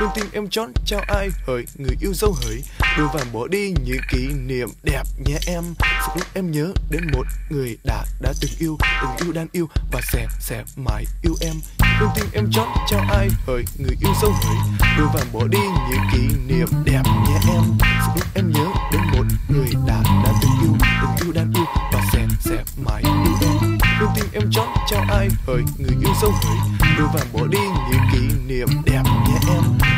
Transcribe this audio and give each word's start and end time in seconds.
đừng 0.00 0.10
tim 0.14 0.26
em 0.32 0.48
chón 0.48 0.72
cho 0.84 1.00
ai 1.08 1.30
hỡi, 1.46 1.64
Người 1.78 1.96
yêu 2.00 2.14
dấu 2.14 2.36
hỡi. 2.44 2.62
Đưa 2.98 3.06
và 3.14 3.24
bỏ 3.32 3.46
đi 3.46 3.74
những 3.84 4.00
kỷ 4.10 4.28
niệm 4.46 4.68
đẹp 4.82 5.02
nhé 5.26 5.38
em. 5.46 5.62
Sự 5.80 6.12
lúc 6.14 6.26
em 6.34 6.50
nhớ 6.50 6.72
đến 6.90 7.02
một 7.12 7.26
người 7.50 7.76
đã 7.84 8.04
đã 8.20 8.32
từng 8.40 8.50
yêu 8.58 8.78
Từng 9.02 9.26
yêu 9.26 9.32
đang 9.32 9.46
yêu 9.52 9.68
và 9.92 10.00
sẽ 10.12 10.26
sẽ 10.40 10.64
mãi 10.76 11.04
yêu 11.22 11.34
em. 11.40 11.54
Đừng 12.00 12.08
tim 12.14 12.26
em 12.32 12.50
chón 12.52 12.68
cho 12.88 12.98
ai 13.10 13.28
hỡi, 13.46 13.64
Người 13.78 13.96
yêu 14.00 14.12
dấu 14.22 14.32
hỡi. 14.32 14.56
Đưa 14.98 15.06
và 15.14 15.24
bỏ 15.32 15.46
đi 15.46 15.58
những 15.90 16.00
kỷ 16.12 16.36
niệm 16.46 16.68
đẹp 16.84 17.02
nhé 17.04 17.38
em. 17.54 17.62
Sự 17.80 18.12
lúc 18.14 18.26
em 18.34 18.50
nhớ 18.50 18.66
đến 18.92 19.00
một 19.12 19.24
người 19.48 19.68
đã 19.86 20.02
đã 20.24 20.32
từng 20.42 20.52
yêu 20.62 20.76
Từng 21.02 21.26
yêu 21.26 21.32
đang 21.32 21.52
yêu 21.54 21.64
và 21.92 22.02
sẽ 22.12 22.26
sẽ 22.40 22.64
mãi 22.84 23.02
yêu 23.02 23.34
em. 23.42 23.78
Đừng 24.00 24.10
tim 24.14 24.26
em 24.32 24.50
chót 24.50 24.68
cho 24.90 24.96
ai 25.08 25.28
hỡi, 25.46 25.62
Người 25.78 25.96
yêu 26.00 26.14
dấu 26.22 26.30
hỡi. 26.30 26.56
Đưa 26.98 27.06
và 27.14 27.20
bỏ 27.32 27.46
đi 27.46 27.58
những 27.90 28.00
kỷ 28.12 28.36
niệm 28.46 28.68
đẹp 28.84 29.02
nhé 29.04 29.38
em. 29.48 29.89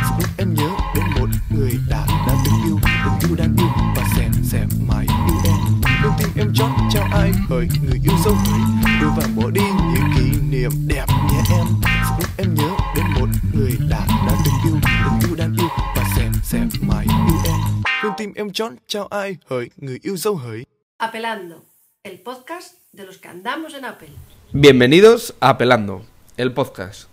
Em 0.43 0.53
nhớ 0.53 0.69
đến 0.95 1.05
một 1.19 1.29
người 1.49 1.71
đã 1.89 2.05
đã 2.27 2.35
từng 2.45 2.53
yêu 2.65 2.79
Từng 3.05 3.29
yêu 3.29 3.35
đang 3.37 3.55
yêu 3.57 3.67
và 3.95 4.03
sẽ 4.15 4.29
sẽ 4.43 4.65
mãi 4.87 5.05
yêu 5.27 5.37
em. 5.45 5.81
Con 6.03 6.13
tim 6.19 6.29
em 6.37 6.53
chón 6.53 6.71
chào 6.93 7.03
ai 7.13 7.31
hỡi 7.49 7.67
Người 7.83 7.99
yêu 8.03 8.13
dấu 8.25 8.33
hỡi 8.33 8.59
Đôi 9.01 9.11
vàng 9.17 9.35
bỏ 9.35 9.49
đi 9.49 9.61
những 9.61 10.09
kỷ 10.17 10.39
niệm 10.49 10.71
đẹp 10.87 11.05
nhé 11.31 11.41
em. 11.49 11.65
Sự 11.83 12.15
lúc 12.19 12.29
em 12.37 12.55
nhớ 12.55 12.75
đến 12.95 13.05
một 13.19 13.27
người 13.53 13.71
đã 13.89 14.07
đã 14.27 14.35
từng 14.45 14.71
yêu 14.71 14.79
Từng 15.05 15.29
yêu 15.29 15.35
đang 15.37 15.55
yêu 15.59 15.69
và 15.95 16.05
sẽ 16.15 16.29
sẽ 16.43 16.59
mãi 16.87 17.05
yêu 17.27 17.37
em. 17.45 17.59
Con 18.03 18.13
tim 18.17 18.33
em 18.35 18.51
chón 18.51 18.75
chào 18.87 19.07
ai 19.07 19.37
hỡi 19.49 19.69
Người 19.77 19.99
yêu 20.03 20.17
dấu 20.17 20.35
hỡi 20.35 20.65
Apelando, 20.97 21.55
el 22.03 22.17
podcast 22.25 22.73
de 22.93 23.03
los 23.05 23.17
que 23.17 23.29
andamos 23.29 23.73
en 23.73 23.83
Apple. 23.83 24.09
Bienvenidos 24.53 25.33
a 25.39 25.47
Apelando, 25.47 26.01
el 26.37 26.51
podcast. 26.53 27.07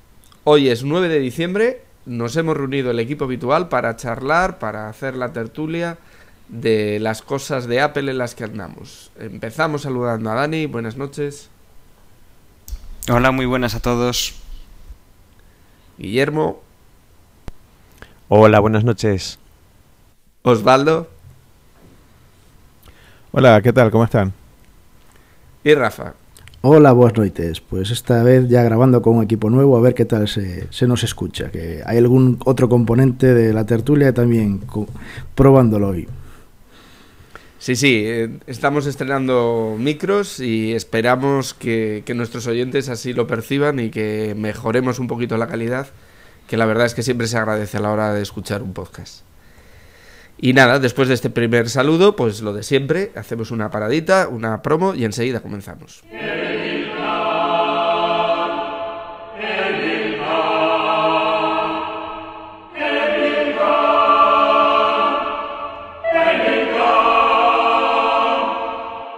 Hoy 0.45 0.69
es 0.69 0.83
9 0.85 1.09
de 1.09 1.21
diciembre, 1.21 1.90
nos 2.07 2.37
hemos 2.37 2.57
reunido 2.57 2.91
el 2.91 2.99
equipo 3.01 3.25
habitual 3.25 3.69
para 3.69 3.97
charlar, 3.97 4.59
para 4.59 4.89
hacer 4.89 5.17
la 5.17 5.33
tertulia 5.33 5.99
de 6.49 6.99
las 7.01 7.23
cosas 7.23 7.67
de 7.67 7.81
Apple 7.81 8.11
en 8.11 8.19
las 8.19 8.35
que 8.35 8.45
andamos. 8.45 9.11
Empezamos 9.19 9.83
saludando 9.83 10.31
a 10.31 10.35
Dani, 10.35 10.67
buenas 10.67 10.97
noches. 10.97 11.49
Hola, 13.11 13.31
muy 13.31 13.47
buenas 13.47 13.75
a 13.75 13.81
todos. 13.81 14.35
Guillermo, 15.99 16.63
Hola, 18.33 18.61
buenas 18.61 18.85
noches. 18.85 19.41
Osvaldo 20.43 21.09
Hola, 23.33 23.61
¿qué 23.61 23.73
tal? 23.73 23.91
¿Cómo 23.91 24.05
están? 24.05 24.33
y 25.63 25.75
Rafa. 25.75 26.15
Hola, 26.63 26.93
buenas 26.93 27.17
noites. 27.17 27.63
Pues 27.63 27.91
esta 27.91 28.23
vez 28.23 28.47
ya 28.51 28.63
grabando 28.63 29.01
con 29.01 29.17
un 29.17 29.25
equipo 29.25 29.49
nuevo, 29.49 29.79
a 29.79 29.81
ver 29.81 29.95
qué 29.95 30.05
tal 30.05 30.29
se, 30.29 30.67
se 30.71 30.87
nos 30.87 31.03
escucha. 31.03 31.51
Que 31.51 31.83
hay 31.87 31.97
algún 31.97 32.39
otro 32.45 32.69
componente 32.69 33.33
de 33.33 33.55
la 33.55 33.65
tertulia 33.65 34.13
también 34.13 34.61
probándolo 35.35 35.89
hoy. 35.89 36.07
Sí, 37.59 37.77
sí, 37.77 38.03
eh, 38.05 38.39
estamos 38.47 38.87
estrenando 38.87 39.77
micros 39.79 40.39
y 40.41 40.73
esperamos 40.73 41.55
que, 41.55 42.03
que 42.05 42.13
nuestros 42.13 42.47
oyentes 42.47 42.91
así 42.91 43.15
lo 43.15 43.27
perciban 43.27 43.81
y 43.81 43.89
que 43.89 44.35
mejoremos 44.37 44.99
un 44.99 45.07
poquito 45.07 45.39
la 45.39 45.47
calidad, 45.47 45.89
que 46.47 46.59
la 46.59 46.67
verdad 46.67 46.85
es 46.85 46.95
que 46.95 47.03
siempre 47.03 47.27
se 47.27 47.39
agradece 47.39 47.79
a 47.79 47.81
la 47.81 47.91
hora 47.91 48.13
de 48.13 48.21
escuchar 48.21 48.63
un 48.63 48.75
podcast. 48.75 49.23
Y 50.43 50.55
nada, 50.55 50.79
después 50.79 51.09
de 51.09 51.15
este 51.15 51.29
primer 51.29 51.69
saludo, 51.69 52.17
pues 52.17 52.41
lo 52.41 52.55
de 52.55 52.63
siempre, 52.63 53.13
hacemos 53.15 53.51
una 53.51 53.71
paradita, 53.71 54.27
una 54.29 54.63
promo 54.63 54.95
y 54.95 55.05
enseguida 55.05 55.41
comenzamos. 55.41 56.03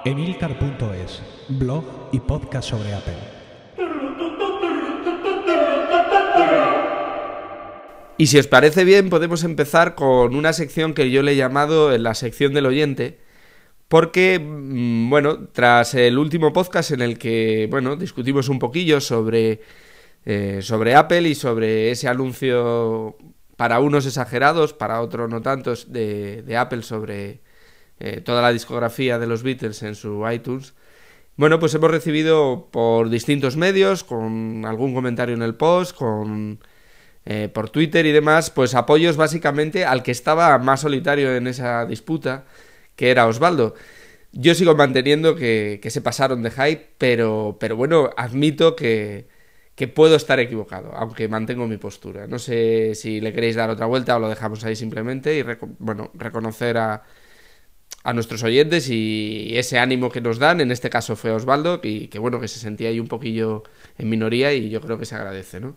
Emilcar.es, 0.04 1.22
blog 1.48 1.84
y 2.10 2.18
podcast 2.18 2.70
sobre 2.70 2.92
Apple. 2.92 3.41
Y 8.18 8.26
si 8.26 8.38
os 8.38 8.46
parece 8.46 8.84
bien, 8.84 9.10
podemos 9.10 9.42
empezar 9.44 9.94
con 9.94 10.34
una 10.34 10.52
sección 10.52 10.94
que 10.94 11.10
yo 11.10 11.22
le 11.22 11.32
he 11.32 11.36
llamado 11.36 11.96
la 11.98 12.14
sección 12.14 12.54
del 12.54 12.66
oyente, 12.66 13.18
porque, 13.88 14.38
mm, 14.40 15.10
bueno, 15.10 15.48
tras 15.52 15.94
el 15.94 16.18
último 16.18 16.52
podcast 16.52 16.92
en 16.92 17.02
el 17.02 17.18
que, 17.18 17.68
bueno, 17.70 17.96
discutimos 17.96 18.48
un 18.48 18.58
poquillo 18.58 19.00
sobre, 19.00 19.60
eh, 20.24 20.60
sobre 20.62 20.94
Apple 20.94 21.22
y 21.28 21.34
sobre 21.34 21.90
ese 21.90 22.08
anuncio 22.08 23.16
para 23.56 23.80
unos 23.80 24.06
exagerados, 24.06 24.72
para 24.72 25.00
otros 25.02 25.30
no 25.30 25.42
tantos, 25.42 25.92
de, 25.92 26.42
de 26.42 26.56
Apple 26.56 26.82
sobre 26.82 27.40
eh, 28.00 28.20
toda 28.20 28.42
la 28.42 28.52
discografía 28.52 29.18
de 29.18 29.26
los 29.26 29.42
Beatles 29.42 29.82
en 29.82 29.94
su 29.94 30.24
iTunes, 30.30 30.74
bueno, 31.36 31.58
pues 31.58 31.74
hemos 31.74 31.90
recibido 31.90 32.68
por 32.70 33.08
distintos 33.08 33.56
medios, 33.56 34.04
con 34.04 34.64
algún 34.66 34.94
comentario 34.94 35.34
en 35.34 35.42
el 35.42 35.54
post, 35.54 35.96
con 35.96 36.60
eh, 37.24 37.48
por 37.52 37.70
Twitter 37.70 38.06
y 38.06 38.12
demás, 38.12 38.50
pues 38.50 38.74
apoyos 38.74 39.16
básicamente 39.16 39.84
al 39.84 40.02
que 40.02 40.10
estaba 40.10 40.58
más 40.58 40.80
solitario 40.80 41.34
en 41.36 41.46
esa 41.46 41.86
disputa, 41.86 42.44
que 42.96 43.10
era 43.10 43.26
Osvaldo. 43.26 43.74
Yo 44.32 44.54
sigo 44.54 44.74
manteniendo 44.74 45.36
que, 45.36 45.78
que 45.82 45.90
se 45.90 46.00
pasaron 46.00 46.42
de 46.42 46.50
hype, 46.50 46.88
pero, 46.98 47.56
pero 47.60 47.76
bueno, 47.76 48.10
admito 48.16 48.74
que, 48.76 49.28
que 49.74 49.88
puedo 49.88 50.16
estar 50.16 50.40
equivocado, 50.40 50.92
aunque 50.94 51.28
mantengo 51.28 51.66
mi 51.66 51.76
postura. 51.76 52.26
No 52.26 52.38
sé 52.38 52.94
si 52.94 53.20
le 53.20 53.32
queréis 53.32 53.56
dar 53.56 53.70
otra 53.70 53.86
vuelta 53.86 54.16
o 54.16 54.20
lo 54.20 54.28
dejamos 54.28 54.64
ahí 54.64 54.76
simplemente 54.76 55.38
y 55.38 55.44
bueno, 55.78 56.10
reconocer 56.14 56.78
a, 56.78 57.02
a 58.04 58.12
nuestros 58.12 58.42
oyentes 58.42 58.88
y 58.90 59.52
ese 59.56 59.78
ánimo 59.78 60.10
que 60.10 60.20
nos 60.20 60.38
dan, 60.38 60.60
en 60.60 60.70
este 60.72 60.90
caso 60.90 61.16
fue 61.16 61.30
Osvaldo, 61.30 61.80
y 61.82 62.08
que 62.08 62.18
bueno, 62.18 62.40
que 62.40 62.48
se 62.48 62.58
sentía 62.58 62.88
ahí 62.88 63.00
un 63.00 63.08
poquillo 63.08 63.62
en 63.98 64.08
minoría 64.10 64.52
y 64.52 64.70
yo 64.70 64.80
creo 64.80 64.98
que 64.98 65.06
se 65.06 65.14
agradece, 65.14 65.60
¿no? 65.60 65.76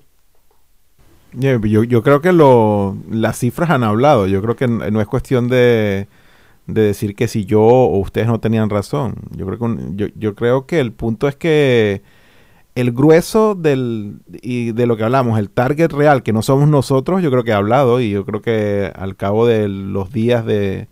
Yo, 1.37 2.03
creo 2.03 2.21
que 2.21 2.31
las 3.11 3.37
cifras 3.37 3.69
han 3.69 3.83
hablado. 3.83 4.27
Yo 4.27 4.41
creo 4.41 4.55
que 4.55 4.67
no 4.67 5.01
es 5.01 5.07
cuestión 5.07 5.47
de, 5.47 6.07
de 6.67 6.81
decir 6.81 7.15
que 7.15 7.27
si 7.27 7.45
yo 7.45 7.61
o 7.61 7.97
ustedes 7.99 8.27
no 8.27 8.39
tenían 8.39 8.69
razón. 8.69 9.15
Yo 9.35 9.45
creo 9.45 9.59
que, 9.59 10.11
yo, 10.15 10.35
creo 10.35 10.65
que 10.65 10.79
el 10.79 10.93
punto 10.93 11.27
es 11.27 11.35
que 11.35 12.01
el 12.75 12.91
grueso 12.91 13.55
del, 13.55 14.19
y 14.41 14.71
de 14.71 14.87
lo 14.87 14.97
que 14.97 15.03
hablamos, 15.03 15.39
el 15.39 15.49
target 15.49 15.91
real, 15.91 16.23
que 16.23 16.33
no 16.33 16.41
somos 16.41 16.67
nosotros, 16.67 17.21
yo 17.21 17.31
creo 17.31 17.43
que 17.43 17.53
ha 17.53 17.57
hablado 17.57 18.01
y 18.01 18.11
yo 18.11 18.25
creo 18.25 18.41
que 18.41 18.91
al 18.95 19.15
cabo 19.15 19.45
de 19.45 19.67
los 19.67 20.11
días 20.11 20.45
de, 20.45 20.87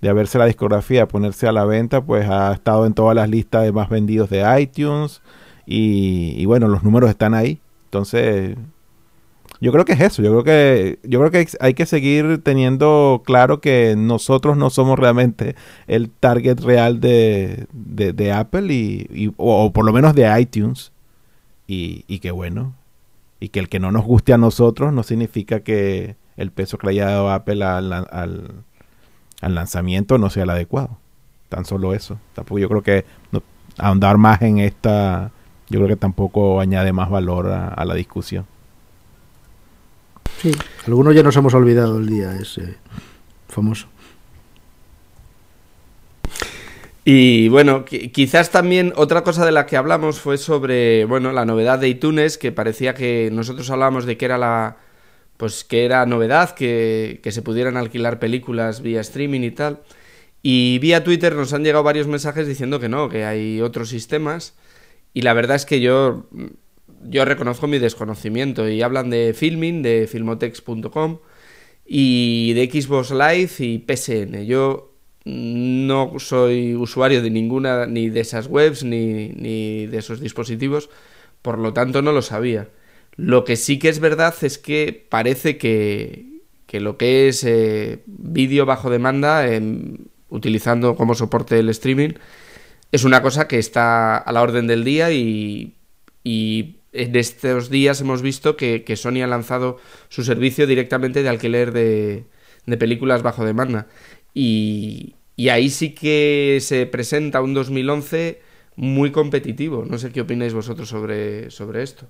de 0.00 0.08
haberse 0.08 0.38
la 0.38 0.46
discografía, 0.46 1.08
ponerse 1.08 1.46
a 1.48 1.52
la 1.52 1.64
venta, 1.64 2.02
pues 2.04 2.28
ha 2.28 2.52
estado 2.52 2.86
en 2.86 2.94
todas 2.94 3.14
las 3.16 3.28
listas 3.28 3.64
de 3.64 3.72
más 3.72 3.88
vendidos 3.88 4.30
de 4.30 4.44
iTunes 4.60 5.22
y 5.66 6.44
bueno, 6.46 6.68
los 6.68 6.84
números 6.84 7.10
están 7.10 7.34
ahí. 7.34 7.60
Entonces, 7.86 8.56
yo 9.60 9.72
creo 9.72 9.84
que 9.84 9.92
es 9.94 10.00
eso. 10.00 10.22
Yo 10.22 10.30
creo 10.30 10.44
que 10.44 10.98
yo 11.02 11.18
creo 11.20 11.30
que 11.30 11.46
hay 11.60 11.74
que 11.74 11.86
seguir 11.86 12.42
teniendo 12.42 13.22
claro 13.24 13.60
que 13.60 13.94
nosotros 13.96 14.56
no 14.56 14.70
somos 14.70 14.98
realmente 14.98 15.56
el 15.86 16.10
target 16.10 16.60
real 16.60 17.00
de, 17.00 17.66
de, 17.72 18.32
Apple 18.32 18.72
y, 18.72 19.06
y- 19.10 19.32
o, 19.36 19.72
por 19.72 19.84
lo 19.84 19.92
menos 19.92 20.14
de 20.14 20.40
iTunes 20.40 20.92
y, 21.66 22.04
y 22.06 22.18
que 22.20 22.30
bueno 22.30 22.74
y 23.40 23.48
que 23.50 23.60
el 23.60 23.68
que 23.68 23.80
no 23.80 23.92
nos 23.92 24.04
guste 24.04 24.32
a 24.32 24.38
nosotros 24.38 24.92
no 24.92 25.02
significa 25.02 25.60
que 25.60 26.16
el 26.36 26.50
peso 26.50 26.78
que 26.78 26.86
le 26.86 26.92
haya 26.92 27.06
dado 27.06 27.30
Apple 27.30 27.64
al, 27.64 27.92
al, 27.92 28.64
lanzamiento 29.42 30.18
no 30.18 30.30
sea 30.30 30.44
el 30.44 30.50
adecuado. 30.50 30.98
Tan 31.48 31.64
solo 31.64 31.94
eso. 31.94 32.18
Tampoco 32.34 32.58
yo 32.58 32.68
creo 32.68 32.82
que 32.82 33.04
no- 33.32 33.42
ahondar 33.78 34.18
más 34.18 34.42
en 34.42 34.58
esta 34.58 35.30
yo 35.68 35.80
creo 35.80 35.88
que 35.88 35.96
tampoco 35.96 36.60
añade 36.60 36.92
más 36.92 37.10
valor 37.10 37.48
a 37.48 37.84
la 37.84 37.94
discusión. 37.94 38.46
Sí, 40.40 40.52
algunos 40.86 41.14
ya 41.14 41.22
nos 41.22 41.36
hemos 41.36 41.54
olvidado 41.54 41.98
el 41.98 42.06
día 42.08 42.34
ese 42.36 42.76
famoso. 43.48 43.88
Y 47.04 47.48
bueno, 47.48 47.84
qui- 47.84 48.10
quizás 48.10 48.50
también 48.50 48.92
otra 48.96 49.22
cosa 49.22 49.46
de 49.46 49.52
la 49.52 49.64
que 49.66 49.76
hablamos 49.76 50.20
fue 50.20 50.38
sobre, 50.38 51.04
bueno, 51.04 51.32
la 51.32 51.44
novedad 51.44 51.78
de 51.78 51.88
iTunes, 51.88 52.36
que 52.36 52.50
parecía 52.52 52.94
que 52.94 53.30
nosotros 53.32 53.70
hablábamos 53.70 54.06
de 54.06 54.16
que 54.16 54.24
era 54.24 54.38
la, 54.38 54.76
pues 55.36 55.62
que 55.64 55.84
era 55.84 56.04
novedad, 56.04 56.50
que, 56.50 57.20
que 57.22 57.30
se 57.30 57.42
pudieran 57.42 57.76
alquilar 57.76 58.18
películas 58.18 58.82
vía 58.82 59.00
streaming 59.00 59.42
y 59.42 59.52
tal. 59.52 59.80
Y 60.42 60.78
vía 60.80 61.04
Twitter 61.04 61.34
nos 61.36 61.52
han 61.52 61.62
llegado 61.64 61.84
varios 61.84 62.08
mensajes 62.08 62.46
diciendo 62.48 62.80
que 62.80 62.88
no, 62.88 63.08
que 63.08 63.24
hay 63.24 63.60
otros 63.60 63.88
sistemas. 63.88 64.54
Y 65.14 65.22
la 65.22 65.32
verdad 65.32 65.56
es 65.56 65.64
que 65.64 65.80
yo, 65.80 66.26
yo 67.08 67.24
reconozco 67.24 67.66
mi 67.66 67.78
desconocimiento. 67.78 68.68
Y 68.68 68.82
hablan 68.82 69.10
de 69.10 69.34
filming, 69.34 69.82
de 69.82 70.06
filmotex.com 70.06 71.18
y 71.84 72.52
de 72.54 72.70
Xbox 72.70 73.10
Live 73.10 73.50
y 73.58 73.78
PSN. 73.78 74.44
Yo 74.44 74.92
no 75.24 76.12
soy 76.18 76.74
usuario 76.74 77.22
de 77.22 77.30
ninguna, 77.30 77.86
ni 77.86 78.08
de 78.10 78.20
esas 78.20 78.46
webs, 78.46 78.84
ni, 78.84 79.28
ni 79.30 79.86
de 79.86 79.98
esos 79.98 80.20
dispositivos, 80.20 80.88
por 81.42 81.58
lo 81.58 81.72
tanto 81.72 82.02
no 82.02 82.12
lo 82.12 82.22
sabía. 82.22 82.68
Lo 83.16 83.44
que 83.44 83.56
sí 83.56 83.78
que 83.78 83.88
es 83.88 83.98
verdad 83.98 84.34
es 84.42 84.58
que 84.58 85.06
parece 85.08 85.58
que, 85.58 86.36
que 86.66 86.80
lo 86.80 86.96
que 86.96 87.28
es 87.28 87.42
eh, 87.44 88.02
vídeo 88.06 88.66
bajo 88.66 88.90
demanda, 88.90 89.46
utilizando 90.28 90.96
como 90.96 91.14
soporte 91.14 91.58
el 91.58 91.68
streaming, 91.70 92.10
es 92.92 93.04
una 93.04 93.22
cosa 93.22 93.48
que 93.48 93.58
está 93.58 94.16
a 94.16 94.32
la 94.32 94.42
orden 94.42 94.66
del 94.66 94.84
día 94.84 95.10
y, 95.10 95.72
en 96.96 97.16
estos 97.16 97.70
días 97.70 98.00
hemos 98.00 98.22
visto 98.22 98.56
que, 98.56 98.84
Sony 98.96 99.22
ha 99.22 99.26
lanzado 99.26 99.78
su 100.08 100.24
servicio 100.24 100.66
directamente 100.66 101.22
de 101.22 101.28
alquiler 101.28 101.72
de, 101.72 102.24
películas 102.78 103.22
bajo 103.22 103.44
demanda. 103.44 103.86
Y, 104.34 105.14
y, 105.36 105.48
ahí 105.48 105.70
sí 105.70 105.94
que 105.94 106.58
se 106.60 106.86
presenta 106.86 107.40
un 107.40 107.54
2011 107.54 108.40
muy 108.76 109.10
competitivo. 109.10 109.84
No 109.88 109.98
sé 109.98 110.12
qué 110.12 110.20
opináis 110.20 110.54
vosotros 110.54 110.88
sobre, 110.88 111.50
sobre 111.50 111.82
esto. 111.82 112.06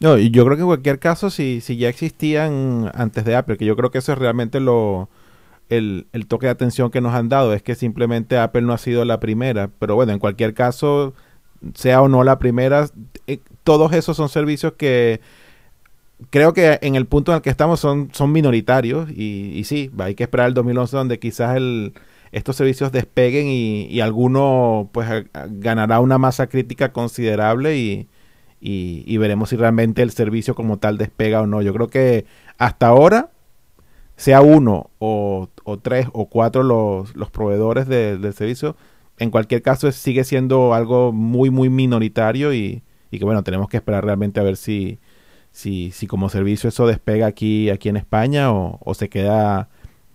No, 0.00 0.18
yo 0.18 0.44
creo 0.44 0.56
que 0.56 0.62
en 0.62 0.66
cualquier 0.66 0.98
caso, 0.98 1.30
si, 1.30 1.60
si 1.60 1.76
ya 1.76 1.88
existían 1.88 2.90
antes 2.92 3.24
de 3.24 3.36
Apple, 3.36 3.56
que 3.56 3.64
yo 3.64 3.76
creo 3.76 3.92
que 3.92 3.98
eso 3.98 4.12
es 4.12 4.18
realmente 4.18 4.58
lo, 4.58 5.08
el, 5.68 6.08
el, 6.12 6.26
toque 6.26 6.46
de 6.46 6.50
atención 6.50 6.90
que 6.90 7.00
nos 7.00 7.14
han 7.14 7.28
dado, 7.28 7.54
es 7.54 7.62
que 7.62 7.76
simplemente 7.76 8.36
Apple 8.36 8.62
no 8.62 8.72
ha 8.72 8.78
sido 8.78 9.04
la 9.04 9.20
primera. 9.20 9.70
Pero 9.78 9.94
bueno, 9.94 10.12
en 10.12 10.18
cualquier 10.18 10.54
caso, 10.54 11.14
sea 11.74 12.02
o 12.02 12.08
no 12.08 12.24
la 12.24 12.38
primera, 12.38 12.88
eh, 13.26 13.40
todos 13.64 13.92
esos 13.92 14.16
son 14.16 14.28
servicios 14.28 14.74
que 14.74 15.20
creo 16.30 16.52
que 16.52 16.78
en 16.82 16.94
el 16.94 17.06
punto 17.06 17.32
en 17.32 17.36
el 17.36 17.42
que 17.42 17.50
estamos 17.50 17.80
son, 17.80 18.10
son 18.12 18.32
minoritarios 18.32 19.10
y, 19.10 19.52
y 19.54 19.64
sí, 19.64 19.90
hay 19.98 20.14
que 20.14 20.24
esperar 20.24 20.48
el 20.48 20.54
2011 20.54 20.96
donde 20.96 21.18
quizás 21.18 21.56
el, 21.56 21.94
estos 22.32 22.56
servicios 22.56 22.92
despeguen 22.92 23.46
y, 23.46 23.86
y 23.86 24.00
alguno 24.00 24.88
pues 24.92 25.08
ganará 25.50 26.00
una 26.00 26.18
masa 26.18 26.46
crítica 26.46 26.92
considerable 26.92 27.76
y, 27.76 28.08
y, 28.64 29.16
veremos 29.16 29.50
si 29.50 29.56
realmente 29.56 30.02
el 30.02 30.12
servicio 30.12 30.54
como 30.54 30.78
tal 30.78 30.96
despega 30.96 31.40
o 31.42 31.46
no. 31.46 31.62
Yo 31.62 31.74
creo 31.74 31.88
que 31.88 32.26
hasta 32.58 32.86
ahora, 32.86 33.30
sea 34.16 34.40
uno 34.40 34.90
o, 35.00 35.48
tres 35.82 36.06
o 36.12 36.26
cuatro 36.26 36.62
los, 36.62 37.16
los 37.16 37.30
proveedores 37.30 37.88
del 37.88 38.32
servicio, 38.34 38.76
en 39.18 39.30
cualquier 39.30 39.62
caso 39.62 39.90
sigue 39.92 40.24
siendo 40.24 40.74
algo 40.74 41.12
muy, 41.12 41.50
muy 41.50 41.68
minoritario 41.68 42.52
y, 42.54 42.82
que 43.10 43.24
bueno, 43.24 43.42
tenemos 43.42 43.68
que 43.68 43.76
esperar 43.76 44.04
realmente 44.04 44.40
a 44.40 44.42
ver 44.42 44.56
si, 44.56 44.98
si, 45.50 45.90
si 45.90 46.06
como 46.06 46.28
servicio 46.28 46.68
eso 46.68 46.86
despega 46.86 47.26
aquí, 47.26 47.70
aquí 47.70 47.88
en 47.88 47.96
España 47.96 48.52
o, 48.52 48.78
o 48.82 48.94
se 48.94 49.08
queda 49.08 49.68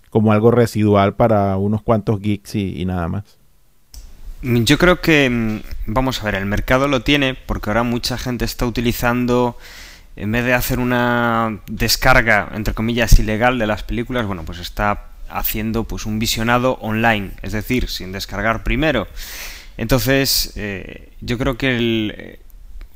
como 0.10 0.32
algo 0.32 0.52
residual 0.52 1.16
para 1.16 1.58
unos 1.58 1.82
cuantos 1.82 2.20
geeks 2.20 2.56
y 2.56 2.86
nada 2.86 3.08
más. 3.08 3.38
Yo 4.42 4.78
creo 4.78 5.02
que, 5.02 5.30
mm, 5.30 5.60
vamos 5.88 6.22
a 6.22 6.26
ver, 6.26 6.36
el 6.36 6.46
mercado 6.46 6.88
lo 6.88 7.02
tiene 7.02 7.34
porque 7.34 7.70
ahora 7.70 7.84
mucha 7.84 8.18
gente 8.18 8.46
está 8.46 8.66
utilizando, 8.66 9.58
en 10.16 10.32
vez 10.32 10.46
de 10.46 10.54
hacer 10.54 10.80
una 10.80 11.60
descarga, 11.68 12.50
entre 12.54 12.74
comillas, 12.74 13.20
ilegal 13.20 13.58
de 13.58 13.68
las 13.68 13.84
películas, 13.84 14.28
bueno, 14.28 14.44
pues 14.44 14.60
está 14.60 15.06
haciendo 15.30 15.84
pues 15.86 16.06
un 16.06 16.20
visionado 16.20 16.74
online, 16.82 17.32
es 17.42 17.52
decir, 17.52 17.90
sin 17.90 18.12
descargar 18.12 18.64
primero. 18.64 19.08
Entonces, 19.78 20.54
eh, 20.56 21.10
yo 21.22 21.38
creo 21.38 21.58
que 21.58 21.78
eh, 21.78 22.40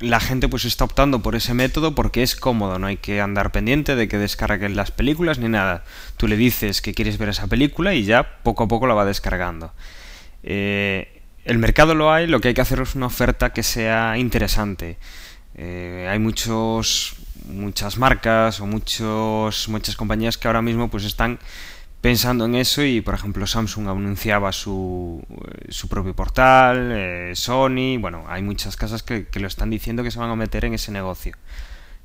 la 0.02 0.20
gente 0.20 0.48
pues 0.48 0.64
está 0.64 0.84
optando 0.84 1.22
por 1.22 1.36
ese 1.36 1.54
método 1.54 1.94
porque 1.94 2.22
es 2.22 2.34
cómodo, 2.34 2.78
no 2.78 2.88
hay 2.88 2.96
que 2.96 3.20
andar 3.20 3.52
pendiente 3.52 3.94
de 3.94 4.08
que 4.08 4.18
descarguen 4.18 4.76
las 4.76 4.90
películas 4.90 5.38
ni 5.38 5.48
nada. 5.48 5.84
Tú 6.16 6.26
le 6.26 6.36
dices 6.36 6.82
que 6.82 6.92
quieres 6.92 7.18
ver 7.18 7.28
esa 7.28 7.46
película 7.46 7.94
y 7.94 8.04
ya 8.04 8.42
poco 8.42 8.64
a 8.64 8.68
poco 8.68 8.86
la 8.86 8.94
va 8.94 9.04
descargando. 9.04 9.72
Eh, 10.42 11.22
el 11.44 11.58
mercado 11.58 11.94
lo 11.94 12.12
hay, 12.12 12.26
lo 12.26 12.40
que 12.40 12.48
hay 12.48 12.54
que 12.54 12.60
hacer 12.60 12.80
es 12.80 12.94
una 12.94 13.06
oferta 13.06 13.52
que 13.52 13.62
sea 13.62 14.18
interesante. 14.18 14.98
Eh, 15.54 16.08
hay 16.10 16.18
muchos, 16.18 17.14
muchas 17.46 17.98
marcas 17.98 18.60
o 18.60 18.66
muchos, 18.66 19.68
muchas 19.68 19.96
compañías 19.96 20.38
que 20.38 20.48
ahora 20.48 20.62
mismo 20.62 20.88
pues 20.88 21.04
están 21.04 21.38
pensando 22.02 22.44
en 22.44 22.56
eso 22.56 22.82
y 22.82 23.00
por 23.00 23.14
ejemplo 23.14 23.46
Samsung 23.46 23.88
anunciaba 23.88 24.52
su, 24.52 25.24
su 25.70 25.88
propio 25.88 26.14
portal, 26.14 26.90
eh, 26.92 27.32
Sony, 27.34 27.96
bueno, 27.98 28.24
hay 28.28 28.42
muchas 28.42 28.76
casas 28.76 29.02
que, 29.02 29.28
que, 29.28 29.40
lo 29.40 29.46
están 29.46 29.70
diciendo 29.70 30.02
que 30.02 30.10
se 30.10 30.18
van 30.18 30.28
a 30.28 30.36
meter 30.36 30.64
en 30.66 30.74
ese 30.74 30.92
negocio. 30.92 31.34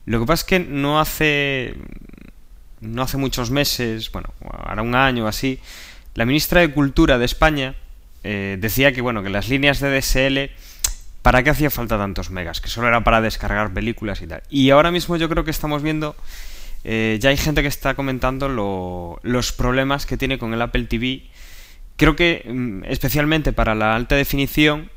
Lo 0.06 0.20
que 0.20 0.26
pasa 0.28 0.42
es 0.42 0.46
que 0.46 0.60
no 0.60 1.02
hace, 1.02 1.76
no 2.80 3.02
hace 3.02 3.18
muchos 3.18 3.52
meses, 3.52 4.12
bueno, 4.12 4.34
ahora 4.42 4.84
un 4.84 4.96
año 4.96 5.28
así, 5.28 5.60
la 6.14 6.26
ministra 6.26 6.62
de 6.62 6.72
Cultura 6.72 7.18
de 7.18 7.26
España 7.26 7.76
eh, 8.24 8.58
decía 8.60 8.92
que 8.92 9.02
bueno 9.02 9.24
que 9.24 9.30
las 9.30 9.50
líneas 9.50 9.80
de 9.80 9.96
DSL 9.96 10.52
para 11.22 11.44
qué 11.44 11.50
hacía 11.50 11.70
falta 11.70 11.98
tantos 11.98 12.30
megas 12.32 12.62
que 12.62 12.70
solo 12.70 12.88
era 12.88 13.04
para 13.04 13.22
descargar 13.22 13.74
películas 13.74 14.22
y 14.22 14.28
tal 14.28 14.42
y 14.50 14.70
ahora 14.72 14.92
mismo 14.92 15.18
yo 15.18 15.30
creo 15.30 15.44
que 15.44 15.52
estamos 15.52 15.84
viendo 15.84 16.16
eh, 16.90 17.18
ya 17.20 17.30
hay 17.30 17.38
gente 17.38 17.62
que 17.62 17.68
está 17.68 17.94
comentando 17.96 18.48
los 19.22 19.52
problemas 19.52 20.06
que 20.06 20.18
tiene 20.18 20.38
con 20.38 20.54
el 20.54 20.62
Apple 20.62 20.86
TV 20.86 21.24
creo 21.98 22.16
que 22.16 22.44
mm, 22.48 22.86
especialmente 22.86 23.54
para 23.54 23.76
la 23.76 23.96
alta 23.96 24.16
definición 24.16 24.90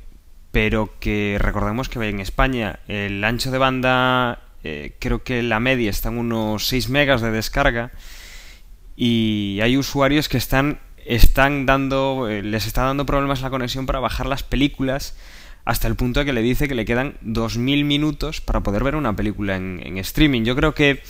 pero 0.53 0.95
que 1.01 1.37
recordemos 1.41 1.89
que 1.89 2.09
en 2.09 2.21
España 2.21 2.81
el 2.89 3.23
ancho 3.25 3.51
de 3.51 3.59
banda 3.59 4.43
eh, 4.63 4.95
creo 4.99 5.25
que 5.25 5.43
la 5.43 5.59
media 5.59 5.91
está 5.91 6.11
en 6.11 6.19
unos 6.19 6.67
6 6.69 6.89
megas 6.89 7.21
de 7.21 7.31
descarga 7.31 7.91
y 8.97 9.59
hay 9.63 9.77
usuarios 9.77 10.29
que 10.29 10.37
están 10.37 10.79
están 11.07 11.67
dando, 11.67 12.29
eh, 12.29 12.43
les 12.43 12.67
está 12.67 12.83
dando 12.83 13.07
problemas 13.07 13.43
la 13.43 13.51
conexión 13.51 13.87
para 13.87 14.01
bajar 14.01 14.27
las 14.27 14.43
películas 14.43 15.17
hasta 15.65 15.89
el 15.89 15.97
punto 15.97 16.21
de 16.21 16.27
que 16.27 16.33
le 16.33 16.43
dice 16.43 16.69
que 16.69 16.75
le 16.75 16.85
quedan 16.85 17.15
2.000 17.25 17.85
minutos 17.85 18.41
para 18.41 18.61
poder 18.61 18.85
ver 18.85 18.97
una 18.97 19.15
película 19.15 19.57
en, 19.57 19.99
streaming. 19.99 20.43
Yo 20.43 20.57
creo 20.57 20.75
que 20.75 21.03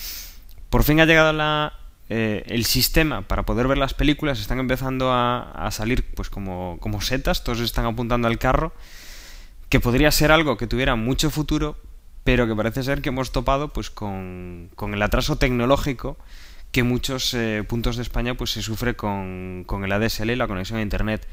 por 0.70 0.84
fin 0.84 1.00
ha 1.00 1.04
llegado 1.04 1.32
la, 1.32 1.74
eh, 2.08 2.44
el 2.46 2.64
sistema 2.64 3.22
para 3.22 3.44
poder 3.44 3.68
ver 3.68 3.78
las 3.78 3.94
películas, 3.94 4.40
están 4.40 4.58
empezando 4.58 5.12
a, 5.12 5.68
salir 5.70 6.04
pues 6.14 6.30
como, 6.30 6.78
como 6.80 7.00
setas, 7.00 7.44
todos 7.44 7.60
están 7.60 7.86
apuntando 7.86 8.28
al 8.28 8.38
carro, 8.38 8.72
que 9.68 9.80
podría 9.80 10.10
ser 10.10 10.32
algo 10.32 10.56
que 10.56 10.66
tuviera 10.66 10.96
mucho 10.96 11.30
futuro, 11.30 11.76
pero 12.24 12.46
que 12.46 12.54
parece 12.54 12.82
ser 12.82 13.02
que 13.02 13.10
hemos 13.10 13.32
topado 13.32 13.68
pues 13.68 13.90
con, 13.90 14.70
con 14.74 14.94
el 14.94 15.02
atraso 15.02 15.36
tecnológico 15.36 16.16
que 16.72 16.82
muchos 16.82 17.34
eh, 17.34 17.64
puntos 17.66 17.96
de 17.96 18.02
España 18.02 18.34
pues 18.34 18.50
se 18.50 18.62
sufre 18.62 18.94
con, 18.94 19.64
con, 19.66 19.84
el 19.84 19.92
ADSL 19.92 20.30
y 20.30 20.36
la 20.36 20.46
conexión 20.46 20.78
a 20.78 20.82
internet. 20.82 21.26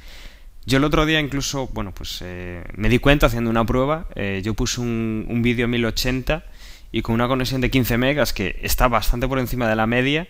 Yo 0.65 0.79
el 0.79 0.83
otro 0.83 1.05
día 1.05 1.19
incluso, 1.19 1.67
bueno, 1.73 1.93
pues 1.93 2.19
eh, 2.21 2.63
me 2.75 2.89
di 2.89 2.99
cuenta 2.99 3.27
haciendo 3.27 3.49
una 3.49 3.65
prueba, 3.65 4.07
eh, 4.15 4.41
yo 4.43 4.53
puse 4.53 4.81
un, 4.81 5.25
un 5.29 5.41
vídeo 5.41 5.67
1080 5.67 6.43
y 6.91 7.01
con 7.01 7.15
una 7.15 7.27
conexión 7.27 7.61
de 7.61 7.69
15 7.69 7.97
megas 7.97 8.33
que 8.33 8.59
está 8.61 8.87
bastante 8.87 9.27
por 9.27 9.39
encima 9.39 9.67
de 9.67 9.75
la 9.75 9.87
media, 9.87 10.27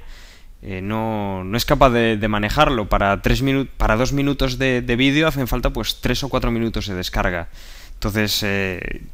no, 0.62 1.44
no, 1.44 1.56
es 1.56 1.66
capaz 1.66 1.92
de, 1.92 2.18
de 2.18 2.28
manejarlo. 2.28 2.90
Para, 2.90 3.22
tres 3.22 3.44
para 3.78 3.96
dos 3.96 4.12
minutos 4.12 4.58
de, 4.58 4.82
de 4.82 4.96
vídeo 4.96 5.28
hacen 5.28 5.48
falta 5.48 5.72
pues 5.72 6.02
tres 6.02 6.24
o 6.24 6.30
cuatro 6.30 6.52
minutos 6.52 6.88
de 6.88 6.96
descarga. 6.96 7.50
Entonces, 7.94 8.46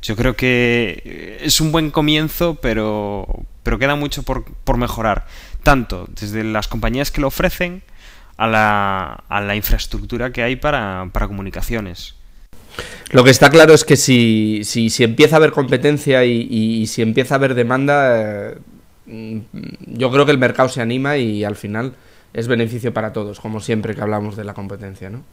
yo 0.01 0.15
creo 0.17 0.35
que 0.35 1.39
es 1.41 1.62
un 1.62 1.71
buen 1.71 1.89
comienzo, 1.89 2.55
pero, 2.55 3.25
pero 3.63 3.79
queda 3.79 3.95
mucho 3.95 4.23
por, 4.23 4.43
por 4.43 4.77
mejorar 4.77 5.25
tanto 5.63 6.05
desde 6.19 6.43
las 6.43 6.67
compañías 6.67 7.09
que 7.09 7.21
lo 7.21 7.27
ofrecen 7.27 7.81
a 8.35 8.47
la, 8.47 9.23
a 9.29 9.39
la 9.39 9.55
infraestructura 9.55 10.33
que 10.33 10.43
hay 10.43 10.57
para, 10.57 11.09
para, 11.13 11.27
comunicaciones. 11.27 12.15
Lo 13.11 13.23
que 13.23 13.29
está 13.29 13.49
claro 13.49 13.73
es 13.73 13.83
que 13.83 13.95
si, 13.95 14.61
si, 14.63 14.89
si 14.89 15.03
empieza 15.03 15.35
a 15.35 15.37
haber 15.37 15.51
competencia 15.51 16.25
y, 16.25 16.87
si 16.87 17.01
empieza 17.01 17.35
a 17.35 17.37
haber 17.37 17.53
demanda, 17.53 18.49
eh, 19.07 19.41
yo 19.85 20.11
creo 20.11 20.25
que 20.25 20.31
el 20.31 20.37
mercado 20.37 20.69
se 20.69 20.81
anima 20.81 21.17
y 21.17 21.43
al 21.43 21.55
final 21.55 21.93
es 22.33 22.47
beneficio 22.47 22.93
para 22.93 23.13
todos, 23.13 23.39
como 23.39 23.59
siempre 23.59 23.93
que 23.93 24.01
hablamos 24.01 24.35
de 24.35 24.43
la 24.43 24.53
competencia, 24.53 25.09
¿no? 25.09 25.23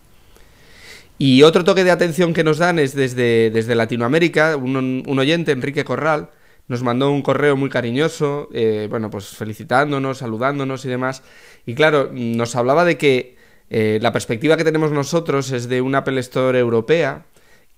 Y 1.17 1.43
otro 1.43 1.65
toque 1.65 1.85
de 1.85 1.91
atención 1.91 2.33
que 2.33 2.45
nos 2.45 2.59
dan 2.59 2.79
es 2.79 2.95
desde, 2.95 3.51
desde 3.51 3.75
Latinoamérica, 3.75 4.57
un, 4.57 5.05
un 5.07 5.19
oyente, 5.19 5.53
Enrique 5.53 5.85
Corral, 5.85 6.31
nos 6.71 6.83
mandó 6.83 7.11
un 7.11 7.23
correo 7.23 7.57
muy 7.57 7.69
cariñoso, 7.69 8.49
eh, 8.55 8.87
bueno, 8.89 9.11
pues 9.11 9.27
felicitándonos, 9.27 10.19
saludándonos 10.19 10.85
y 10.85 10.89
demás. 10.89 11.23
Y 11.67 11.75
claro, 11.75 12.11
nos 12.13 12.55
hablaba 12.55 12.85
de 12.85 12.97
que 12.97 13.37
eh, 13.71 13.99
la 14.01 14.13
perspectiva 14.13 14.57
que 14.57 14.63
tenemos 14.63 14.93
nosotros 14.93 15.51
es 15.51 15.69
de 15.69 15.81
una 15.81 15.99
Apple 15.99 16.21
Store 16.21 16.59
europea 16.59 17.27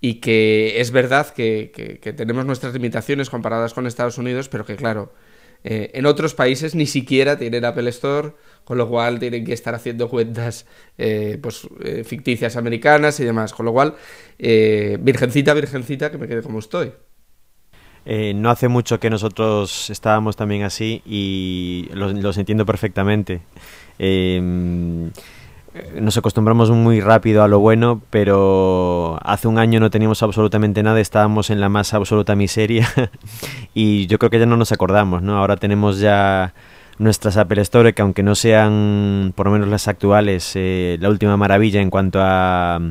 y 0.02 0.14
que 0.14 0.82
es 0.82 0.90
verdad 0.90 1.28
que, 1.30 1.98
tenemos 2.14 2.44
nuestras 2.44 2.74
limitaciones 2.74 3.30
comparadas 3.30 3.72
con 3.72 3.86
Estados 3.86 4.18
Unidos, 4.18 4.50
pero 4.50 4.66
que 4.66 4.76
claro, 4.76 5.14
eh, 5.64 5.92
en 5.94 6.04
otros 6.04 6.34
países 6.34 6.74
ni 6.74 6.84
siquiera 6.84 7.38
tienen 7.38 7.64
Apple 7.64 7.88
Store, 7.88 8.32
con 8.64 8.76
lo 8.76 8.86
cual 8.88 9.18
tienen 9.18 9.46
que 9.46 9.54
estar 9.54 9.74
haciendo 9.74 10.10
cuentas 10.10 10.66
pues, 10.96 11.66
ficticias 12.04 12.56
americanas 12.56 13.18
y 13.20 13.24
demás. 13.24 13.54
Con 13.54 13.64
lo 13.64 13.72
cual, 13.72 13.94
virgencita, 14.38 15.54
virgencita, 15.54 16.10
que 16.10 16.18
me 16.18 16.28
quede 16.28 16.42
como 16.42 16.58
estoy. 16.58 16.92
Eh, 18.04 18.32
no 18.34 18.50
hace 18.50 18.66
mucho 18.68 18.98
que 18.98 19.10
nosotros 19.10 19.88
estábamos 19.90 20.34
también 20.34 20.64
así 20.64 21.02
y 21.06 21.88
los, 21.92 22.36
entiendo 22.36 22.66
perfectamente. 22.66 23.42
Nos 25.98 26.16
acostumbramos 26.16 26.70
muy 26.70 27.00
rápido 27.00 27.42
a 27.42 27.48
lo 27.48 27.58
bueno, 27.58 28.02
pero 28.10 29.18
hace 29.22 29.48
un 29.48 29.58
año 29.58 29.80
no 29.80 29.90
teníamos 29.90 30.22
absolutamente 30.22 30.82
nada, 30.82 31.00
estábamos 31.00 31.50
en 31.50 31.60
la 31.60 31.68
más 31.68 31.94
absoluta 31.94 32.36
miseria 32.36 32.88
y 33.74 34.06
yo 34.06 34.18
creo 34.18 34.30
que 34.30 34.38
ya 34.38 34.46
no 34.46 34.56
nos 34.56 34.72
acordamos, 34.72 35.22
¿no? 35.22 35.38
Ahora 35.38 35.56
tenemos 35.56 35.98
ya 35.98 36.52
nuestras 36.98 37.38
Apple 37.38 37.62
Store, 37.62 37.94
que 37.94 38.02
aunque 38.02 38.22
no 38.22 38.34
sean, 38.34 39.32
por 39.34 39.46
lo 39.46 39.52
menos 39.52 39.68
las 39.68 39.88
actuales, 39.88 40.52
eh, 40.56 40.98
la 41.00 41.08
última 41.08 41.36
maravilla 41.38 41.80
en 41.80 41.88
cuanto 41.88 42.18
a 42.20 42.78
mm, 42.78 42.90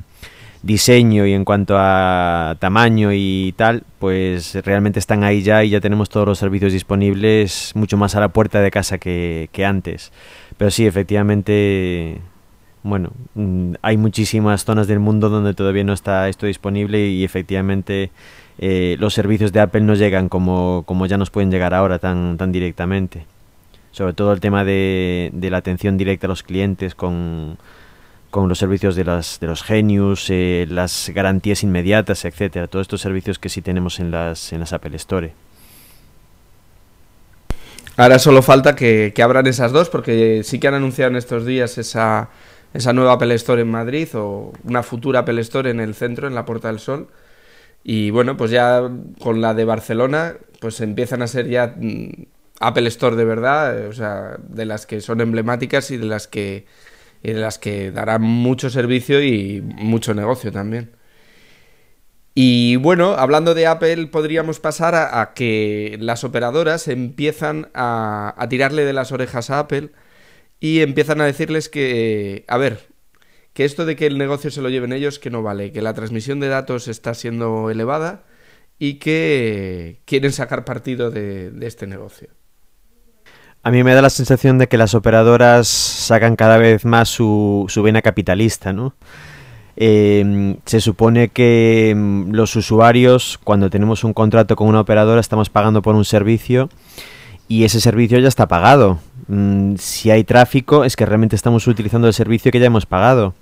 diseño 0.64 1.28
y 1.28 1.34
en 1.34 1.46
cuanto 1.46 1.76
a 1.78 2.56
tamaño 2.60 3.12
y 3.14 3.54
tal, 3.58 3.84
pues 4.00 4.56
realmente 4.66 4.98
están 4.98 5.24
ahí 5.24 5.44
ya 5.44 5.64
y 5.64 5.70
ya 5.70 5.82
tenemos 5.82 6.10
todos 6.10 6.28
los 6.28 6.40
servicios 6.40 6.74
disponibles 6.74 7.74
mucho 7.76 7.96
más 7.98 8.16
a 8.16 8.20
la 8.20 8.30
puerta 8.30 8.60
de 8.60 8.72
casa 8.72 8.98
que 8.98 9.50
antes. 9.66 10.12
Pero 10.58 10.72
sí, 10.72 10.86
efectivamente, 10.86 12.22
bueno, 12.84 13.12
mm, 13.36 13.74
hay 13.82 13.98
muchísimas 13.98 14.66
zonas 14.66 14.88
del 14.88 15.00
mundo 15.00 15.30
donde 15.30 15.54
todavía 15.54 15.84
no 15.84 15.94
está 15.94 16.30
esto 16.30 16.46
disponible 16.46 17.08
y 17.08 17.24
efectivamente 17.24 18.12
eh, 18.60 18.96
los 19.00 19.14
servicios 19.14 19.52
de 19.52 19.60
Apple 19.60 19.82
no 19.82 19.96
llegan 19.96 20.30
como, 20.30 20.84
como 20.86 21.06
ya 21.06 21.18
nos 21.18 21.30
pueden 21.30 21.52
llegar 21.52 21.74
ahora 21.74 22.00
tan, 22.00 22.38
tan 22.38 22.52
directamente 22.52 23.26
sobre 23.92 24.14
todo 24.14 24.32
el 24.34 24.40
tema 24.40 24.64
de, 24.64 25.30
de 25.34 25.50
la 25.50 25.58
atención 25.58 25.98
directa 25.98 26.28
a 26.28 26.30
los 26.30 26.44
clientes 26.44 26.96
con, 26.96 27.58
con 28.30 28.48
los 28.48 28.58
servicios 28.58 28.96
de, 28.96 29.04
las, 29.04 29.40
de 29.40 29.48
los 29.48 29.64
genius, 29.64 30.28
eh, 30.30 30.66
las 30.70 31.12
garantías 31.14 31.64
inmediatas, 31.64 32.26
etcétera, 32.26 32.68
todos 32.68 32.86
estos 32.86 33.02
servicios 33.02 33.38
que 33.38 33.50
sí 33.50 33.62
tenemos 33.62 34.00
en 34.00 34.12
las, 34.12 34.54
en 34.54 34.62
las 34.62 34.74
Apple 34.74 34.96
Store. 34.96 35.34
Ahora 37.98 38.18
solo 38.20 38.42
falta 38.42 38.76
que, 38.76 39.12
que 39.14 39.22
abran 39.22 39.46
esas 39.48 39.74
dos, 39.74 39.90
porque 39.90 40.44
sí 40.46 40.60
que 40.60 40.70
han 40.70 40.76
anunciado 40.76 41.12
en 41.12 41.18
estos 41.18 41.46
días 41.46 41.78
esa, 41.78 42.30
esa 42.74 42.94
nueva 42.94 43.14
Apple 43.14 43.34
Store 43.36 43.62
en 43.62 43.70
Madrid 43.70 44.08
o 44.16 44.54
una 44.64 44.84
futura 44.84 45.22
Apple 45.22 45.42
Store 45.42 45.70
en 45.70 45.80
el 45.80 45.94
centro, 45.96 46.28
en 46.28 46.36
la 46.36 46.46
Puerta 46.46 46.70
del 46.70 46.80
Sol. 46.80 47.08
Y 47.84 48.12
bueno, 48.12 48.38
pues 48.38 48.52
ya 48.52 48.90
con 49.20 49.42
la 49.42 49.54
de 49.54 49.66
Barcelona, 49.66 50.36
pues 50.60 50.82
empiezan 50.82 51.22
a 51.22 51.28
ser 51.28 51.50
ya 51.50 51.76
mm, 51.78 52.26
Apple 52.60 52.88
Store 52.90 53.16
de 53.16 53.26
verdad, 53.26 53.80
eh, 53.80 53.88
o 53.88 53.94
sea, 53.94 54.38
de 54.48 54.66
las 54.66 54.86
que 54.86 55.02
son 55.02 55.22
emblemáticas 55.22 55.92
y 55.92 55.98
de 55.98 56.06
las 56.06 56.28
que, 56.28 56.66
de 57.24 57.34
las 57.34 57.58
que 57.60 57.92
darán 57.92 58.22
mucho 58.22 58.70
servicio 58.70 59.22
y 59.24 59.62
mucho 59.62 60.14
negocio 60.14 60.52
también. 60.52 60.92
Y 62.34 62.78
bueno, 62.78 63.16
hablando 63.18 63.54
de 63.54 63.68
Apple, 63.68 64.08
podríamos 64.08 64.60
pasar 64.62 64.96
a, 64.96 65.20
a 65.22 65.34
que 65.34 65.98
las 66.00 66.24
operadoras 66.24 66.88
empiezan 66.88 67.70
a, 67.74 68.34
a, 68.38 68.48
tirarle 68.48 68.86
de 68.86 68.94
las 68.94 69.12
orejas 69.12 69.50
a 69.50 69.60
Apple 69.60 69.92
y 70.62 70.82
empiezan 70.82 71.20
a 71.20 71.26
decirles 71.26 71.68
que, 71.68 72.46
a 72.48 72.58
ver, 72.58 72.88
que 73.54 73.66
esto 73.66 73.86
de 73.86 73.96
que 73.96 74.06
el 74.06 74.20
negocio 74.20 74.52
se 74.52 74.62
lo 74.62 74.70
lleven 74.70 74.94
ellos, 74.94 75.18
que 75.20 75.32
no 75.32 75.42
vale, 75.42 75.72
que 75.72 75.82
la 75.82 75.96
transmisión 75.96 76.40
de 76.40 76.48
datos 76.48 76.88
está 76.88 77.16
siendo 77.16 77.70
elevada 77.72 78.24
y 78.78 78.94
que 78.94 80.02
quieren 80.06 80.32
sacar 80.32 80.64
partido 80.64 81.10
de, 81.10 81.52
este 81.62 81.88
negocio. 81.88 82.30
A 83.64 83.72
mí 83.72 83.84
me 83.84 83.94
da 83.94 84.04
la 84.04 84.10
sensación 84.12 84.60
de 84.60 84.68
que 84.68 84.78
las 84.78 84.94
operadoras 84.94 85.68
sacan 85.68 86.36
cada 86.36 86.58
vez 86.58 86.86
más 86.86 87.10
su, 87.10 87.66
su 87.68 87.82
vena 87.84 88.04
capitalista, 88.04 88.72
¿no? 88.72 88.96
Eh, 89.78 90.58
se 90.66 90.80
supone 90.80 91.30
que 91.30 91.94
mm, 91.96 92.32
los 92.32 92.56
usuarios, 92.56 93.40
cuando 93.44 93.70
tenemos 93.72 94.04
un 94.04 94.14
contrato 94.14 94.56
con 94.56 94.68
una 94.68 94.82
operadora, 94.82 95.22
estamos 95.22 95.50
pagando 95.50 95.82
por 95.82 95.96
un 95.96 96.06
servicio 96.06 96.70
y 97.48 97.64
ese 97.64 97.82
servicio 97.82 98.20
ya 98.20 98.28
está 98.28 98.48
pagado. 98.48 99.00
Mm, 99.32 99.76
si 99.78 100.12
hay 100.12 100.26
tráfico, 100.26 100.84
es 100.84 100.98
que 100.98 101.06
realmente 101.06 101.38
estamos 101.38 101.66
utilizando 101.66 102.06
el 102.06 102.14
servicio 102.14 102.52
que 102.52 102.60
ya 102.60 102.66
hemos 102.66 102.86
pagado. 102.86 103.34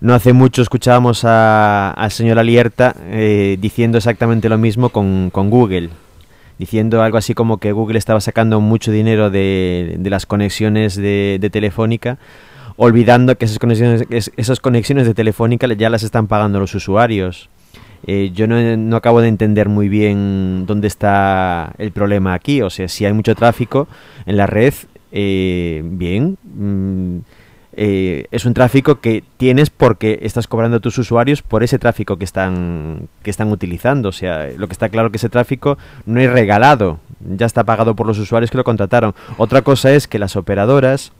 No 0.00 0.12
hace 0.12 0.32
mucho 0.32 0.60
escuchábamos 0.60 1.24
al 1.24 2.10
señor 2.10 2.40
Alierta 2.40 2.96
eh, 3.10 3.56
diciendo 3.60 3.98
exactamente 3.98 4.48
lo 4.48 4.58
mismo 4.58 4.88
con, 4.88 5.30
Google 5.30 5.90
diciendo 6.58 7.02
algo 7.02 7.16
así 7.16 7.32
como 7.34 7.58
que 7.58 7.70
Google 7.72 7.98
estaba 7.98 8.20
sacando 8.20 8.60
mucho 8.60 8.90
dinero 8.90 9.30
de, 9.30 9.98
las 10.02 10.26
conexiones 10.26 10.96
de, 10.96 11.38
de, 11.40 11.48
Telefónica, 11.48 12.18
olvidando 12.76 13.36
que 13.38 13.44
esas 13.44 13.58
conexiones, 13.58 14.04
esas 14.36 14.58
conexiones 14.60 15.06
de 15.06 15.14
Telefónica 15.14 15.66
ya 15.68 15.90
las 15.90 16.02
están 16.02 16.26
pagando 16.26 16.58
los 16.58 16.74
usuarios. 16.74 17.48
Eh, 18.06 18.30
yo 18.34 18.46
no, 18.46 18.76
no, 18.76 18.96
acabo 18.96 19.20
de 19.20 19.28
entender 19.28 19.68
muy 19.68 19.88
bien 19.88 20.64
dónde 20.66 20.88
está 20.88 21.72
el 21.78 21.92
problema 21.92 22.34
aquí. 22.34 22.62
O 22.62 22.70
sea, 22.70 22.88
si 22.88 23.04
hay 23.04 23.12
mucho 23.12 23.34
tráfico 23.34 23.88
en 24.26 24.36
la 24.36 24.46
red, 24.46 24.74
eh, 25.12 25.82
bien. 25.84 26.36
Mmm, 26.42 27.18
eh, 27.72 28.26
es 28.30 28.44
un 28.46 28.54
tráfico 28.54 29.00
que 29.00 29.22
tienes 29.36 29.70
porque 29.70 30.18
estás 30.22 30.48
cobrando 30.48 30.78
a 30.78 30.80
tus 30.80 30.98
usuarios 30.98 31.40
por 31.42 31.62
ese 31.62 31.78
tráfico 31.78 32.18
que 32.18 32.24
están, 32.24 33.08
que 33.22 33.30
están 33.30 33.50
utilizando. 33.52 34.08
O 34.08 34.12
sea, 34.12 34.48
lo 34.56 34.66
que 34.66 34.72
está 34.72 34.88
claro 34.88 35.10
que 35.10 35.18
ese 35.18 35.28
tráfico 35.28 35.78
no 36.04 36.20
es 36.20 36.30
regalado, 36.30 36.98
ya 37.20 37.46
está 37.46 37.64
pagado 37.64 37.94
por 37.94 38.06
los 38.06 38.18
usuarios 38.18 38.50
que 38.50 38.58
lo 38.58 38.64
contrataron. 38.64 39.14
Otra 39.38 39.62
cosa 39.62 39.92
es 39.92 40.08
que 40.08 40.18
las 40.18 40.36
operadoras 40.36 41.12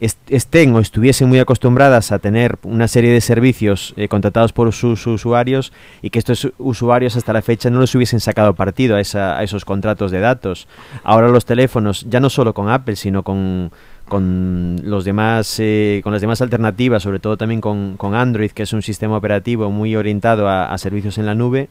estén 0.00 0.74
o 0.74 0.80
estuviesen 0.80 1.28
muy 1.28 1.40
acostumbradas 1.40 2.12
a 2.12 2.20
tener 2.20 2.58
una 2.62 2.86
serie 2.86 3.12
de 3.12 3.20
servicios 3.20 3.94
eh, 3.96 4.06
contratados 4.06 4.52
por 4.52 4.72
sus 4.72 5.04
usuarios 5.06 5.72
y 6.02 6.10
que 6.10 6.20
estos 6.20 6.48
usuarios 6.58 7.16
hasta 7.16 7.32
la 7.32 7.42
fecha 7.42 7.68
no 7.68 7.80
les 7.80 7.94
hubiesen 7.94 8.20
sacado 8.20 8.54
partido 8.54 8.96
a, 8.96 9.00
esa, 9.00 9.42
esos 9.42 9.64
contratos 9.64 10.12
de 10.12 10.20
datos. 10.20 10.68
Ahora 11.02 11.28
los 11.28 11.44
teléfonos, 11.44 12.06
ya 12.08 12.20
no 12.20 12.30
solo 12.30 12.54
con 12.54 12.68
Apple, 12.68 12.96
sino 12.96 13.22
con 13.22 13.72
con 14.08 14.76
los 14.84 15.04
demás 15.04 15.56
eh, 15.58 16.00
con 16.02 16.14
las 16.14 16.22
demás 16.22 16.40
alternativas 16.40 17.02
sobre 17.02 17.18
todo 17.18 17.36
también 17.36 17.60
con, 17.60 17.98
Android 18.00 18.50
que 18.52 18.62
es 18.62 18.72
un 18.72 18.80
sistema 18.80 19.18
operativo 19.18 19.70
muy 19.70 19.94
orientado 19.96 20.48
a, 20.48 20.72
a 20.72 20.78
servicios 20.78 21.18
en 21.18 21.26
la 21.26 21.34
nube 21.34 21.68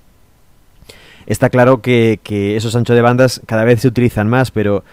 está 1.25 1.49
claro 1.49 1.81
que, 1.81 2.19
que, 2.21 2.55
esos 2.55 2.75
anchos 2.75 2.95
de 2.95 3.01
bandas 3.01 3.41
cada 3.47 3.63
vez 3.63 3.81
se 3.81 3.87
utilizan 3.87 4.27
más 4.27 4.51
pero 4.51 4.83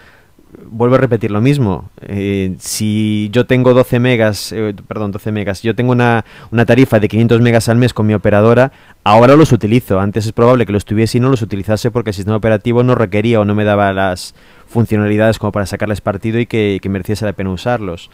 vuelvo 0.65 0.95
a 0.95 0.97
repetir 0.99 1.31
lo 1.31 1.41
mismo 1.41 1.89
eh, 2.01 2.55
si 2.59 3.29
yo 3.31 3.45
tengo 3.45 3.73
12 3.73 3.99
megas 3.99 4.51
eh, 4.51 4.73
perdón 4.87 5.11
12 5.11 5.31
megas 5.31 5.61
yo 5.61 5.75
tengo 5.75 5.91
una, 5.91 6.25
una 6.51 6.65
tarifa 6.65 6.99
de 6.99 7.07
500 7.07 7.41
megas 7.41 7.69
al 7.69 7.77
mes 7.77 7.93
con 7.93 8.07
mi 8.07 8.13
operadora 8.13 8.71
ahora 9.03 9.35
los 9.35 9.51
utilizo 9.51 9.99
antes 9.99 10.25
es 10.25 10.31
probable 10.31 10.65
que 10.65 10.73
los 10.73 10.85
tuviese 10.85 11.17
y 11.17 11.21
no 11.21 11.29
los 11.29 11.41
utilizase 11.41 11.91
porque 11.91 12.11
el 12.11 12.15
sistema 12.15 12.37
operativo 12.37 12.83
no 12.83 12.95
requería 12.95 13.39
o 13.39 13.45
no 13.45 13.55
me 13.55 13.63
daba 13.63 13.91
las 13.93 14.35
funcionalidades 14.67 15.39
como 15.39 15.51
para 15.51 15.65
sacarles 15.65 16.01
partido 16.01 16.39
y 16.39 16.45
que, 16.45 16.79
mereciese 16.89 17.25
la 17.25 17.33
pena 17.33 17.49
usarlos. 17.51 18.09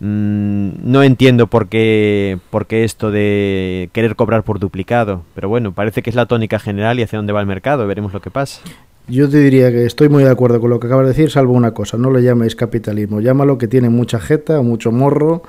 Mm, 0.00 0.70
no 0.82 1.02
entiendo 1.02 1.46
por 1.46 1.68
qué, 1.68 2.38
por 2.50 2.66
qué 2.66 2.84
esto 2.84 3.10
de 3.10 3.90
querer 3.92 4.16
cobrar 4.16 4.42
por 4.42 4.58
duplicado, 4.58 5.24
pero 5.34 5.48
bueno, 5.48 5.72
parece 5.72 6.02
que 6.02 6.10
es 6.10 6.16
la 6.16 6.26
tónica 6.26 6.58
general 6.58 6.98
y 6.98 7.02
hacia 7.02 7.18
dónde 7.18 7.32
va 7.32 7.40
el 7.40 7.46
mercado, 7.46 7.86
veremos 7.86 8.12
lo 8.12 8.20
que 8.20 8.30
pasa. 8.30 8.60
Yo 9.06 9.28
te 9.28 9.38
diría 9.38 9.70
que 9.70 9.84
estoy 9.84 10.08
muy 10.08 10.24
de 10.24 10.30
acuerdo 10.30 10.60
con 10.60 10.70
lo 10.70 10.80
que 10.80 10.86
acabas 10.86 11.04
de 11.04 11.12
decir, 11.12 11.30
salvo 11.30 11.52
una 11.52 11.72
cosa, 11.74 11.98
no 11.98 12.10
lo 12.10 12.20
llaméis 12.20 12.56
capitalismo, 12.56 13.20
llámalo 13.20 13.58
que 13.58 13.68
tiene 13.68 13.90
mucha 13.90 14.18
jeta, 14.18 14.58
o 14.58 14.62
mucho 14.62 14.92
morro 14.92 15.42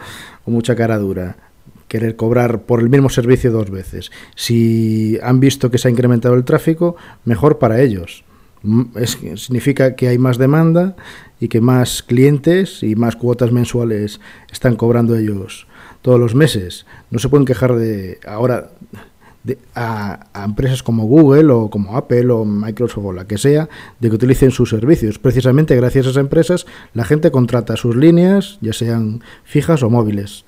o 0.43 0.51
mucha 0.51 0.75
cara 0.75 0.97
dura 0.97 1.37
querer 1.87 2.15
cobrar 2.15 2.63
por 2.63 2.81
el 2.81 2.89
mismo 2.89 3.09
servicio 3.09 3.51
dos 3.51 3.69
veces. 3.69 4.11
Si 4.35 5.17
han 5.21 5.39
visto 5.39 5.71
que 5.71 5.77
se 5.77 5.87
ha 5.87 5.91
incrementado 5.91 6.35
el 6.35 6.43
tráfico, 6.43 6.95
mejor 7.23 7.57
para 7.57 7.79
ellos 7.79 8.25
es, 8.95 9.17
significa 9.35 9.95
que 9.95 10.07
hay 10.07 10.17
más 10.17 10.37
demanda 10.37 10.95
y 11.39 11.47
que 11.47 11.61
más 11.61 12.03
clientes 12.03 12.81
y 12.83 12.95
más 12.95 13.15
cuotas 13.15 13.51
mensuales 13.51 14.19
están 14.51 14.75
cobrando 14.75 15.15
ellos 15.15 15.67
todos 16.01 16.19
los 16.19 16.35
meses. 16.35 16.85
No 17.11 17.19
se 17.19 17.29
pueden 17.29 17.45
quejar 17.45 17.75
de 17.75 18.19
ahora 18.27 18.71
a, 19.75 20.27
a, 20.33 20.45
empresas 20.45 20.83
como 20.83 21.05
Google 21.05 21.51
o 21.51 21.69
como 21.69 21.97
Apple 21.97 22.31
o 22.31 22.45
Microsoft 22.45 23.05
o 23.05 23.13
la 23.13 23.25
que 23.25 23.37
sea 23.37 23.69
de 23.99 24.09
que 24.09 24.15
utilicen 24.15 24.51
sus 24.51 24.69
servicios. 24.69 25.19
Precisamente 25.19 25.75
gracias 25.75 26.05
a 26.05 26.09
esas 26.09 26.21
empresas 26.21 26.65
la 26.93 27.05
gente 27.05 27.31
contrata 27.31 27.77
sus 27.77 27.95
líneas, 27.95 28.57
ya 28.61 28.73
sean 28.73 29.21
fijas 29.43 29.83
o 29.83 29.89
móviles. 29.89 30.45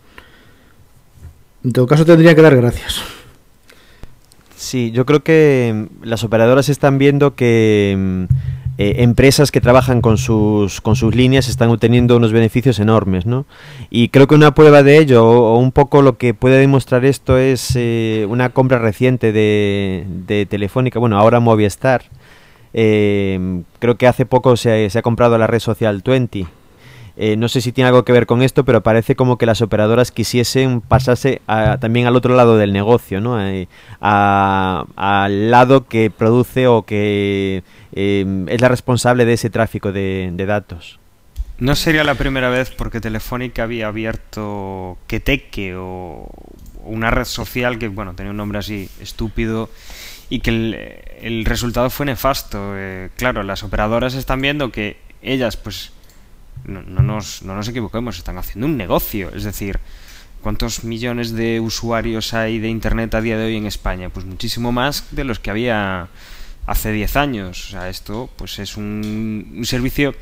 En 1.63 1.73
todo 1.73 1.87
caso 1.87 2.05
tendría 2.05 2.35
que 2.35 2.41
dar 2.41 2.55
gracias. 2.55 3.01
Sí, 4.55 4.91
yo 4.91 5.05
creo 5.05 5.23
que 5.23 5.87
mm, 6.01 6.03
las 6.03 6.23
operadoras 6.23 6.69
están 6.69 6.97
viendo 6.97 7.35
que 7.35 7.95
mm, 7.97 8.33
eh, 8.77 9.03
empresas 9.03 9.51
que 9.51 9.61
trabajan 9.61 10.01
con 10.01 10.17
sus, 10.17 10.81
con 10.81 10.95
sus 10.95 11.15
líneas 11.15 11.47
están 11.47 11.69
obteniendo 11.69 12.17
unos 12.17 12.31
beneficios 12.31 12.79
enormes, 12.79 13.25
¿no? 13.25 13.45
Y 13.89 14.09
creo 14.09 14.27
que 14.27 14.35
una 14.35 14.53
prueba 14.53 14.83
de 14.83 14.97
ello, 14.99 15.25
o, 15.25 15.57
un 15.57 15.71
poco 15.71 16.01
lo 16.01 16.17
que 16.17 16.33
puede 16.33 16.59
demostrar 16.59 17.03
esto, 17.05 17.37
es 17.37 17.71
eh, 17.75 18.25
una 18.29 18.49
compra 18.49 18.77
reciente 18.77 19.31
de, 19.31 20.05
de 20.07 20.45
Telefónica, 20.45 20.99
bueno, 20.99 21.17
ahora 21.17 21.39
Movistar. 21.39 22.03
Eh, 22.73 23.63
creo 23.79 23.97
que 23.97 24.07
hace 24.07 24.25
poco 24.25 24.57
se, 24.57 24.89
se 24.89 24.99
ha 24.99 25.01
comprado 25.01 25.37
la 25.37 25.47
red 25.47 25.59
social 25.59 26.03
20 26.05 26.45
eh, 27.19 27.35
no 27.35 27.49
sé 27.49 27.61
si 27.61 27.71
tiene 27.71 27.87
algo 27.87 28.05
que 28.05 28.11
ver 28.11 28.27
con 28.27 28.43
esto, 28.43 28.63
pero 28.63 28.83
parece 28.83 29.15
como 29.15 29.39
que 29.39 29.47
las 29.47 29.63
operadoras 29.63 30.11
quisiesen 30.11 30.81
pasarse 30.81 31.41
a, 31.47 31.79
también 31.79 32.05
al 32.05 32.15
otro 32.15 32.35
lado 32.35 32.57
del 32.57 32.71
negocio, 32.71 33.19
¿no? 33.19 33.41
Eh, 33.41 33.67
al 33.99 35.49
lado 35.49 35.87
que 35.87 36.11
produce 36.11 36.67
o 36.67 36.83
que 36.83 37.63
eh, 37.93 38.45
es 38.49 38.61
la 38.61 38.67
responsable 38.67 39.25
de 39.25 39.33
ese 39.33 39.49
tráfico 39.49 39.91
de, 39.91 40.31
datos. 40.47 40.99
No 41.57 41.75
sería 41.75 42.03
la 42.03 42.13
primera 42.13 42.49
vez 42.49 42.69
porque 42.69 43.01
Telefónica 43.01 43.63
había 43.63 43.87
abierto 43.87 44.99
Queteque 45.07 45.73
o 45.75 46.29
una 46.83 47.09
red 47.09 47.25
social 47.25 47.79
que, 47.79 47.87
bueno, 47.87 48.13
tenía 48.13 48.29
un 48.29 48.37
nombre 48.37 48.59
así 48.59 48.91
estúpido 49.01 49.71
y 50.29 50.41
que 50.41 50.51
el, 50.51 50.77
el 51.19 51.45
resultado 51.45 51.89
fue 51.89 52.05
nefasto. 52.05 52.75
Claro, 53.15 53.41
las 53.41 53.63
operadoras 53.63 54.13
están 54.13 54.39
viendo 54.39 54.71
que 54.71 54.97
ellas, 55.23 55.57
pues 55.57 55.96
no, 56.65 56.81
no, 56.81 57.01
nos, 57.01 57.43
no 57.43 57.55
nos 57.55 57.67
equivoquemos, 57.67 58.17
están 58.17 58.37
haciendo 58.37 58.67
un 58.67 58.77
negocio. 58.77 59.31
Es 59.33 59.43
decir, 59.43 59.79
¿cuántos 60.41 60.83
millones 60.83 61.33
de 61.33 61.59
usuarios 61.59 62.33
hay 62.33 62.59
de 62.59 62.69
Internet 62.69 63.13
a 63.15 63.21
día 63.21 63.37
de 63.37 63.45
hoy 63.45 63.57
en 63.57 63.65
España? 63.65 64.09
Pues 64.09 64.25
muchísimo 64.25 64.71
más 64.71 65.05
de 65.11 65.23
los 65.23 65.39
que 65.39 65.49
había 65.49 66.09
hace 66.65 66.91
10 66.91 67.15
años. 67.15 67.67
O 67.67 67.71
sea, 67.71 67.89
esto 67.89 68.29
pues 68.35 68.59
es 68.59 68.77
un, 68.77 69.53
un 69.57 69.65
servicio, 69.65 70.15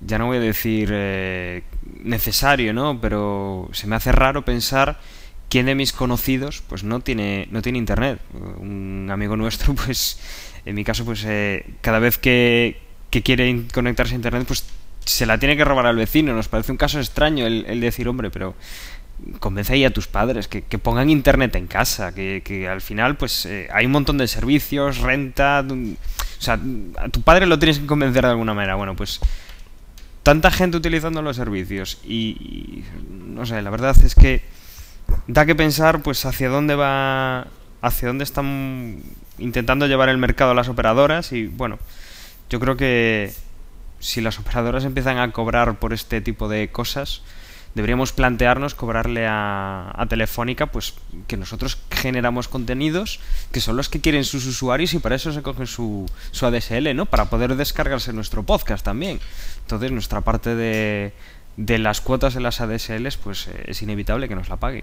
ya 0.00 0.18
no 0.18 0.26
voy 0.26 0.38
a 0.38 0.40
decir 0.40 0.90
eh, 0.92 1.62
necesario, 2.02 2.72
¿no? 2.72 3.00
Pero 3.00 3.68
se 3.72 3.86
me 3.86 3.96
hace 3.96 4.12
raro 4.12 4.44
pensar 4.44 5.00
quién 5.48 5.66
de 5.66 5.74
mis 5.74 5.92
conocidos 5.92 6.62
pues 6.66 6.82
no 6.82 7.00
tiene, 7.00 7.46
no 7.50 7.62
tiene 7.62 7.78
Internet. 7.78 8.20
Un 8.32 9.08
amigo 9.10 9.36
nuestro, 9.36 9.74
pues 9.86 10.18
en 10.64 10.74
mi 10.74 10.84
caso, 10.84 11.04
pues 11.04 11.24
eh, 11.26 11.66
cada 11.80 11.98
vez 11.98 12.18
que, 12.18 12.80
que 13.10 13.22
quiere 13.22 13.66
conectarse 13.72 14.14
a 14.14 14.16
Internet, 14.16 14.44
pues 14.46 14.64
se 15.04 15.26
la 15.26 15.38
tiene 15.38 15.56
que 15.56 15.64
robar 15.64 15.86
al 15.86 15.96
vecino. 15.96 16.34
Nos 16.34 16.48
parece 16.48 16.72
un 16.72 16.78
caso 16.78 16.98
extraño 16.98 17.46
el, 17.46 17.80
decir, 17.80 18.08
hombre, 18.08 18.30
pero 18.30 18.54
convence 19.38 19.72
ahí 19.72 19.84
a 19.84 19.90
tus 19.90 20.08
padres 20.08 20.48
que, 20.48 20.62
que 20.62 20.78
pongan 20.78 21.10
internet 21.10 21.54
en 21.56 21.66
casa, 21.66 22.14
que, 22.14 22.42
que 22.44 22.68
al 22.68 22.80
final 22.80 23.16
pues 23.16 23.46
eh, 23.46 23.68
hay 23.72 23.86
un 23.86 23.92
montón 23.92 24.18
de 24.18 24.26
servicios, 24.26 24.98
renta, 24.98 25.64
o 25.68 26.42
sea, 26.42 26.58
a 26.98 27.08
tu 27.08 27.22
padre 27.22 27.46
lo 27.46 27.58
tienes 27.58 27.78
que 27.78 27.86
convencer 27.86 28.24
de 28.24 28.30
alguna 28.30 28.54
manera. 28.54 28.74
Bueno, 28.74 28.96
pues 28.96 29.20
tanta 30.22 30.50
gente 30.50 30.76
utilizando 30.76 31.22
los 31.22 31.36
servicios 31.36 32.00
y, 32.04 32.14
y 32.14 32.84
no 33.10 33.46
sé, 33.46 33.60
la 33.62 33.70
verdad 33.70 33.96
es 34.04 34.14
que 34.14 34.42
da 35.26 35.46
que 35.46 35.54
pensar 35.54 36.02
pues 36.02 36.24
hacia 36.24 36.48
dónde 36.48 36.74
va, 36.74 37.46
hacia 37.80 38.08
dónde 38.08 38.24
están 38.24 39.02
intentando 39.38 39.86
llevar 39.86 40.08
el 40.08 40.18
mercado 40.18 40.54
las 40.54 40.68
operadoras 40.68 41.32
y 41.32 41.46
bueno, 41.46 41.78
yo 42.50 42.60
creo 42.60 42.76
que 42.76 43.32
si 44.02 44.20
las 44.20 44.38
operadoras 44.40 44.84
empiezan 44.84 45.18
a 45.18 45.30
cobrar 45.30 45.78
por 45.78 45.92
este 45.92 46.20
tipo 46.20 46.48
de 46.48 46.68
cosas, 46.70 47.22
deberíamos 47.76 48.12
plantearnos 48.12 48.74
cobrarle 48.74 49.26
a, 49.26 49.92
a, 49.94 50.06
Telefónica, 50.06 50.66
pues 50.66 50.94
que 51.28 51.36
nosotros 51.36 51.78
generamos 51.88 52.48
contenidos 52.48 53.20
que 53.52 53.60
son 53.60 53.76
los 53.76 53.88
que 53.88 54.00
quieren 54.00 54.24
sus 54.24 54.44
usuarios 54.44 54.92
y 54.94 54.98
para 54.98 55.14
eso 55.14 55.32
se 55.32 55.42
cogen 55.42 55.68
su, 55.68 56.06
su 56.32 56.44
ADSL, 56.44 56.94
¿no? 56.96 57.06
Para 57.06 57.26
poder 57.26 57.54
descargarse 57.54 58.12
nuestro 58.12 58.42
podcast 58.42 58.84
también. 58.84 59.20
Entonces 59.60 59.92
nuestra 59.92 60.20
parte 60.20 60.56
de, 60.56 61.12
de 61.56 61.78
las 61.78 62.00
cuotas 62.00 62.34
de 62.34 62.40
las 62.40 62.60
ADSLs, 62.60 63.16
pues 63.18 63.46
eh, 63.46 63.64
es 63.66 63.82
inevitable 63.82 64.28
que 64.28 64.34
nos 64.34 64.48
la 64.48 64.56
pague. 64.56 64.82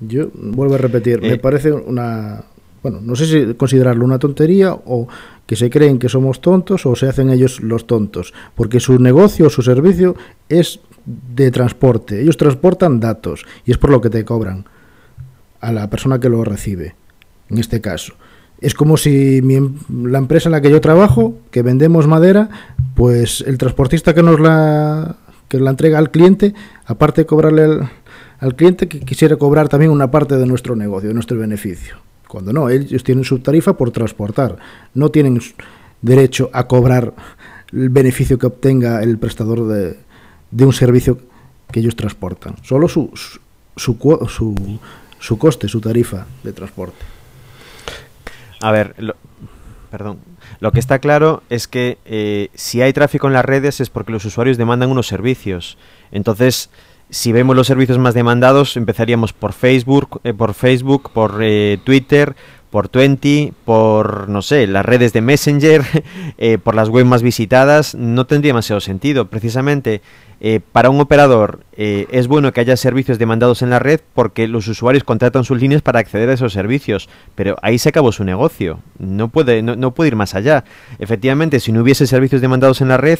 Yo 0.00 0.30
vuelvo 0.32 0.76
a 0.76 0.78
repetir, 0.78 1.18
eh. 1.24 1.30
me 1.30 1.38
parece 1.38 1.72
una, 1.72 2.44
bueno, 2.82 3.00
no 3.00 3.16
sé 3.16 3.26
si 3.26 3.54
considerarlo 3.54 4.04
una 4.04 4.18
tontería 4.18 4.72
o 4.72 5.08
que 5.46 5.56
se 5.56 5.70
creen 5.70 5.98
que 5.98 6.08
somos 6.08 6.40
tontos 6.40 6.86
o 6.86 6.94
se 6.94 7.08
hacen 7.08 7.30
ellos 7.30 7.60
los 7.60 7.86
tontos, 7.86 8.34
porque 8.54 8.80
su 8.80 8.98
negocio 8.98 9.46
o 9.46 9.50
su 9.50 9.62
servicio 9.62 10.14
es 10.48 10.80
de 11.06 11.50
transporte. 11.50 12.20
Ellos 12.20 12.36
transportan 12.36 13.00
datos 13.00 13.46
y 13.64 13.70
es 13.70 13.78
por 13.78 13.90
lo 13.90 14.00
que 14.00 14.10
te 14.10 14.24
cobran 14.24 14.66
a 15.60 15.72
la 15.72 15.88
persona 15.90 16.20
que 16.20 16.28
lo 16.28 16.44
recibe, 16.44 16.94
en 17.48 17.58
este 17.58 17.80
caso. 17.80 18.14
Es 18.60 18.74
como 18.74 18.96
si 18.96 19.40
mi, 19.42 19.54
em, 19.54 19.74
la 19.88 20.18
empresa 20.18 20.48
en 20.48 20.52
la 20.52 20.60
que 20.60 20.70
yo 20.70 20.80
trabajo, 20.80 21.38
que 21.50 21.62
vendemos 21.62 22.06
madera, 22.06 22.50
pues 22.94 23.42
el 23.46 23.56
transportista 23.56 24.14
que 24.14 24.22
nos 24.22 24.40
la, 24.40 25.16
que 25.48 25.58
la 25.58 25.70
entrega 25.70 25.98
al 25.98 26.10
cliente, 26.10 26.54
aparte 26.84 27.22
de 27.22 27.26
cobrarle 27.26 27.62
al, 27.62 27.90
al 28.40 28.54
cliente, 28.56 28.88
que 28.88 29.00
quisiera 29.00 29.36
cobrar 29.36 29.68
también 29.68 29.90
una 29.90 30.10
parte 30.10 30.36
de 30.36 30.46
nuestro 30.46 30.76
negocio, 30.76 31.08
de 31.08 31.14
nuestro 31.14 31.38
beneficio. 31.38 32.07
Cuando 32.28 32.52
no, 32.52 32.68
ellos 32.68 33.02
tienen 33.02 33.24
su 33.24 33.40
tarifa 33.40 33.76
por 33.76 33.90
transportar, 33.90 34.58
no 34.94 35.10
tienen 35.10 35.40
derecho 36.02 36.50
a 36.52 36.68
cobrar 36.68 37.14
el 37.72 37.88
beneficio 37.88 38.38
que 38.38 38.46
obtenga 38.46 39.02
el 39.02 39.18
prestador 39.18 39.66
de, 39.66 39.98
de 40.50 40.64
un 40.64 40.72
servicio 40.72 41.18
que 41.72 41.80
ellos 41.80 41.96
transportan, 41.96 42.54
solo 42.62 42.88
su, 42.88 43.10
su, 43.14 43.38
su, 44.28 44.78
su 45.18 45.38
coste, 45.38 45.68
su 45.68 45.80
tarifa 45.80 46.26
de 46.42 46.52
transporte. 46.52 47.04
A 48.60 48.72
ver, 48.72 48.94
lo, 48.98 49.14
perdón. 49.90 50.18
Lo 50.60 50.72
que 50.72 50.80
está 50.80 50.98
claro 50.98 51.42
es 51.50 51.68
que 51.68 51.98
eh, 52.04 52.48
si 52.54 52.82
hay 52.82 52.92
tráfico 52.92 53.26
en 53.26 53.32
las 53.32 53.44
redes 53.44 53.80
es 53.80 53.90
porque 53.90 54.12
los 54.12 54.24
usuarios 54.24 54.56
demandan 54.56 54.90
unos 54.90 55.06
servicios. 55.06 55.78
Entonces, 56.10 56.70
si 57.10 57.32
vemos 57.32 57.56
los 57.56 57.66
servicios 57.66 57.98
más 57.98 58.14
demandados, 58.14 58.76
empezaríamos 58.76 59.32
por 59.32 59.52
Facebook, 59.52 60.20
eh, 60.24 60.34
por 60.34 60.54
Facebook, 60.54 61.10
por 61.12 61.38
eh, 61.42 61.78
Twitter, 61.84 62.36
por 62.70 62.88
Twenty, 62.88 63.52
por, 63.64 64.28
no 64.28 64.42
sé, 64.42 64.66
las 64.66 64.84
redes 64.84 65.12
de 65.12 65.20
Messenger, 65.20 65.84
eh, 66.38 66.58
por 66.58 66.74
las 66.74 66.88
web 66.88 67.06
más 67.06 67.22
visitadas, 67.22 67.94
no 67.94 68.26
tendría 68.26 68.50
demasiado 68.50 68.80
sentido. 68.80 69.26
Precisamente, 69.26 70.02
eh, 70.40 70.60
para 70.72 70.90
un 70.90 71.00
operador 71.00 71.64
eh, 71.72 72.06
es 72.12 72.28
bueno 72.28 72.52
que 72.52 72.60
haya 72.60 72.76
servicios 72.76 73.18
demandados 73.18 73.62
en 73.62 73.70
la 73.70 73.80
red 73.80 74.00
porque 74.14 74.46
los 74.46 74.68
usuarios 74.68 75.02
contratan 75.02 75.42
sus 75.42 75.60
líneas 75.60 75.82
para 75.82 75.98
acceder 75.98 76.28
a 76.28 76.34
esos 76.34 76.52
servicios, 76.52 77.08
pero 77.34 77.56
ahí 77.60 77.78
se 77.78 77.88
acabó 77.88 78.12
su 78.12 78.22
negocio, 78.22 78.80
no 78.98 79.28
puede, 79.28 79.62
no, 79.62 79.74
no 79.74 79.94
puede 79.94 80.08
ir 80.08 80.16
más 80.16 80.34
allá. 80.34 80.64
Efectivamente, 80.98 81.60
si 81.60 81.72
no 81.72 81.82
hubiese 81.82 82.06
servicios 82.06 82.40
demandados 82.40 82.80
en 82.80 82.88
la 82.88 82.98
red, 82.98 83.18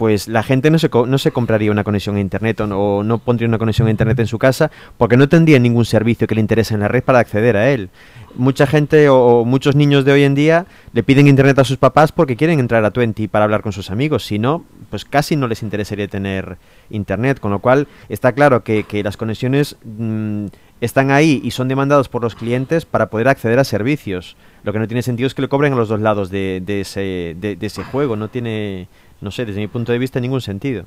pues 0.00 0.28
la 0.28 0.42
gente 0.42 0.70
no 0.70 0.78
se, 0.78 0.88
no 0.88 1.18
se 1.18 1.30
compraría 1.30 1.70
una 1.70 1.84
conexión 1.84 2.16
a 2.16 2.20
Internet 2.20 2.58
o 2.60 2.66
no, 2.66 3.02
no, 3.02 3.18
pondría 3.18 3.46
una 3.46 3.58
conexión 3.58 3.86
a 3.86 3.90
Internet 3.90 4.18
en 4.20 4.26
su 4.28 4.38
casa 4.38 4.70
porque 4.96 5.18
no 5.18 5.28
tendría 5.28 5.58
ningún 5.58 5.84
servicio 5.84 6.26
que 6.26 6.34
le 6.34 6.40
interese 6.40 6.72
en 6.72 6.80
la 6.80 6.88
red 6.88 7.04
para 7.04 7.18
acceder 7.18 7.54
a 7.54 7.68
él. 7.68 7.90
Mucha 8.34 8.66
gente 8.66 9.10
o, 9.10 9.44
muchos 9.44 9.76
niños 9.76 10.06
de 10.06 10.12
hoy 10.12 10.22
en 10.22 10.34
día 10.34 10.64
le 10.94 11.02
piden 11.02 11.28
Internet 11.28 11.58
a 11.58 11.64
sus 11.64 11.76
papás 11.76 12.12
porque 12.12 12.34
quieren 12.34 12.60
entrar 12.60 12.82
a 12.86 12.92
Twenty 12.92 13.28
para 13.28 13.44
hablar 13.44 13.60
con 13.60 13.72
sus 13.72 13.90
amigos. 13.90 14.24
Si 14.24 14.38
no, 14.38 14.64
pues 14.88 15.04
casi 15.04 15.36
no 15.36 15.46
les 15.48 15.62
interesaría 15.62 16.08
tener 16.08 16.56
Internet. 16.88 17.38
Con 17.38 17.50
lo 17.50 17.58
cual 17.58 17.86
está 18.08 18.32
claro 18.32 18.64
que, 18.64 18.84
que 18.84 19.02
las 19.02 19.18
conexiones 19.18 19.76
mmm, 19.84 20.46
están 20.80 21.10
ahí 21.10 21.40
y 21.44 21.50
son 21.50 21.68
demandados 21.68 22.08
por 22.08 22.22
los 22.22 22.34
clientes 22.34 22.84
para 22.84 23.10
poder 23.10 23.28
acceder 23.28 23.58
a 23.58 23.64
servicios. 23.64 24.36
Lo 24.62 24.72
que 24.72 24.78
no 24.78 24.88
tiene 24.88 25.02
sentido 25.02 25.26
es 25.26 25.34
que 25.34 25.42
le 25.42 25.48
cobren 25.48 25.72
a 25.72 25.76
los 25.76 25.88
dos 25.88 26.00
lados 26.00 26.30
de, 26.30 26.62
de, 26.64 26.82
ese, 26.82 27.36
de, 27.38 27.56
de 27.56 27.66
ese 27.66 27.84
juego. 27.84 28.16
No 28.16 28.28
tiene 28.28 28.88
no 29.20 29.30
sé, 29.30 29.44
desde 29.44 29.60
mi 29.60 29.68
punto 29.68 29.92
de 29.92 29.98
vista, 29.98 30.20
ningún 30.20 30.40
sentido. 30.40 30.84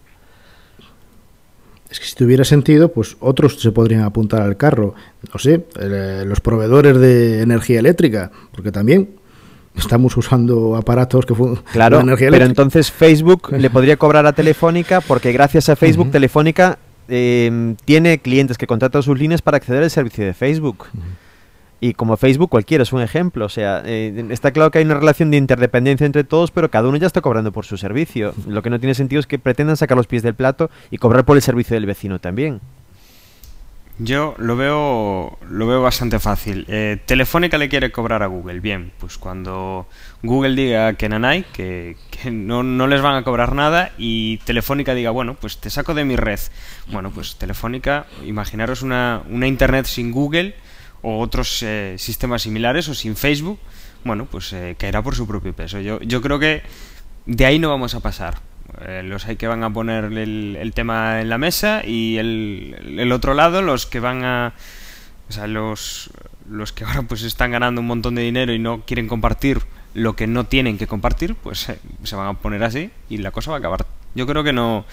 Es 1.90 2.00
que 2.00 2.06
si 2.06 2.16
tuviera 2.16 2.44
sentido, 2.44 2.92
pues 2.92 3.16
otros 3.20 3.60
se 3.60 3.72
podrían 3.72 4.02
apuntar 4.02 4.42
al 4.42 4.58
carro. 4.58 4.96
No 5.32 5.40
sé, 5.40 5.66
eh, 5.80 6.24
los 6.26 6.40
proveedores 6.42 6.98
de 6.98 7.42
energía 7.42 7.80
eléctrica, 7.80 8.32
porque 8.52 8.72
también 8.72 9.12
estamos 9.76 10.18
usando 10.18 10.76
aparatos 10.76 11.26
que 11.26 11.36
funcionan 11.36 11.64
claro, 11.72 12.00
energía 12.00 12.30
eléctrica. 12.30 12.46
Pero 12.46 12.46
entonces 12.46 12.92
Facebook 12.92 13.52
le 13.52 13.70
podría 13.70 13.98
cobrar 13.98 14.26
a 14.26 14.34
Telefónica 14.34 15.02
porque 15.02 15.32
gracias 15.32 15.70
a 15.70 15.76
Facebook, 15.76 16.08
uh 16.08 16.10
-huh. 16.10 16.14
Telefónica 16.14 16.80
eh, 17.08 17.76
tiene 17.86 18.20
clientes 18.20 18.58
que 18.58 18.68
contratan 18.68 19.04
sus 19.04 19.18
líneas 19.18 19.42
para 19.42 19.58
acceder 19.58 19.84
al 19.84 19.90
servicio 19.90 20.26
de 20.26 20.34
Facebook. 20.34 20.88
Uh 20.94 20.98
-huh. 20.98 21.24
Y 21.84 21.96
como 21.96 22.16
Facebook 22.16 22.50
cualquiera 22.50 22.84
es 22.84 22.94
un 22.94 23.02
ejemplo, 23.02 23.44
o 23.44 23.50
sea, 23.50 23.84
eh, 23.86 24.26
está 24.30 24.52
claro 24.52 24.72
que 24.72 24.78
hay 24.80 24.86
una 24.86 24.94
relación 24.94 25.32
de 25.32 25.36
interdependencia 25.36 26.06
entre 26.06 26.24
todos, 26.24 26.50
pero 26.50 26.72
cada 26.72 26.88
uno 26.88 26.96
ya 26.96 27.08
está 27.08 27.20
cobrando 27.20 27.52
por 27.52 27.66
su 27.66 27.76
servicio. 27.76 28.34
Lo 28.48 28.62
que 28.62 28.70
no 28.70 28.80
tiene 28.80 28.96
sentido 28.96 29.20
es 29.20 29.28
que 29.28 29.38
pretendan 29.38 29.76
sacar 29.76 29.98
los 29.98 30.08
pies 30.08 30.24
del 30.24 30.34
plato 30.34 30.72
y 30.92 30.98
cobrar 30.98 31.26
por 31.26 31.36
el 31.36 31.42
servicio 31.42 31.74
del 31.74 31.86
vecino 31.86 32.20
también. 32.20 32.62
Yo 34.00 34.34
lo 34.40 34.56
veo, 34.56 35.38
lo 35.48 35.68
veo 35.68 35.82
bastante 35.82 36.18
fácil. 36.20 36.66
Eh, 36.68 36.98
Telefónica 37.06 37.60
le 37.60 37.70
quiere 37.70 37.92
cobrar 37.92 38.24
a 38.24 38.28
Google. 38.28 38.60
Bien, 38.60 38.92
pues 39.00 39.20
cuando 39.20 39.88
Google 40.24 40.56
diga 40.56 40.94
que 40.94 41.10
nanay, 41.10 41.44
que, 41.54 41.96
que 42.10 42.32
no, 42.32 42.64
no, 42.64 42.88
les 42.88 43.02
van 43.02 43.16
a 43.16 43.24
cobrar 43.24 43.54
nada, 43.54 43.92
y 43.98 44.38
Telefónica 44.46 44.96
diga, 44.96 45.12
bueno, 45.12 45.36
pues 45.36 45.60
te 45.60 45.70
saco 45.70 45.94
de 45.94 46.06
mi 46.06 46.16
red. 46.16 46.40
Bueno, 46.92 47.12
pues 47.12 47.36
Telefónica, 47.36 48.08
imaginaros 48.26 48.82
una, 48.82 49.22
una 49.30 49.48
Internet 49.48 49.86
sin 49.86 50.12
Google 50.12 50.56
o 51.04 51.20
otros 51.20 51.62
eh, 51.62 51.96
sistemas 52.00 52.42
similares 52.42 52.90
o 52.90 52.96
sin 52.96 53.16
Facebook, 53.16 53.60
bueno, 54.04 54.26
pues 54.26 54.52
eh, 54.54 54.76
caerá 54.80 55.04
por 55.04 55.16
su 55.16 55.28
propio 55.28 55.54
peso. 55.54 55.80
Yo, 55.80 56.02
yo 56.02 56.22
creo 56.22 56.40
que 56.40 56.64
de 57.28 57.46
ahí 57.46 57.60
no 57.60 57.70
vamos 57.70 57.94
a 57.94 58.00
pasar. 58.00 58.53
Eh, 58.82 59.04
los 59.04 59.26
hay 59.28 59.36
que 59.36 59.48
van 59.48 59.64
a 59.64 59.72
poner 59.72 60.06
el, 60.06 60.72
tema 60.74 61.22
en 61.22 61.30
la 61.30 61.38
mesa 61.38 61.82
y 61.86 62.18
el, 62.18 62.98
el 62.98 63.12
otro 63.12 63.34
lado 63.34 63.62
los 63.62 63.86
que 63.86 64.00
van 64.00 64.24
a... 64.24 64.54
O 65.30 65.32
sea, 65.32 65.48
los, 65.48 66.12
los 66.50 66.74
que 66.74 66.84
ahora 66.84 67.04
pues 67.04 67.24
están 67.24 67.52
ganando 67.52 67.82
un 67.82 67.88
montón 67.88 68.16
de 68.16 68.22
dinero 68.22 68.54
y 68.54 68.60
no 68.60 68.82
quieren 68.86 69.08
compartir 69.08 69.62
lo 69.94 70.16
que 70.16 70.28
no 70.28 70.46
tienen 70.46 70.78
que 70.78 70.88
compartir, 70.88 71.36
pues 71.36 71.70
eh, 71.70 71.80
se 72.04 72.16
van 72.16 72.28
a 72.28 72.34
poner 72.34 72.64
así 72.64 72.90
y 73.10 73.18
la 73.18 73.32
cosa 73.32 73.52
va 73.52 73.58
a 73.58 73.60
acabar. 73.60 73.86
Yo 74.16 74.26
creo 74.26 74.44
que 74.44 74.54
no, 74.54 74.86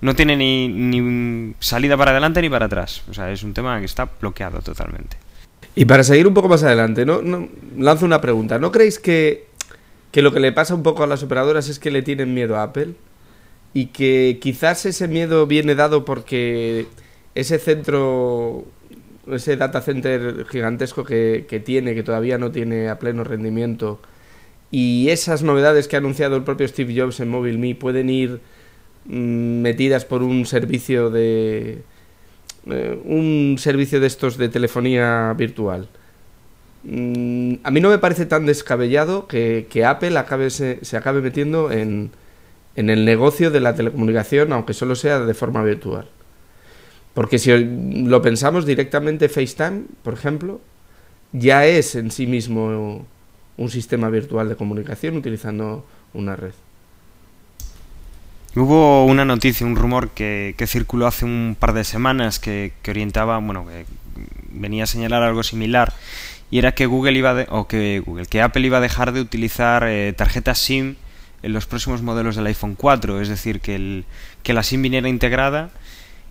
no 0.00 0.14
tiene 0.14 0.36
ni, 0.36 0.68
ni 0.68 1.54
salida 1.60 1.96
para 1.96 2.10
adelante 2.10 2.42
ni 2.42 2.50
para 2.50 2.66
atrás. 2.66 3.02
O 3.08 3.14
sea, 3.14 3.30
es 3.30 3.42
un 3.42 3.54
tema 3.54 3.78
que 3.78 3.86
está 3.86 4.08
bloqueado 4.20 4.60
totalmente. 4.60 5.16
Y 5.74 5.84
para 5.84 6.02
seguir 6.02 6.26
un 6.26 6.34
poco 6.34 6.48
más 6.48 6.62
adelante, 6.62 7.06
¿no? 7.06 7.22
no 7.22 7.48
lanzo 7.76 8.04
una 8.04 8.20
pregunta. 8.20 8.58
¿No 8.58 8.72
creéis 8.72 8.98
que, 8.98 9.46
que 10.10 10.22
lo 10.22 10.32
que 10.32 10.40
le 10.40 10.52
pasa 10.52 10.74
un 10.74 10.82
poco 10.82 11.04
a 11.04 11.06
las 11.06 11.22
operadoras 11.22 11.68
es 11.68 11.78
que 11.78 11.90
le 11.90 12.02
tienen 12.02 12.34
miedo 12.34 12.56
a 12.56 12.64
Apple? 12.64 12.94
Y 13.72 13.86
que 13.86 14.38
quizás 14.40 14.84
ese 14.86 15.06
miedo 15.08 15.46
viene 15.46 15.74
dado 15.74 16.04
porque 16.04 16.86
ese 17.34 17.58
centro, 17.58 18.64
ese 19.30 19.56
data 19.56 19.80
center 19.80 20.46
gigantesco 20.48 21.04
que, 21.04 21.46
que 21.48 21.60
tiene, 21.60 21.94
que 21.94 22.02
todavía 22.02 22.38
no 22.38 22.50
tiene 22.50 22.88
a 22.88 22.98
pleno 22.98 23.22
rendimiento, 23.22 24.00
y 24.70 25.08
esas 25.08 25.42
novedades 25.42 25.88
que 25.88 25.96
ha 25.96 25.98
anunciado 25.98 26.36
el 26.36 26.44
propio 26.44 26.68
Steve 26.68 26.94
Jobs 26.96 27.20
en 27.20 27.28
MobileMe 27.28 27.74
pueden 27.74 28.08
ir 28.08 28.40
mmm, 29.06 29.60
metidas 29.62 30.04
por 30.04 30.22
un 30.22 30.46
servicio 30.46 31.10
de 31.10 31.82
eh, 32.66 33.00
un 33.04 33.56
servicio 33.58 34.00
de 34.00 34.06
estos 34.06 34.36
de 34.36 34.48
telefonía 34.48 35.34
virtual. 35.36 35.88
Mm, 36.84 37.54
a 37.64 37.70
mí 37.70 37.80
no 37.80 37.90
me 37.90 37.98
parece 37.98 38.26
tan 38.26 38.46
descabellado 38.46 39.26
que, 39.26 39.66
que 39.70 39.84
Apple 39.84 40.16
acabe, 40.18 40.50
se, 40.50 40.78
se, 40.84 40.96
acabe 40.96 41.20
metiendo 41.20 41.72
en, 41.72 42.10
en 42.76 42.90
el 42.90 43.04
negocio 43.04 43.50
de 43.50 43.60
la 43.60 43.74
telecomunicación, 43.74 44.52
aunque 44.52 44.74
solo 44.74 44.94
sea 44.94 45.20
de 45.20 45.34
forma 45.34 45.62
virtual. 45.62 46.06
Porque 47.14 47.38
si 47.38 47.52
lo 47.58 48.22
pensamos 48.22 48.66
directamente, 48.66 49.28
FaceTime, 49.28 49.82
por 50.02 50.14
ejemplo, 50.14 50.60
ya 51.32 51.66
es 51.66 51.94
en 51.96 52.10
sí 52.10 52.26
mismo 52.26 53.06
un 53.56 53.70
sistema 53.70 54.08
virtual 54.08 54.48
de 54.48 54.56
comunicación 54.56 55.16
utilizando 55.16 55.84
una 56.14 56.36
red. 56.36 56.54
Hubo 58.56 59.04
una 59.06 59.24
noticia, 59.24 59.66
un 59.66 59.76
rumor 59.76 60.10
que, 60.10 60.54
que 60.56 60.66
circuló 60.66 61.06
hace 61.06 61.24
un 61.24 61.56
par 61.58 61.72
de 61.72 61.84
semanas 61.84 62.40
que, 62.40 62.72
que, 62.82 62.90
orientaba, 62.90 63.38
bueno, 63.38 63.66
que 63.66 63.86
venía 64.50 64.84
a 64.84 64.86
señalar 64.86 65.22
algo 65.22 65.42
similar 65.42 65.92
y 66.50 66.58
era 66.58 66.72
que 66.72 66.86
Google 66.86 67.16
iba 67.16 67.34
de, 67.34 67.46
o 67.48 67.68
que 67.68 68.02
Google, 68.04 68.26
que 68.26 68.42
Apple 68.42 68.66
iba 68.66 68.78
a 68.78 68.80
dejar 68.80 69.12
de 69.12 69.20
utilizar 69.20 69.84
eh, 69.86 70.12
tarjetas 70.16 70.58
SIM 70.58 70.96
en 71.42 71.52
los 71.52 71.66
próximos 71.66 72.02
modelos 72.02 72.36
del 72.36 72.46
iPhone 72.46 72.74
4, 72.74 73.20
es 73.20 73.28
decir, 73.28 73.60
que, 73.60 73.74
el, 73.74 74.04
que 74.42 74.52
la 74.52 74.62
SIM 74.62 74.82
viniera 74.82 75.08
integrada 75.08 75.70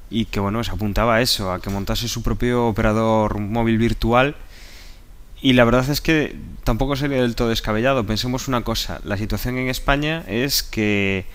y 0.10 0.26
que 0.26 0.39
bueno, 0.39 0.63
se 0.63 0.72
apuntaba 0.72 1.15
a 1.15 1.22
eso, 1.22 1.52
a 1.52 1.62
que 1.62 1.69
montase 1.69 2.08
su 2.08 2.24
propio 2.24 2.67
operador 2.67 3.39
móvil 3.39 3.78
virtual 3.78 4.36
y 5.41 5.54
la 5.54 5.63
verdad 5.63 5.89
es 5.89 6.02
que 6.02 6.36
tampoco 6.63 6.95
sería 6.95 7.22
del 7.22 7.36
todo 7.36 7.50
descabellado. 7.50 8.06
Pensemos 8.06 8.48
una 8.48 8.62
cosa, 8.62 9.00
la 9.06 9.17
situación 9.17 9.58
en 9.58 9.69
España 9.69 10.24
es 10.28 10.63
que 10.63 11.26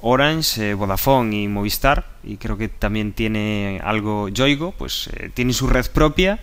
Orange, 0.00 0.70
eh, 0.70 0.74
Vodafone 0.74 1.42
y 1.42 1.48
Movistar, 1.48 2.06
y 2.22 2.36
creo 2.36 2.56
que 2.56 2.68
también 2.68 3.12
tiene 3.12 3.80
algo 3.82 4.28
Yoigo, 4.28 4.72
pues 4.72 5.10
eh, 5.14 5.30
tienen 5.34 5.52
su 5.52 5.66
red 5.66 5.86
propia 5.90 6.40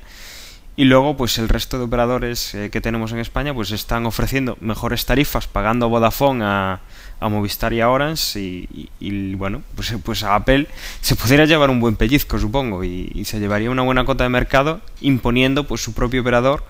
y 0.78 0.86
luego 0.86 1.18
pues 1.18 1.40
el 1.40 1.50
resto 1.50 1.80
de 1.80 1.86
operadores 1.86 2.54
eh, 2.54 2.70
que 2.70 2.80
tenemos 2.80 3.12
en 3.12 3.18
España 3.18 3.54
pues 3.54 3.72
están 3.72 4.06
ofreciendo 4.06 4.58
mejores 4.62 5.06
tarifas 5.06 5.48
pagando 5.48 5.88
a 5.88 5.90
Vodafone 5.90 6.46
a, 6.46 6.80
Movistar 7.20 7.74
y 7.74 7.82
a 7.82 7.90
Orange 7.90 8.40
y, 8.40 8.70
y, 8.72 8.90
y, 9.00 9.34
bueno 9.34 9.64
pues, 9.76 9.94
pues 10.04 10.24
a 10.24 10.36
Apple 10.36 10.68
se 11.02 11.16
pudiera 11.16 11.46
llevar 11.46 11.72
un 11.72 11.80
buen 11.80 11.96
pellizco 11.96 12.38
supongo 12.38 12.84
y, 12.84 13.12
y, 13.14 13.26
se 13.26 13.40
llevaría 13.40 13.72
una 13.72 13.82
buena 13.82 14.06
cota 14.06 14.24
de 14.24 14.30
mercado 14.30 14.82
imponiendo 15.02 15.66
pues 15.66 15.82
su 15.82 15.94
propio 15.94 16.22
operador 16.22 16.64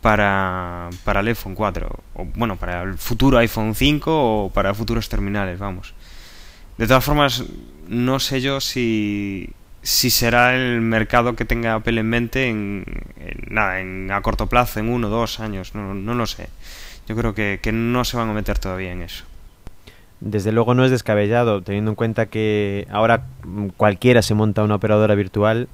para, 0.00 0.88
para 1.02 1.20
el 1.20 1.28
iPhone 1.28 1.56
4 1.56 1.90
o 2.14 2.24
bueno 2.36 2.56
para 2.56 2.82
el 2.84 2.96
futuro 2.98 3.36
iPhone 3.38 3.74
5 3.74 4.44
o 4.44 4.50
para 4.50 4.72
futuros 4.74 5.08
terminales 5.08 5.58
vamos. 5.58 5.92
De 6.78 6.86
todas 6.86 7.04
formas, 7.04 7.44
no 7.88 8.18
sé 8.20 8.40
yo 8.40 8.58
si, 8.58 9.50
si 9.82 10.10
será 10.10 10.54
el 10.54 10.80
mercado 10.80 11.34
que 11.34 11.44
tenga 11.44 11.74
Apple 11.74 12.00
en 12.00 12.08
mente 12.08 12.48
en, 12.48 12.84
nada, 13.48 13.80
en 13.80 14.10
a 14.10 14.20
corto 14.20 14.46
plazo, 14.46 14.80
en 14.80 14.88
uno 14.88 15.08
o 15.08 15.10
dos 15.10 15.40
años, 15.40 15.74
no, 15.74 15.94
no 15.94 16.14
lo 16.14 16.26
sé. 16.26 16.48
Yo 17.08 17.16
creo 17.16 17.34
que, 17.34 17.60
que 17.62 17.72
no 17.72 18.04
se 18.04 18.16
van 18.16 18.28
a 18.28 18.32
meter 18.32 18.58
todavía 18.58 18.92
en 18.92 19.02
eso. 19.02 19.24
Desde 20.20 20.52
luego 20.52 20.74
no 20.74 20.84
es 20.84 20.90
descabellado, 20.90 21.62
teniendo 21.62 21.92
en 21.92 21.94
cuenta 21.94 22.26
que 22.26 22.86
ahora 22.90 23.24
cualquiera 23.78 24.20
se 24.20 24.34
monta 24.34 24.62
una 24.62 24.74
operadora 24.74 25.14
virtual. 25.14 25.68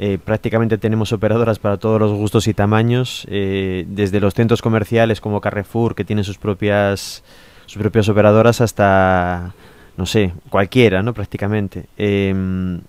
Eh, 0.00 0.18
prácticamente 0.22 0.78
tenemos 0.78 1.12
operadoras 1.12 1.58
para 1.60 1.76
todos 1.76 2.00
los 2.00 2.12
gustos 2.12 2.48
y 2.48 2.54
tamaños, 2.54 3.24
eh, 3.30 3.84
desde 3.88 4.20
los 4.20 4.34
centros 4.34 4.62
comerciales 4.62 5.20
como 5.20 5.40
Carrefour, 5.40 5.94
que 5.94 6.04
tienen 6.04 6.24
sus 6.24 6.38
propias, 6.38 7.22
sus 7.66 7.80
propias 7.80 8.08
operadoras, 8.08 8.60
hasta 8.60 9.54
no 9.96 10.06
sé, 10.06 10.32
cualquiera, 10.50 11.02
¿no? 11.02 11.14
Prácticamente. 11.14 11.86
Eh, 11.96 12.80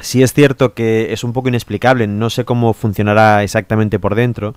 sí 0.00 0.22
es 0.22 0.32
cierto 0.32 0.74
que 0.74 1.12
es 1.12 1.24
un 1.24 1.32
poco 1.32 1.48
inexplicable, 1.48 2.06
no 2.06 2.30
sé 2.30 2.44
cómo 2.44 2.72
funcionará 2.72 3.42
exactamente 3.42 3.98
por 3.98 4.14
dentro, 4.14 4.54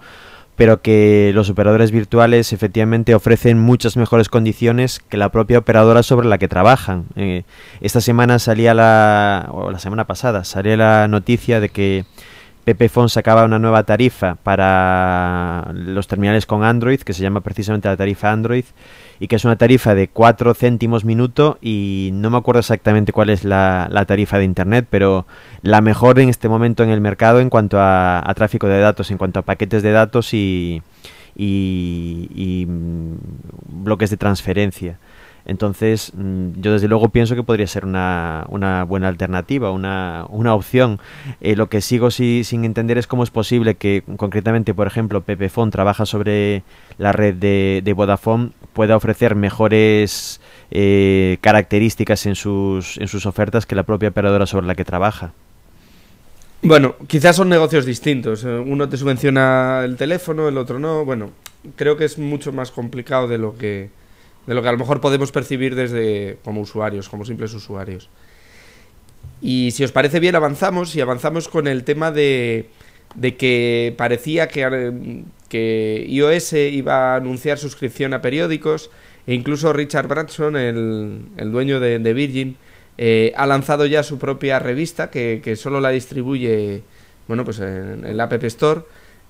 pero 0.56 0.82
que 0.82 1.32
los 1.34 1.50
operadores 1.50 1.92
virtuales 1.92 2.54
efectivamente 2.54 3.16
ofrecen 3.16 3.60
muchas 3.60 3.98
mejores 3.98 4.30
condiciones 4.30 5.00
que 5.00 5.18
la 5.18 5.30
propia 5.30 5.60
operadora 5.60 6.04
sobre 6.04 6.28
la 6.28 6.38
que 6.38 6.48
trabajan. 6.48 7.06
Eh, 7.16 7.44
esta 7.80 8.02
semana 8.02 8.38
salía 8.38 8.74
la, 8.74 9.48
o 9.52 9.72
la 9.72 9.80
semana 9.80 10.06
pasada, 10.06 10.44
salía 10.44 10.78
la 10.78 11.08
noticia 11.08 11.60
de 11.60 11.70
que 11.70 12.06
Pepefon 12.64 13.10
sacaba 13.10 13.44
una 13.44 13.58
nueva 13.58 13.84
tarifa 13.84 14.36
para 14.36 15.72
los 15.74 16.08
terminales 16.08 16.46
con 16.46 16.64
Android, 16.64 17.02
que 17.02 17.14
se 17.14 17.24
llama 17.24 17.42
precisamente 17.42 17.88
la 17.88 17.98
tarifa 17.98 18.32
Android, 18.32 18.66
y 19.20 19.28
que 19.28 19.36
es 19.36 19.46
una 19.46 19.56
tarifa 19.56 19.96
de 19.96 20.08
4 20.08 20.54
céntimos 20.54 21.04
minuto 21.04 21.58
y 21.62 22.10
no 22.14 22.30
me 22.30 22.38
acuerdo 22.38 22.60
exactamente 22.60 23.14
cuál 23.14 23.30
es 23.30 23.44
la, 23.44 23.88
la, 23.92 24.06
tarifa 24.06 24.38
de 24.38 24.46
Internet, 24.46 24.88
pero 24.90 25.26
la 25.62 25.82
mejor 25.82 26.20
en 26.20 26.30
este 26.30 26.50
momento 26.50 26.84
en 26.84 26.90
el 26.90 27.02
mercado 27.02 27.40
en 27.40 27.50
cuanto 27.50 27.78
a, 27.80 28.32
tráfico 28.36 28.68
de 28.68 28.80
datos, 28.80 29.12
en 29.12 29.18
cuanto 29.18 29.40
a 29.40 29.44
paquetes 29.44 29.84
de 29.84 29.92
datos 29.92 30.34
y, 30.34 30.82
y, 31.36 32.30
y 32.36 32.68
bloques 32.68 34.10
de 34.10 34.18
transferencia. 34.18 34.98
Entonces, 35.46 36.12
yo 36.16 36.74
desde 36.74 36.88
luego 36.88 37.10
pienso 37.10 37.36
que 37.36 37.44
podría 37.44 37.68
ser 37.68 37.86
una, 37.86 38.46
una 38.50 38.84
buena 38.84 39.08
alternativa, 39.08 39.72
una, 39.72 40.26
una 40.30 40.54
opción. 40.54 41.00
Eh, 41.42 41.56
lo 41.56 41.68
que 41.68 41.82
sigo 41.82 42.12
si, 42.12 42.44
sin 42.44 42.66
entender 42.66 42.98
es 42.98 43.08
cómo 43.08 43.24
es 43.24 43.32
posible 43.32 43.76
que, 43.76 44.04
concretamente, 44.18 44.74
por 44.74 44.88
ejemplo, 44.88 45.22
Pepefon 45.22 45.72
trabaja 45.72 46.06
sobre 46.06 46.64
la 46.98 47.12
red 47.12 47.36
de, 47.36 47.82
de 47.84 47.94
Vodafone, 47.94 48.52
pueda 48.74 48.96
ofrecer 48.96 49.36
mejores 49.36 50.42
eh, 50.70 51.38
características 51.42 52.26
en 52.26 52.36
sus, 52.36 52.98
en 52.98 53.08
sus 53.08 53.26
ofertas 53.26 53.66
que 53.66 53.76
la 53.76 53.84
propia 53.84 54.10
operadora 54.10 54.46
sobre 54.46 54.68
la 54.68 54.76
que 54.76 54.86
trabaja. 54.86 55.34
Bueno, 56.64 56.96
quizás 57.08 57.36
son 57.36 57.50
negocios 57.50 57.86
distintos. 57.86 58.44
Uno 58.44 58.88
te 58.88 58.96
subvenciona 58.96 59.82
el 59.84 59.98
teléfono, 59.98 60.48
el 60.48 60.60
otro 60.60 60.78
no. 60.78 61.04
Bueno, 61.06 61.32
creo 61.76 61.98
que 61.98 62.06
es 62.06 62.20
mucho 62.20 62.54
más 62.54 62.70
complicado 62.70 63.28
de 63.28 63.40
lo 63.40 63.58
que 63.58 63.90
de 64.48 64.54
lo 64.54 64.62
que 64.62 64.70
a 64.70 64.72
lo 64.72 64.78
mejor 64.78 65.02
podemos 65.02 65.32
percibir 65.32 65.76
desde 65.76 66.38
como 66.44 66.62
usuarios, 66.62 67.10
como 67.10 67.26
simples 67.26 67.54
usuarios. 67.54 68.10
Y 69.42 69.72
si 69.72 69.84
os 69.84 69.92
parece 69.92 70.20
bien, 70.20 70.36
avanzamos 70.36 70.96
y 70.96 71.02
avanzamos 71.02 71.48
con 71.48 71.68
el 71.68 71.84
tema 71.84 72.12
de, 72.12 72.70
de 73.16 73.36
que 73.36 73.94
parecía 73.98 74.48
que, 74.48 75.24
que 75.50 76.06
iOS 76.08 76.54
iba 76.54 77.14
a 77.14 77.16
anunciar 77.16 77.58
suscripción 77.58 78.14
a 78.14 78.22
periódicos 78.22 78.90
e 79.28 79.34
incluso 79.34 79.74
Richard 79.74 80.08
Branson, 80.08 80.56
el, 80.56 81.22
el 81.38 81.52
dueño 81.52 81.80
de, 81.80 82.00
de 82.00 82.14
Virgin, 82.14 82.58
eh, 82.98 83.34
ha 83.36 83.46
lanzado 83.46 83.86
ya 83.86 84.04
su 84.04 84.20
propia 84.20 84.60
revista 84.60 85.10
que, 85.10 85.42
que 85.44 85.56
solo 85.56 85.80
la 85.80 85.90
distribuye 85.90 86.84
bueno, 87.28 87.46
pues 87.46 87.60
en 87.60 88.06
el 88.06 88.20
App 88.20 88.44
Store 88.44 88.82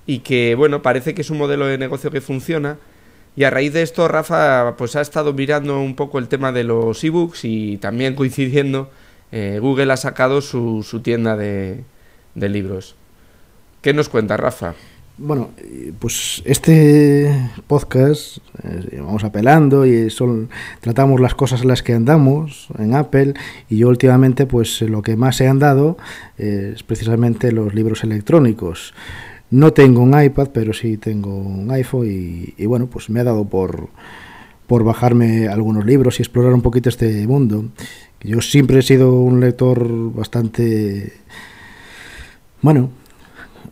y 0.05 0.19
que 0.19 0.55
bueno, 0.55 0.81
parece 0.81 1.13
que 1.13 1.21
es 1.21 1.29
un 1.29 1.37
modelo 1.37 1.67
de 1.67 1.77
negocio 1.77 2.11
que 2.11 2.21
funciona 2.21 2.77
y 3.35 3.43
a 3.45 3.49
raíz 3.49 3.73
de 3.73 3.81
esto, 3.81 4.07
Rafa 4.07 4.75
pues 4.77 4.95
ha 4.95 5.01
estado 5.01 5.33
mirando 5.33 5.79
un 5.79 5.95
poco 5.95 6.19
el 6.19 6.27
tema 6.27 6.51
de 6.51 6.63
los 6.63 7.03
ebooks 7.03 7.45
y 7.45 7.77
también 7.77 8.15
coincidiendo, 8.15 8.89
eh, 9.31 9.59
Google 9.61 9.93
ha 9.93 9.97
sacado 9.97 10.41
su, 10.41 10.83
su 10.83 10.99
tienda 10.99 11.37
de, 11.37 11.83
de, 12.35 12.49
libros. 12.49 12.95
¿Qué 13.81 13.93
nos 13.93 14.09
cuenta, 14.09 14.35
Rafa? 14.35 14.75
Bueno, 15.17 15.51
pues 15.99 16.41
este 16.45 17.31
podcast 17.67 18.37
eh, 18.63 18.99
vamos 18.99 19.23
apelando 19.23 19.85
y 19.85 20.09
son, 20.09 20.49
tratamos 20.79 21.21
las 21.21 21.35
cosas 21.35 21.61
en 21.61 21.67
las 21.67 21.83
que 21.83 21.93
andamos 21.93 22.67
en 22.79 22.95
Apple 22.95 23.35
y 23.69 23.77
yo 23.77 23.89
últimamente 23.89 24.45
pues 24.45 24.81
lo 24.81 25.01
que 25.01 25.15
más 25.15 25.39
he 25.39 25.47
andado 25.47 25.97
eh, 26.37 26.73
es 26.75 26.83
precisamente 26.83 27.51
los 27.51 27.75
libros 27.75 28.03
electrónicos. 28.03 28.93
No 29.51 29.73
tengo 29.73 30.01
un 30.01 30.19
iPad, 30.19 30.49
pero 30.53 30.73
sí 30.73 30.97
tengo 30.97 31.37
un 31.37 31.69
iPhone 31.71 32.07
y, 32.09 32.53
y, 32.57 32.65
bueno, 32.65 32.87
pues 32.87 33.09
me 33.09 33.19
ha 33.19 33.23
dado 33.25 33.45
por, 33.45 33.89
por 34.65 34.85
bajarme 34.85 35.49
algunos 35.49 35.85
libros 35.85 36.19
y 36.19 36.23
explorar 36.23 36.53
un 36.53 36.61
poquito 36.61 36.87
este 36.87 37.27
mundo. 37.27 37.65
Yo 38.21 38.39
siempre 38.39 38.79
he 38.79 38.81
sido 38.81 39.13
un 39.19 39.41
lector 39.41 40.13
bastante, 40.13 41.11
bueno, 42.61 42.89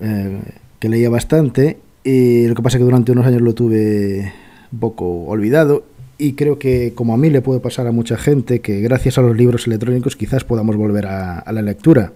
eh, 0.01 0.41
que 0.79 0.89
leía 0.89 1.09
bastante 1.09 1.77
y 2.03 2.47
lo 2.47 2.55
que 2.55 2.61
pasa 2.61 2.75
es 2.75 2.81
que 2.81 2.85
durante 2.85 3.13
unos 3.13 3.25
años 3.25 3.41
lo 3.41 3.53
tuve 3.53 4.33
un 4.73 4.79
poco 4.79 5.05
olvidado 5.25 5.85
y 6.17 6.33
creo 6.33 6.59
que 6.59 6.93
como 6.93 7.13
a 7.13 7.17
mí 7.17 7.29
le 7.29 7.41
puede 7.41 7.61
pasar 7.61 7.87
a 7.87 7.93
mucha 7.93 8.17
gente 8.17 8.59
que 8.59 8.81
gracias 8.81 9.17
a 9.17 9.21
los 9.21 9.37
libros 9.37 9.67
electrónicos 9.67 10.17
quizás 10.17 10.43
podamos 10.43 10.75
volver 10.75 11.05
a, 11.05 11.39
a 11.39 11.51
la 11.53 11.61
lectura. 11.61 12.11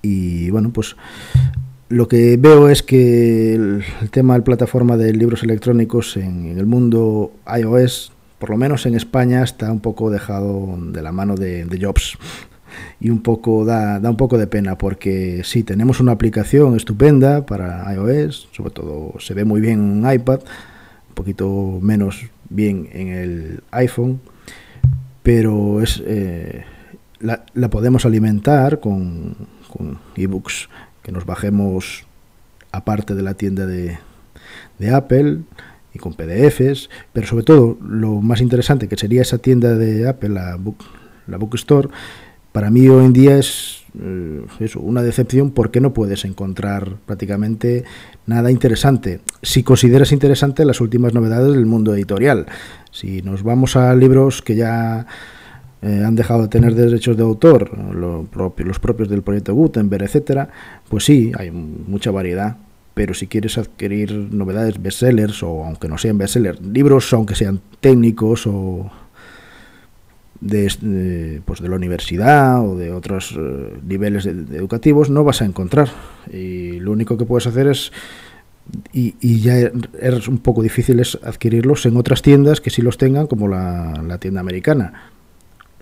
Y 0.00 0.48
bueno, 0.50 0.70
pues 0.72 0.96
lo 1.88 2.08
que 2.08 2.36
veo 2.36 2.68
es 2.68 2.82
que 2.82 3.54
el, 3.54 3.84
tema 4.10 4.34
de 4.34 4.42
plataforma 4.42 4.96
de 4.96 5.12
libros 5.12 5.42
electrónicos 5.42 6.16
en, 6.16 6.58
el 6.58 6.66
mundo 6.66 7.32
iOS, 7.46 8.12
por 8.38 8.50
lo 8.50 8.56
menos 8.56 8.86
en 8.86 8.94
España, 8.94 9.42
está 9.42 9.70
un 9.70 9.80
poco 9.80 10.10
dejado 10.10 10.76
de 10.80 11.02
la 11.02 11.12
mano 11.12 11.34
de, 11.34 11.66
Jobs. 11.80 12.18
Y 13.00 13.08
un 13.08 13.22
poco 13.22 13.64
da, 13.64 14.00
da 14.00 14.10
un 14.10 14.18
poco 14.18 14.36
de 14.36 14.46
pena 14.46 14.76
porque 14.76 15.40
sí, 15.44 15.62
tenemos 15.62 15.98
una 15.98 16.12
aplicación 16.12 16.76
estupenda 16.76 17.46
para 17.46 17.90
iOS, 17.94 18.48
sobre 18.52 18.70
todo 18.70 19.14
se 19.18 19.32
ve 19.32 19.46
muy 19.46 19.62
bien 19.62 19.74
en 19.74 20.04
un 20.04 20.12
iPad, 20.12 20.40
un 21.08 21.14
poquito 21.14 21.78
menos 21.80 22.26
bien 22.50 22.88
en 22.92 23.08
el 23.08 23.62
iPhone, 23.70 24.20
pero 25.22 25.80
es 25.80 26.02
eh, 26.04 26.64
la, 27.20 27.46
la, 27.54 27.70
podemos 27.70 28.04
alimentar 28.04 28.78
con 28.80 29.36
ebooks 30.14 30.68
que 31.06 31.12
nos 31.12 31.24
bajemos 31.24 32.04
aparte 32.72 33.14
de 33.14 33.22
la 33.22 33.34
tienda 33.34 33.64
de, 33.64 33.96
de 34.80 34.90
Apple 34.90 35.42
y 35.94 36.00
con 36.00 36.14
PDFs, 36.14 36.90
pero 37.12 37.28
sobre 37.28 37.44
todo 37.44 37.78
lo 37.80 38.20
más 38.20 38.40
interesante 38.40 38.88
que 38.88 38.96
sería 38.96 39.22
esa 39.22 39.38
tienda 39.38 39.76
de 39.76 40.08
Apple, 40.08 40.30
la, 40.30 40.56
Book, 40.56 40.78
la 41.28 41.36
Bookstore, 41.36 41.90
para 42.50 42.70
mí 42.70 42.88
hoy 42.88 43.04
en 43.04 43.12
día 43.12 43.38
es 43.38 43.84
eh, 44.00 44.44
eso, 44.58 44.80
una 44.80 45.04
decepción 45.04 45.52
porque 45.52 45.80
no 45.80 45.94
puedes 45.94 46.24
encontrar 46.24 46.96
prácticamente 47.06 47.84
nada 48.26 48.50
interesante. 48.50 49.20
Si 49.42 49.62
consideras 49.62 50.10
interesante 50.10 50.64
las 50.64 50.80
últimas 50.80 51.14
novedades 51.14 51.52
del 51.52 51.66
mundo 51.66 51.94
editorial, 51.94 52.46
si 52.90 53.22
nos 53.22 53.44
vamos 53.44 53.76
a 53.76 53.94
libros 53.94 54.42
que 54.42 54.56
ya 54.56 55.06
eh, 55.82 56.02
han 56.04 56.16
dejado 56.16 56.42
de 56.42 56.48
tener 56.48 56.74
derechos 56.74 57.16
de 57.16 57.22
autor, 57.22 57.76
lo 57.94 58.24
propio, 58.24 58.64
los 58.64 58.78
propios 58.78 59.08
del 59.08 59.22
proyecto 59.22 59.54
Gutenberg, 59.54 60.04
etcétera, 60.04 60.48
pues 60.88 61.04
sí, 61.04 61.32
hay 61.36 61.50
mucha 61.50 62.10
variedad. 62.10 62.56
Pero 62.94 63.12
si 63.12 63.26
quieres 63.26 63.58
adquirir 63.58 64.10
novedades 64.12 64.82
bestsellers, 64.82 65.42
o 65.42 65.64
aunque 65.64 65.86
no 65.86 65.98
sean 65.98 66.16
bestsellers, 66.16 66.62
libros 66.62 67.12
aunque 67.12 67.34
sean 67.34 67.60
técnicos 67.80 68.46
o 68.46 68.90
de, 70.40 71.42
pues 71.44 71.60
de 71.60 71.68
la 71.68 71.76
universidad 71.76 72.66
o 72.66 72.76
de 72.76 72.92
otros 72.92 73.32
uh, 73.32 73.76
niveles 73.86 74.24
de, 74.24 74.56
educativos, 74.56 75.10
no 75.10 75.24
vas 75.24 75.42
a 75.42 75.44
encontrar. 75.44 75.90
Y 76.32 76.80
lo 76.80 76.92
único 76.92 77.18
que 77.18 77.26
puedes 77.26 77.46
hacer 77.46 77.66
es 77.66 77.92
y, 78.94 79.14
y, 79.20 79.40
ya 79.40 79.70
es 80.00 80.26
un 80.26 80.38
poco 80.38 80.62
difícil 80.62 80.98
es 80.98 81.18
adquirirlos 81.22 81.84
en 81.84 81.98
otras 81.98 82.22
tiendas 82.22 82.62
que 82.62 82.70
sí 82.70 82.80
los 82.80 82.96
tengan, 82.96 83.26
como 83.26 83.46
la 83.46 84.18
tienda 84.18 84.40
americana, 84.40 85.12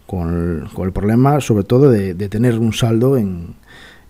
con 0.07 0.63
el, 0.63 0.71
con 0.71 0.87
el, 0.87 0.93
problema 0.93 1.41
sobre 1.41 1.65
todo 1.65 1.91
de, 1.91 2.15
de 2.15 2.29
tener 2.29 2.59
un 2.59 2.73
saldo 2.73 3.17
en, 3.17 3.55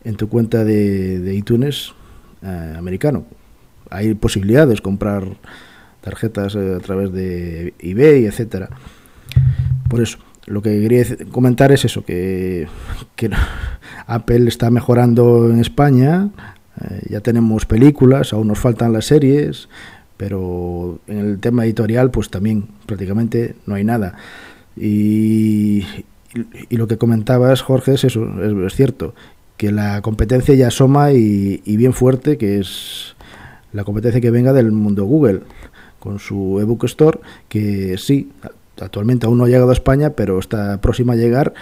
en 0.04 0.16
tu 0.16 0.28
cuenta 0.28 0.64
de, 0.64 1.18
de 1.20 1.34
iTunes 1.34 1.94
eh, 2.42 2.74
americano. 2.76 3.24
Hay 3.90 4.14
posibilidades 4.14 4.80
comprar 4.80 5.24
tarjetas 6.00 6.54
eh, 6.54 6.74
a 6.76 6.80
través 6.80 7.12
de 7.12 7.74
eBay, 7.78 8.26
etcétera. 8.26 8.68
Por 9.88 10.02
eso, 10.02 10.18
lo 10.46 10.60
que 10.60 10.80
quería 10.80 11.04
comentar 11.30 11.72
es 11.72 11.84
eso, 11.84 12.04
que, 12.04 12.68
que 13.16 13.30
Apple 14.06 14.48
está 14.48 14.70
mejorando 14.70 15.50
en 15.50 15.58
España, 15.58 16.28
eh, 16.80 17.02
ya 17.08 17.20
tenemos 17.20 17.64
películas, 17.64 18.32
aún 18.32 18.48
nos 18.48 18.58
faltan 18.58 18.92
las 18.92 19.06
series, 19.06 19.68
pero 20.16 21.00
en 21.06 21.18
el 21.18 21.38
tema 21.40 21.64
editorial 21.64 22.10
pues 22.10 22.28
también 22.28 22.68
prácticamente 22.86 23.56
no 23.66 23.74
hay 23.74 23.84
nada. 23.84 24.16
Y, 24.76 25.84
lo 26.70 26.88
que 26.88 26.98
comentabas, 26.98 27.62
Jorge, 27.62 27.94
es 27.94 28.04
eso, 28.04 28.26
es, 28.66 28.74
cierto, 28.74 29.14
que 29.56 29.70
la 29.70 30.02
competencia 30.02 30.54
ya 30.54 30.68
asoma 30.68 31.12
y, 31.12 31.60
bien 31.64 31.92
fuerte, 31.92 32.36
que 32.38 32.58
es 32.58 33.14
la 33.72 33.84
competencia 33.84 34.20
que 34.20 34.30
venga 34.30 34.52
del 34.52 34.72
mundo 34.72 35.04
Google, 35.04 35.42
con 36.00 36.18
su 36.18 36.58
ebook 36.60 36.84
store, 36.84 37.20
que 37.48 37.96
sí, 37.98 38.30
actualmente 38.80 39.26
aún 39.26 39.38
no 39.38 39.44
ha 39.44 39.48
llegado 39.48 39.70
a 39.70 39.74
España, 39.74 40.10
pero 40.10 40.38
está 40.38 40.80
próxima 40.80 41.14
a 41.14 41.16
llegar 41.16 41.54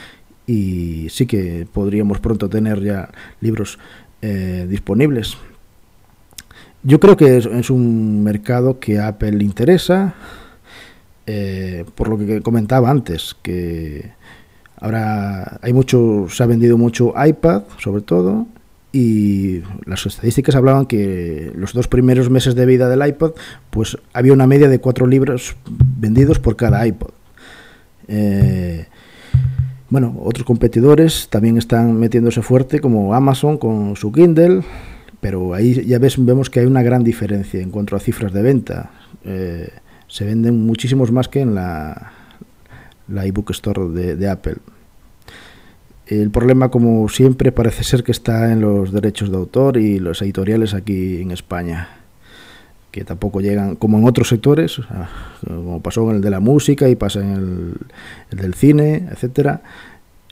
y 0.47 1.09
sí 1.11 1.27
que 1.27 1.67
podríamos 1.73 2.19
pronto 2.21 2.49
tener 2.49 2.83
ya 2.83 3.11
libros 3.41 3.79
eh, 4.23 4.67
disponibles. 4.69 5.37
Yo 6.85 6.99
creo 6.99 7.17
que 7.17 7.37
es, 7.37 7.71
un 7.71 8.25
mercado 8.25 8.81
que 8.81 8.99
Apple 8.99 9.33
le 9.33 9.45
interesa, 9.45 10.15
eh, 11.27 11.85
por 11.95 12.09
lo 12.09 12.19
que 12.19 12.41
comentaba 12.43 12.91
antes, 12.91 13.37
que 13.43 14.11
Ahora 14.83 15.61
hay 15.63 15.73
mucho, 15.73 16.27
se 16.29 16.43
ha 16.43 16.47
vendido 16.47 16.77
mucho 16.77 17.15
iPad, 17.17 17.63
sobre 17.79 18.03
todo, 18.03 18.49
y 18.91 19.61
las 19.87 20.05
estadísticas 20.05 20.57
hablaban 20.57 20.87
que 20.87 21.53
los 21.55 21.73
dos 21.73 21.87
primeros 21.87 22.31
meses 22.31 22.57
de 22.57 22.67
vida 22.67 22.89
del 22.89 23.07
iPad, 23.07 23.31
pues 23.71 23.97
había 24.13 24.33
una 24.33 24.49
media 24.49 24.69
de 24.69 24.81
cuatro 24.81 25.07
libros 25.07 25.55
vendidos 25.71 26.41
por 26.41 26.57
cada 26.57 26.85
iPod. 26.85 27.13
Eh, 28.09 28.87
bueno, 29.89 30.19
otros 30.21 30.45
competidores 30.45 31.29
también 31.31 31.59
están 31.59 31.97
metiéndose 31.97 32.43
fuerte, 32.43 32.81
como 32.81 33.15
Amazon 33.15 33.59
con 33.59 33.95
su 33.95 34.11
Kindle, 34.11 34.65
pero 35.21 35.55
ahí 35.55 35.87
ya 35.87 36.01
ves, 36.01 36.17
vemos 36.19 36.51
que 36.51 36.59
hay 36.59 36.67
una 36.67 36.83
gran 36.83 37.05
diferencia 37.05 37.61
en 37.61 37.71
cuanto 37.71 37.95
a 37.95 38.01
cifras 38.01 38.33
de 38.33 38.43
venta. 38.43 38.91
Eh, 39.25 39.69
se 40.13 40.27
venden 40.27 40.67
muchísimos 40.67 41.11
más 41.11 41.27
que 41.27 41.41
en 41.41 41.55
la, 41.55 42.13
la 43.09 43.25
ebook 43.25 43.51
store 43.53 43.89
de, 44.15 44.29
Apple. 44.29 44.57
El 46.07 46.31
problema, 46.31 46.71
como 46.71 47.09
siempre, 47.09 47.51
parece 47.51 47.83
ser 47.83 48.05
que 48.05 48.13
está 48.13 48.53
en 48.53 48.61
los 48.61 48.93
derechos 48.93 49.31
de 49.31 49.39
autor 49.39 49.79
y 49.79 49.99
los 49.99 50.21
editoriales 50.21 50.75
aquí 50.75 51.23
en 51.23 51.31
España, 51.31 51.89
que 52.91 53.05
tampoco 53.05 53.41
llegan, 53.41 53.75
como 53.75 53.97
en 53.97 54.05
otros 54.05 54.29
sectores, 54.29 54.83
como 55.47 55.81
pasó 55.81 56.11
en 56.11 56.17
el 56.17 56.21
de 56.21 56.29
la 56.29 56.41
música 56.41 56.91
y 56.91 56.95
pasa 56.95 57.21
en 57.21 57.31
el, 57.31 57.75
el 58.33 58.39
del 58.39 58.53
cine, 58.53 59.09
etcétera. 59.11 59.63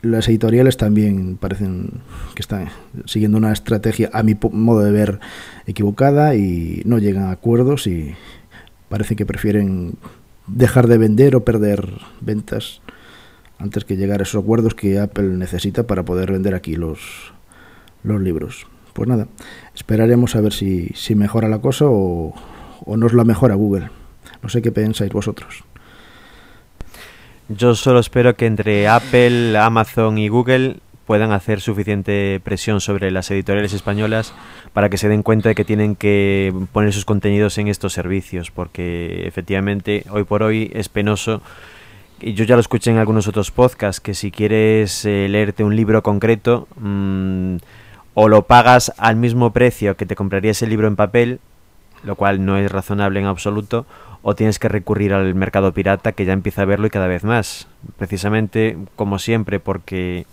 Las 0.02 0.28
editoriales 0.28 0.76
también 0.76 1.38
parecen 1.38 2.02
que 2.34 2.42
están 2.42 2.68
siguiendo 3.06 3.38
una 3.38 3.52
estrategia, 3.52 4.10
a 4.12 4.22
mi 4.22 4.36
modo 4.52 4.80
de 4.80 4.90
ver, 4.90 5.20
equivocada 5.66 6.34
y 6.34 6.82
no 6.84 6.98
llegan 6.98 7.24
a 7.24 7.30
acuerdos 7.30 7.86
y 7.86 8.14
parece 8.90 9.16
que 9.16 9.24
prefieren 9.24 9.94
dejar 10.46 10.88
de 10.88 10.98
vender 10.98 11.36
o 11.36 11.44
perder 11.44 11.88
ventas 12.20 12.82
antes 13.58 13.84
que 13.84 13.96
llegar 13.96 14.20
a 14.20 14.24
esos 14.24 14.42
acuerdos 14.42 14.74
que 14.74 14.98
Apple 14.98 15.28
necesita 15.36 15.84
para 15.86 16.02
poder 16.02 16.32
vender 16.32 16.54
aquí 16.54 16.74
los, 16.74 17.32
los 18.02 18.20
libros. 18.20 18.66
Pues 18.92 19.08
nada, 19.08 19.28
esperaremos 19.74 20.34
a 20.36 20.40
ver 20.40 20.52
si, 20.52 20.88
si 20.94 21.14
mejora 21.14 21.48
la 21.48 21.60
cosa 21.60 21.86
o, 21.88 22.34
o 22.84 22.96
nos 22.96 23.14
la 23.14 23.24
mejora 23.24 23.54
Google. 23.54 23.90
No 24.42 24.48
sé 24.48 24.60
qué 24.60 24.72
pensáis 24.72 25.12
vosotros. 25.12 25.62
Yo 27.48 27.74
solo 27.74 28.00
espero 28.00 28.34
que 28.36 28.46
entre 28.46 28.88
Apple, 28.88 29.56
Amazon 29.56 30.18
y 30.18 30.28
Google 30.28 30.78
puedan 31.10 31.32
hacer 31.32 31.60
suficiente 31.60 32.40
presión 32.44 32.80
sobre 32.80 33.10
las 33.10 33.28
editoriales 33.32 33.72
españolas 33.72 34.32
para 34.72 34.88
que 34.90 34.96
se 34.96 35.08
den 35.08 35.24
cuenta 35.24 35.48
de 35.48 35.56
que 35.56 35.64
tienen 35.64 35.96
que 35.96 36.54
poner 36.70 36.92
sus 36.92 37.04
contenidos 37.04 37.58
en 37.58 37.66
estos 37.66 37.94
servicios, 37.94 38.52
porque 38.52 39.26
efectivamente 39.26 40.04
hoy 40.10 40.22
por 40.22 40.44
hoy 40.44 40.70
es 40.72 40.88
penoso 40.88 41.42
y 42.20 42.34
yo 42.34 42.44
ya 42.44 42.54
lo 42.54 42.60
escuché 42.60 42.92
en 42.92 42.98
algunos 42.98 43.26
otros 43.26 43.50
podcasts, 43.50 44.00
que 44.00 44.14
si 44.14 44.30
quieres 44.30 45.04
eh, 45.04 45.26
leerte 45.28 45.64
un 45.64 45.74
libro 45.74 46.04
concreto, 46.04 46.68
mmm, 46.76 47.56
o 48.14 48.28
lo 48.28 48.42
pagas 48.42 48.92
al 48.96 49.16
mismo 49.16 49.52
precio 49.52 49.96
que 49.96 50.06
te 50.06 50.14
comprarías 50.14 50.62
el 50.62 50.70
libro 50.70 50.86
en 50.86 50.94
papel, 50.94 51.40
lo 52.04 52.14
cual 52.14 52.44
no 52.44 52.56
es 52.56 52.70
razonable 52.70 53.18
en 53.18 53.26
absoluto, 53.26 53.84
o 54.22 54.36
tienes 54.36 54.60
que 54.60 54.68
recurrir 54.68 55.12
al 55.12 55.34
mercado 55.34 55.72
pirata, 55.72 56.12
que 56.12 56.24
ya 56.24 56.34
empieza 56.34 56.62
a 56.62 56.66
verlo 56.66 56.86
y 56.86 56.90
cada 56.90 57.08
vez 57.08 57.24
más. 57.24 57.66
Precisamente, 57.98 58.78
como 58.94 59.18
siempre, 59.18 59.58
porque 59.58 60.24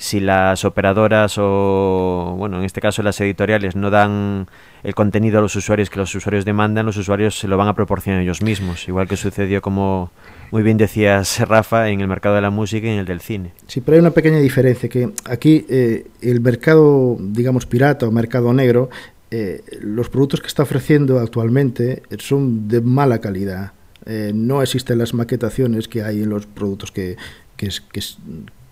si 0.00 0.18
las 0.18 0.64
operadoras 0.64 1.36
o, 1.36 2.34
bueno, 2.38 2.58
en 2.58 2.64
este 2.64 2.80
caso 2.80 3.02
las 3.02 3.20
editoriales 3.20 3.76
no 3.76 3.90
dan 3.90 4.46
el 4.82 4.94
contenido 4.94 5.38
a 5.38 5.42
los 5.42 5.54
usuarios 5.56 5.90
que 5.90 5.98
los 5.98 6.14
usuarios 6.14 6.46
demandan, 6.46 6.86
los 6.86 6.96
usuarios 6.96 7.38
se 7.38 7.46
lo 7.46 7.58
van 7.58 7.68
a 7.68 7.74
proporcionar 7.74 8.22
ellos 8.22 8.40
mismos, 8.40 8.88
igual 8.88 9.06
que 9.06 9.18
sucedió 9.18 9.60
como 9.60 10.10
muy 10.52 10.62
bien 10.62 10.78
decías 10.78 11.38
Rafa 11.46 11.90
en 11.90 12.00
el 12.00 12.08
mercado 12.08 12.34
de 12.34 12.40
la 12.40 12.48
música 12.48 12.86
y 12.86 12.90
en 12.92 13.00
el 13.00 13.04
del 13.04 13.20
cine. 13.20 13.52
Sí, 13.66 13.82
pero 13.82 13.96
hay 13.96 14.00
una 14.00 14.12
pequeña 14.12 14.38
diferencia, 14.38 14.88
que 14.88 15.12
aquí 15.26 15.66
eh, 15.68 16.06
el 16.22 16.40
mercado, 16.40 17.18
digamos, 17.20 17.66
pirata 17.66 18.08
o 18.08 18.10
mercado 18.10 18.54
negro, 18.54 18.88
eh, 19.30 19.62
los 19.82 20.08
productos 20.08 20.40
que 20.40 20.46
está 20.46 20.62
ofreciendo 20.62 21.18
actualmente 21.18 22.04
son 22.18 22.68
de 22.68 22.80
mala 22.80 23.18
calidad. 23.18 23.72
Eh, 24.06 24.32
no 24.34 24.62
existen 24.62 24.96
las 24.96 25.12
maquetaciones 25.12 25.88
que 25.88 26.02
hay 26.02 26.22
en 26.22 26.30
los 26.30 26.46
productos 26.46 26.90
que, 26.90 27.18
que, 27.58 27.68
que, 27.92 28.00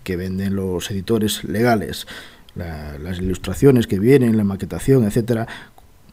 que 0.09 0.15
venden 0.15 0.55
los 0.55 0.89
editores 0.89 1.43
legales, 1.43 2.07
la, 2.55 2.97
las 2.97 3.19
ilustraciones 3.19 3.85
que 3.85 3.99
vienen, 3.99 4.37
la 4.37 4.43
maquetación, 4.43 5.03
etcétera. 5.03 5.45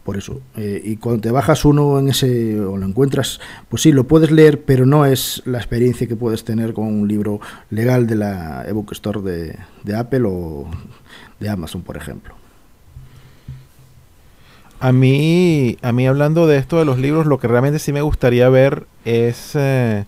Por 0.05 0.19
eso, 0.19 0.43
eh, 0.55 0.83
y 0.85 0.99
cuando 0.99 1.23
te 1.23 1.31
bajas 1.31 1.65
uno 1.65 1.99
en 1.99 2.11
ese 2.11 2.61
o 2.61 2.77
lo 2.77 2.85
encuentras, 2.85 3.41
pues 3.71 3.81
sí, 3.81 3.93
lo 3.93 4.05
puedes 4.05 4.31
leer, 4.31 4.61
pero 4.61 4.85
no 4.85 5.07
es 5.07 5.41
la 5.47 5.57
experiencia 5.57 6.07
que 6.07 6.15
puedes 6.15 6.45
tener 6.45 6.75
con 6.75 6.89
un 6.89 7.09
libro 7.09 7.41
legal 7.71 8.07
de 8.07 8.17
la 8.17 8.67
ebook 8.69 8.93
store 8.93 9.23
de, 9.23 9.57
de 9.83 9.97
Apple 9.97 10.25
o 10.27 10.69
de 11.41 11.49
Amazon, 11.49 11.81
por 11.81 11.97
ejemplo. 11.97 12.35
A 14.79 14.93
mí, 14.93 15.79
a 15.81 15.91
mí 15.93 16.07
hablando 16.07 16.47
de 16.47 16.59
esto 16.59 16.79
de 16.79 16.85
los 16.85 16.99
libros, 16.99 17.25
lo 17.25 17.39
que 17.39 17.49
realmente 17.49 17.79
sí 17.79 17.95
me 17.95 18.03
gustaría 18.03 18.51
ver 18.51 18.87
es 19.07 19.53
eh, 19.55 20.05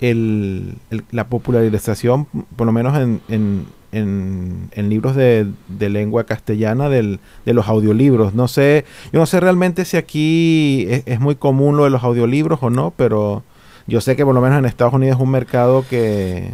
el, 0.00 0.74
el, 0.90 1.04
la 1.10 1.28
popularización, 1.28 2.26
por 2.56 2.66
lo 2.66 2.72
menos 2.72 2.96
en, 2.98 3.20
en, 3.28 3.66
en, 3.92 4.68
en 4.72 4.88
libros 4.88 5.14
de, 5.14 5.46
de, 5.68 5.88
lengua 5.88 6.24
castellana, 6.24 6.88
de 6.88 7.18
los 7.44 7.68
audiolibros. 7.68 8.34
No 8.34 8.48
sé, 8.48 8.84
yo 9.12 9.20
no 9.20 9.26
sé 9.26 9.40
realmente 9.40 9.84
si 9.84 9.96
aquí 9.96 10.86
es, 10.88 11.20
muy 11.20 11.36
común 11.36 11.76
lo 11.76 11.84
de 11.84 11.90
los 11.90 12.02
audiolibros 12.02 12.62
o 12.62 12.70
no, 12.70 12.92
pero 12.96 13.42
Yo 13.86 14.00
sé 14.00 14.16
que 14.16 14.24
por 14.24 14.34
lo 14.34 14.40
menos 14.40 14.58
en 14.58 14.66
Estados 14.66 14.94
Unidos 14.94 15.16
es 15.16 15.22
un 15.22 15.30
mercado 15.30 15.84
que, 15.88 16.52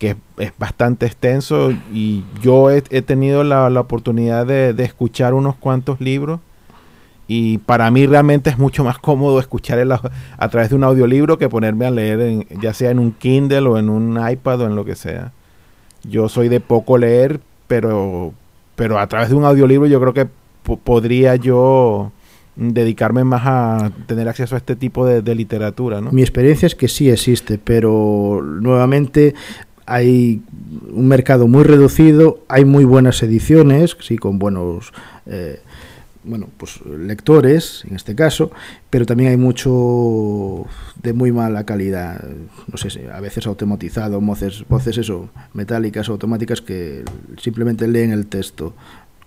es, 0.00 0.16
bastante 0.58 1.06
extenso 1.06 1.70
y 1.92 2.24
yo 2.42 2.70
he, 2.70 2.82
tenido 2.82 3.42
la, 3.44 3.68
oportunidad 3.80 4.46
de 4.46 4.84
escuchar 4.84 5.32
unos 5.32 5.56
cuantos 5.56 6.00
libros 6.00 6.40
y 7.26 7.58
para 7.58 7.90
mí 7.90 8.06
realmente 8.06 8.50
es 8.50 8.58
mucho 8.58 8.84
más 8.84 8.98
cómodo 8.98 9.40
escuchar 9.40 9.78
el 9.78 9.90
a 9.92 10.48
través 10.50 10.70
de 10.70 10.76
un 10.76 10.84
audiolibro 10.84 11.38
que 11.38 11.48
ponerme 11.48 11.86
a 11.86 11.90
leer 11.90 12.20
en- 12.20 12.46
ya 12.60 12.74
sea 12.74 12.90
en 12.90 12.98
un 12.98 13.12
Kindle 13.12 13.60
o 13.68 13.78
en 13.78 13.88
un 13.88 14.18
iPad 14.30 14.60
o 14.62 14.66
en 14.66 14.76
lo 14.76 14.84
que 14.84 14.94
sea. 14.94 15.32
Yo 16.02 16.28
soy 16.28 16.48
de 16.48 16.60
poco 16.60 16.98
leer, 16.98 17.40
pero 17.66 18.32
pero 18.76 18.98
a 18.98 19.06
través 19.06 19.28
de 19.30 19.36
un 19.36 19.44
audiolibro 19.44 19.86
yo 19.86 20.00
creo 20.00 20.12
que 20.12 20.26
po- 20.64 20.76
podría 20.78 21.36
yo 21.36 22.10
dedicarme 22.56 23.24
más 23.24 23.42
a 23.46 23.90
tener 24.06 24.28
acceso 24.28 24.54
a 24.54 24.58
este 24.58 24.76
tipo 24.76 25.06
de, 25.06 25.22
de 25.22 25.34
literatura, 25.34 26.00
¿no? 26.00 26.10
Mi 26.12 26.22
experiencia 26.22 26.66
es 26.66 26.74
que 26.74 26.88
sí 26.88 27.08
existe, 27.10 27.58
pero 27.58 28.40
nuevamente 28.42 29.34
hay 29.86 30.40
un 30.92 31.08
mercado 31.08 31.46
muy 31.46 31.62
reducido, 31.64 32.40
hay 32.48 32.64
muy 32.64 32.84
buenas 32.84 33.22
ediciones, 33.22 33.96
sí, 34.00 34.16
con 34.18 34.38
buenos 34.38 34.92
eh, 35.26 35.60
bueno, 36.24 36.48
pues 36.56 36.80
lectores 36.86 37.84
en 37.88 37.96
este 37.96 38.14
caso, 38.14 38.50
pero 38.90 39.06
también 39.06 39.30
hay 39.30 39.36
mucho 39.36 40.66
de 41.02 41.12
muy 41.12 41.32
mala 41.32 41.64
calidad, 41.64 42.22
no 42.70 42.76
sé, 42.78 42.90
si 42.90 43.00
a 43.06 43.20
veces 43.20 43.46
automatizado, 43.46 44.20
voces, 44.20 44.64
voces 44.68 44.98
eso, 44.98 45.28
metálicas, 45.52 46.08
automáticas 46.08 46.60
que 46.60 47.04
simplemente 47.40 47.86
leen 47.88 48.10
el 48.12 48.26
texto. 48.26 48.74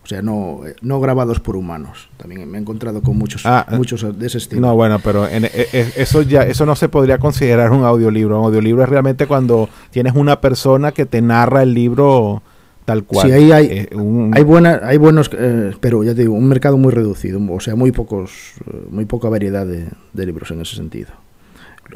O 0.03 0.07
sea, 0.09 0.21
no, 0.21 0.61
eh, 0.65 0.73
no 0.81 1.01
grabados 1.01 1.41
por 1.41 1.57
humanos. 1.57 2.07
También 2.15 2.49
me 2.49 2.57
he 2.57 2.61
encontrado 2.61 3.01
con 3.01 3.17
muchos, 3.17 3.45
Ah, 3.45 3.65
eh, 3.69 3.75
muchos 3.75 4.17
de 4.17 4.25
ese 4.25 4.37
estilo. 4.37 4.61
No, 4.61 4.73
bueno, 4.73 4.99
pero 5.03 5.27
en- 5.27 5.43
e- 5.43 5.51
e- 5.73 5.91
eso 5.97 6.21
ya 6.21 6.43
eso 6.43 6.65
no 6.65 6.77
se 6.77 6.87
podría 6.87 7.17
considerar 7.17 7.71
un 7.71 7.83
audiolibro. 7.83 8.39
Un 8.39 8.45
audiolibro 8.45 8.83
es 8.83 8.87
realmente 8.89 9.27
cuando 9.27 9.67
tienes 9.91 10.13
una 10.15 10.39
persona 10.39 10.93
que 10.93 11.05
te 11.05 11.21
narra 11.21 11.61
el 11.63 11.73
libro 11.73 12.41
tal 12.87 13.03
cual. 13.03 13.27
Sí, 13.27 13.33
ahí 13.33 13.51
hay, 13.51 13.65
Eh, 13.65 13.89
un- 13.95 14.31
hay, 14.33 14.43
buena, 14.43 14.79
hay 14.81 14.97
buenos, 14.97 15.29
eh, 15.37 15.73
pero 15.81 16.05
ya 16.05 16.15
te 16.15 16.21
digo, 16.21 16.33
un 16.33 16.47
mercado 16.47 16.77
muy 16.77 16.93
reducido, 16.93 17.37
o 17.51 17.59
sea, 17.59 17.75
muy 17.75 17.91
pocos, 17.91 18.31
eh, 18.65 18.77
muy 18.89 19.03
poca 19.03 19.27
variedad 19.27 19.65
de, 19.67 19.89
de 20.13 20.25
libros 20.25 20.49
en 20.51 20.61
ese 20.61 20.77
sentido. 20.77 21.09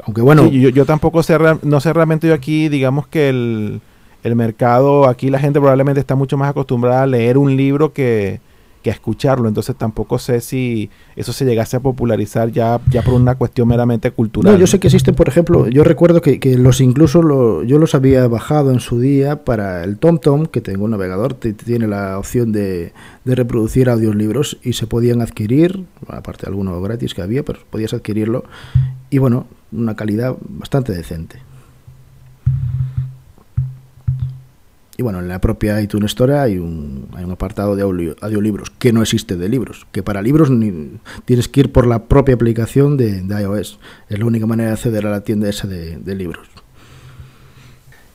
Aunque 0.04 0.20
bueno, 0.20 0.48
Sí, 0.50 0.60
yo, 0.60 0.68
yo 0.68 0.84
tampoco 0.84 1.22
sé, 1.22 1.38
no 1.62 1.80
sé 1.80 1.92
realmente 1.94 2.28
yo 2.28 2.34
aquí, 2.34 2.68
digamos 2.68 3.06
que 3.06 3.30
el, 3.30 3.80
el 4.22 4.36
mercado, 4.36 5.08
aquí 5.08 5.30
la 5.30 5.38
gente 5.38 5.58
probablemente 5.60 5.98
está 6.00 6.14
mucho 6.14 6.36
más 6.36 6.50
acostumbrada 6.50 7.04
a 7.04 7.06
leer 7.06 7.38
un 7.38 7.56
libro 7.56 7.94
que, 7.94 8.40
que 8.82 8.90
a 8.90 8.92
escucharlo, 8.92 9.48
entonces 9.48 9.76
tampoco 9.76 10.18
sé 10.18 10.40
si 10.40 10.90
eso 11.16 11.32
se 11.32 11.44
llegase 11.44 11.76
a 11.76 11.80
popularizar 11.80 12.50
ya, 12.50 12.80
ya 12.90 13.02
por 13.02 13.14
una 13.14 13.36
cuestión 13.36 13.68
meramente 13.68 14.10
cultural. 14.10 14.52
no, 14.54 14.58
yo 14.58 14.66
sé 14.66 14.80
que 14.80 14.88
existen, 14.88 15.14
por 15.14 15.28
ejemplo, 15.28 15.68
yo 15.68 15.84
recuerdo 15.84 16.20
que, 16.20 16.40
que 16.40 16.58
los 16.58 16.80
incluso 16.80 17.22
lo- 17.22 17.62
yo 17.62 17.78
los 17.78 17.94
había 17.94 18.26
bajado 18.28 18.70
en 18.72 18.80
su 18.80 18.98
día 19.00 19.44
para 19.44 19.84
el 19.84 19.98
TomTom, 19.98 20.46
que 20.46 20.60
tengo 20.60 20.84
un 20.84 20.90
navegador, 20.90 21.34
tiene 21.34 21.86
la 21.86 22.18
opción 22.18 22.52
de, 22.52 22.92
de 23.24 23.34
reproducir 23.34 23.88
audiolibros 23.88 24.58
y 24.62 24.72
se 24.74 24.86
podían 24.86 25.20
adquirir, 25.22 25.84
aparte 26.08 26.42
de 26.46 26.48
alguno 26.50 26.80
gratis 26.82 27.14
que 27.14 27.22
había, 27.22 27.44
pero 27.44 27.60
podías 27.70 27.94
adquirirlo 27.94 28.44
y 29.10 29.18
bueno, 29.18 29.46
una 29.70 29.94
calidad 29.96 30.36
bastante 30.42 30.92
decente. 30.92 31.38
Y 34.98 35.02
bueno, 35.02 35.20
en 35.20 35.28
la 35.28 35.40
propia 35.40 35.80
iTunes 35.80 36.10
Store 36.10 36.38
hay 36.38 36.58
un, 36.58 37.08
hay 37.14 37.24
un 37.24 37.30
apartado 37.30 37.74
de 37.76 37.82
audio- 37.82 38.14
audiolibros 38.20 38.70
que 38.78 38.92
no 38.92 39.00
existe 39.00 39.36
de 39.36 39.48
libros, 39.48 39.86
que 39.90 40.02
para 40.02 40.20
libros 40.20 40.50
tienes 41.24 41.48
que 41.48 41.60
ir 41.60 41.72
por 41.72 41.86
la 41.86 42.04
propia 42.04 42.34
aplicación 42.34 42.98
de, 42.98 43.22
iOS. 43.40 43.78
Es 44.10 44.18
la 44.18 44.26
única 44.26 44.46
manera 44.46 44.68
de 44.68 44.74
acceder 44.74 45.06
a 45.06 45.10
la 45.10 45.22
tienda 45.22 45.48
esa 45.48 45.66
de, 45.66 46.14
libros. 46.14 46.46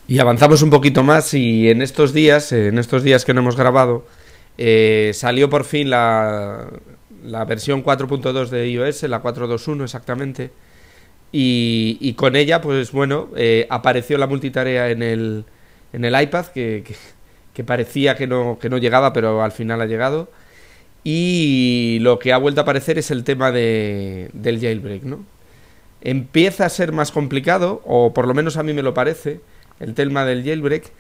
Y 0.07 0.19
avanzamos 0.19 0.61
un 0.61 0.69
poquito 0.69 1.03
más 1.03 1.33
y 1.33 1.69
en 1.69 1.81
estos 1.81 2.13
días, 2.13 2.51
en 2.51 2.77
estos 2.77 3.03
días 3.03 3.25
que 3.25 3.33
no 3.33 3.41
hemos 3.41 3.57
grabado, 3.57 4.05
eh, 4.59 5.11
salió 5.15 5.49
por 5.49 5.63
fin 5.65 5.89
la, 5.89 6.69
la 7.25 7.43
versión 7.45 7.83
4.2 7.83 8.49
de 8.49 8.69
iOS, 8.69 9.03
la 9.03 9.21
4.2.1 9.21 9.83
exactamente, 9.83 10.51
y, 11.31 11.97
y 11.99 12.13
con 12.13 12.35
ella, 12.35 12.61
pues 12.61 12.91
bueno, 12.91 13.29
eh, 13.35 13.65
apareció 13.69 14.17
la 14.17 14.27
multitarea 14.27 14.89
en 14.91 15.03
el, 15.03 15.45
en 15.93 16.05
el 16.05 16.19
iPad, 16.19 16.47
que, 16.47 16.83
parecía 17.65 18.15
que 18.15 18.27
no, 18.27 18.59
que 18.59 18.69
no 18.69 18.77
llegaba, 18.77 19.13
pero 19.13 19.43
al 19.43 19.51
final 19.51 19.81
ha 19.81 19.85
llegado. 19.85 20.29
Y 21.03 21.99
lo 22.01 22.19
que 22.19 22.33
ha 22.33 22.37
vuelto 22.37 22.61
a 22.61 22.63
aparecer 22.63 22.97
es 22.97 23.11
el 23.11 23.23
tema 23.23 23.51
de, 23.51 24.29
del 24.33 24.59
jailbreak, 24.59 25.03
¿no? 25.03 25.25
Empieza 26.01 26.65
a 26.65 26.69
ser 26.69 26.91
más 26.91 27.11
complicado, 27.11 27.81
o 27.85 28.13
por 28.13 28.27
lo 28.27 28.33
menos 28.33 28.57
a 28.57 28.63
mí 28.63 28.73
me 28.73 28.83
lo 28.83 28.93
parece, 28.93 29.41
el 29.79 29.93
tema 29.93 30.25
del 30.25 30.43
jailbreak. 30.43 30.91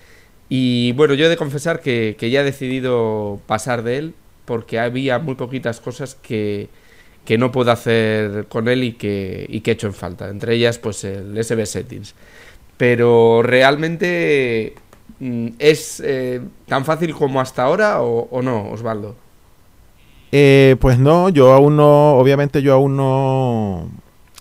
Y 0.49 0.93
bueno, 0.93 1.13
yo 1.13 1.25
he 1.25 1.29
de 1.29 1.37
confesar 1.37 1.81
que, 1.81 2.15
que 2.17 2.29
ya 2.29 2.41
he 2.41 2.43
decidido 2.43 3.39
pasar 3.47 3.83
de 3.83 3.97
él, 3.97 4.13
porque 4.45 4.79
había 4.79 5.19
muy 5.19 5.35
poquitas 5.35 5.81
cosas 5.81 6.15
que, 6.15 6.69
que 7.27 7.37
no 7.37 7.51
puedo 7.51 7.71
hacer 7.71 8.45
con 8.47 8.69
él 8.69 8.85
y 8.85 8.93
que, 8.93 9.45
y 9.49 9.59
que 9.59 9.71
he 9.71 9.73
hecho 9.73 9.87
en 9.87 9.93
falta. 9.93 10.29
Entre 10.29 10.55
ellas, 10.55 10.79
pues 10.79 11.03
el 11.03 11.37
SB 11.43 11.65
Settings. 11.65 12.15
Pero 12.77 13.41
realmente 13.43 14.75
mm, 15.19 15.47
es 15.59 16.01
eh, 16.05 16.41
tan 16.67 16.85
fácil 16.85 17.13
como 17.13 17.41
hasta 17.41 17.63
ahora 17.63 18.01
o, 18.01 18.27
o 18.29 18.41
no, 18.41 18.69
Osvaldo. 18.69 19.15
Eh, 20.31 20.75
pues 20.79 20.99
no, 20.99 21.29
yo 21.29 21.53
aún 21.53 21.77
no, 21.77 22.15
obviamente 22.15 22.61
yo 22.61 22.73
aún 22.73 22.97
no, 22.97 23.89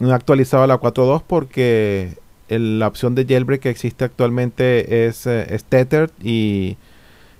he 0.00 0.12
actualizado 0.12 0.66
la 0.66 0.80
4.2 0.80 1.22
porque 1.26 2.14
la 2.48 2.88
opción 2.88 3.14
de 3.14 3.24
jailbreak 3.24 3.62
que 3.62 3.70
existe 3.70 4.04
actualmente 4.04 5.06
es, 5.06 5.26
eh, 5.26 5.46
es 5.54 5.64
tethered 5.64 6.10
y, 6.22 6.76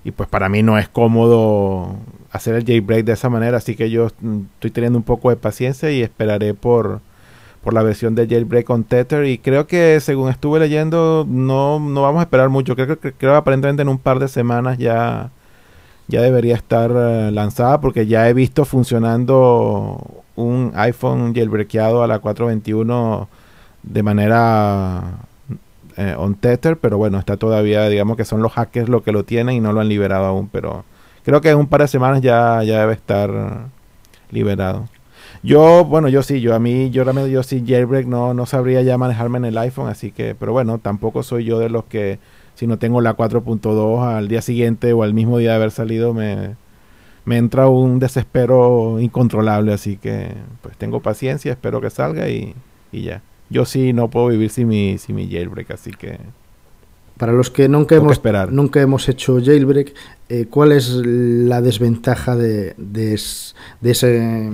y 0.05 0.13
pues 0.13 0.29
para 0.29 0.49
mí 0.49 0.63
no 0.63 0.79
es 0.79 0.89
cómodo 0.89 1.97
hacer 2.31 2.55
el 2.55 2.65
jailbreak 2.65 3.05
de 3.05 3.13
esa 3.13 3.29
manera, 3.29 3.57
así 3.57 3.75
que 3.75 3.91
yo 3.91 4.11
mm, 4.21 4.43
estoy 4.55 4.71
teniendo 4.71 4.99
un 4.99 5.05
poco 5.05 5.31
de 5.31 5.37
paciencia 5.37 5.91
y 5.91 6.03
esperaré 6.03 6.55
por, 6.55 7.01
por 7.67 7.75
la 7.75 7.83
versión 7.83 8.15
de 8.15 8.29
jailbreak 8.29 8.65
con 8.65 8.85
tether 8.85 9.25
y 9.25 9.39
creo 9.39 9.67
que 9.67 9.99
según 9.99 10.31
estuve 10.31 10.61
leyendo 10.61 11.27
no, 11.29 11.81
no 11.81 12.03
vamos 12.03 12.21
a 12.21 12.23
esperar 12.23 12.49
mucho, 12.49 12.77
creo 12.77 12.97
que 12.97 13.13
creo 13.13 13.35
aparentemente 13.35 13.83
en 13.83 13.89
un 13.89 13.99
par 13.99 14.21
de 14.21 14.29
semanas 14.29 14.79
ya 14.79 15.33
ya 16.07 16.23
debería 16.23 16.55
estar 16.55 16.93
eh, 16.95 17.33
lanzada 17.33 17.81
porque 17.81 18.07
ya 18.07 18.29
he 18.29 18.35
visto 18.35 18.65
funcionando 18.67 20.23
un 20.37 20.71
iPhone 20.77 21.35
jailbreakado 21.35 22.05
a 22.05 22.07
la 22.07 22.21
421 22.21 23.29
de 23.83 24.03
manera 24.05 25.03
eh, 25.97 26.15
on 26.17 26.37
tether, 26.37 26.77
pero 26.77 26.99
bueno, 26.99 27.19
está 27.19 27.37
todavía, 27.37 27.89
digamos 27.89 28.17
que 28.17 28.25
son 28.25 28.43
los 28.43 28.53
hackers 28.53 28.89
los 28.89 29.03
que 29.03 29.11
lo 29.11 29.25
tienen 29.25 29.57
y 29.57 29.61
no 29.61 29.73
lo 29.73 29.81
han 29.81 29.89
liberado 29.89 30.27
aún, 30.27 30.49
pero 30.53 30.85
creo 31.25 31.41
que 31.41 31.51
en 31.51 31.59
un 31.59 31.67
par 31.67 31.81
de 31.81 31.89
semanas 31.89 32.21
ya, 32.21 32.63
ya 32.63 32.79
debe 32.79 32.93
estar 32.93 33.29
liberado. 34.31 34.89
Yo, 35.47 35.85
bueno, 35.85 36.09
yo 36.09 36.23
sí, 36.23 36.41
yo 36.41 36.55
a 36.55 36.59
mí, 36.59 36.91
yo 36.91 37.05
realmente 37.05 37.31
yo 37.31 37.43
sí 37.43 37.63
jailbreak 37.67 38.07
no, 38.07 38.35
no 38.35 38.47
sabría 38.47 38.83
ya 38.83 38.99
manejarme 38.99 39.39
en 39.39 39.45
el 39.45 39.59
iPhone, 39.59 39.89
así 39.89 40.11
que, 40.11 40.35
pero 40.35 40.53
bueno, 40.53 40.79
tampoco 40.79 41.23
soy 41.23 41.45
yo 41.45 41.59
de 41.59 41.69
los 41.71 41.85
que 41.85 42.19
si 42.55 42.67
no 42.67 42.79
tengo 42.79 43.01
la 43.01 43.15
4.2 43.15 44.03
al 44.03 44.29
día 44.29 44.43
siguiente 44.43 44.93
o 44.93 45.03
al 45.03 45.15
mismo 45.15 45.39
día 45.39 45.51
de 45.51 45.57
haber 45.57 45.71
salido 45.71 46.15
me, 46.15 46.57
me 47.27 47.39
entra 47.39 47.69
un 47.69 47.99
desespero 48.01 49.01
incontrolable, 49.01 49.73
así 49.75 49.97
que 49.99 50.33
pues 50.63 50.77
tengo 50.79 51.01
paciencia, 51.03 51.53
espero 51.53 51.81
que 51.81 51.91
salga 51.91 52.29
y, 52.31 52.55
y 52.93 53.03
ya. 53.03 53.23
Yo 53.51 53.65
sí 53.67 53.93
no 53.93 54.11
puedo 54.11 54.29
vivir 54.29 54.51
sin 54.51 54.69
mi, 54.69 54.99
sin 54.99 55.17
mi 55.17 55.29
jailbreak, 55.31 55.73
así 55.73 55.93
que 55.93 56.19
Para 57.19 57.33
los 57.33 57.51
que 57.51 57.69
nunca 57.69 57.95
que 57.95 57.95
hemos, 57.97 58.13
esperar. 58.13 58.53
nunca 58.53 58.81
hemos 58.83 59.09
hecho 59.09 59.39
jailbreak, 59.43 59.95
eh, 60.29 60.47
¿cuál 60.51 60.73
es 60.73 60.91
la 60.91 61.63
desventaja 61.63 62.37
de, 62.37 62.75
de, 62.77 63.15
es- 63.15 63.55
de 63.81 63.91
ese, 63.91 64.53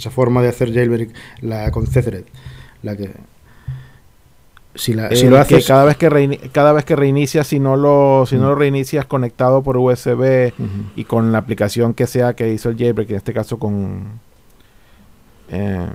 esa 0.00 0.10
forma 0.10 0.42
de 0.42 0.48
hacer 0.48 0.72
jailbreak 0.72 1.10
la 1.40 1.70
con 1.70 1.86
Cthread? 1.86 2.24
La 2.82 2.96
que, 2.96 3.10
si, 4.74 4.94
la, 4.94 5.10
si 5.10 5.26
Eh, 5.26 5.30
lo 5.30 5.36
que 5.36 5.42
haces... 5.56 5.66
cada 5.66 5.84
vez 5.84 5.96
que 5.96 6.50
cada 6.52 6.72
vez 6.72 6.84
que 6.84 6.96
reinicias 6.96 7.46
si 7.46 7.58
no 7.58 7.76
lo 7.76 8.24
si 8.26 8.36
no 8.36 8.48
lo 8.50 8.54
reinicias 8.54 9.04
conectado 9.04 9.62
por 9.62 9.76
USB 9.76 10.52
y 10.96 11.04
con 11.04 11.32
la 11.32 11.38
aplicación 11.38 11.92
que 11.94 12.06
sea 12.06 12.34
que 12.34 12.52
hizo 12.52 12.68
el 12.70 12.76
jailbreak 12.78 13.10
en 13.10 13.16
este 13.16 13.32
caso 13.32 13.58
con 13.58 14.20
eh, 15.50 15.86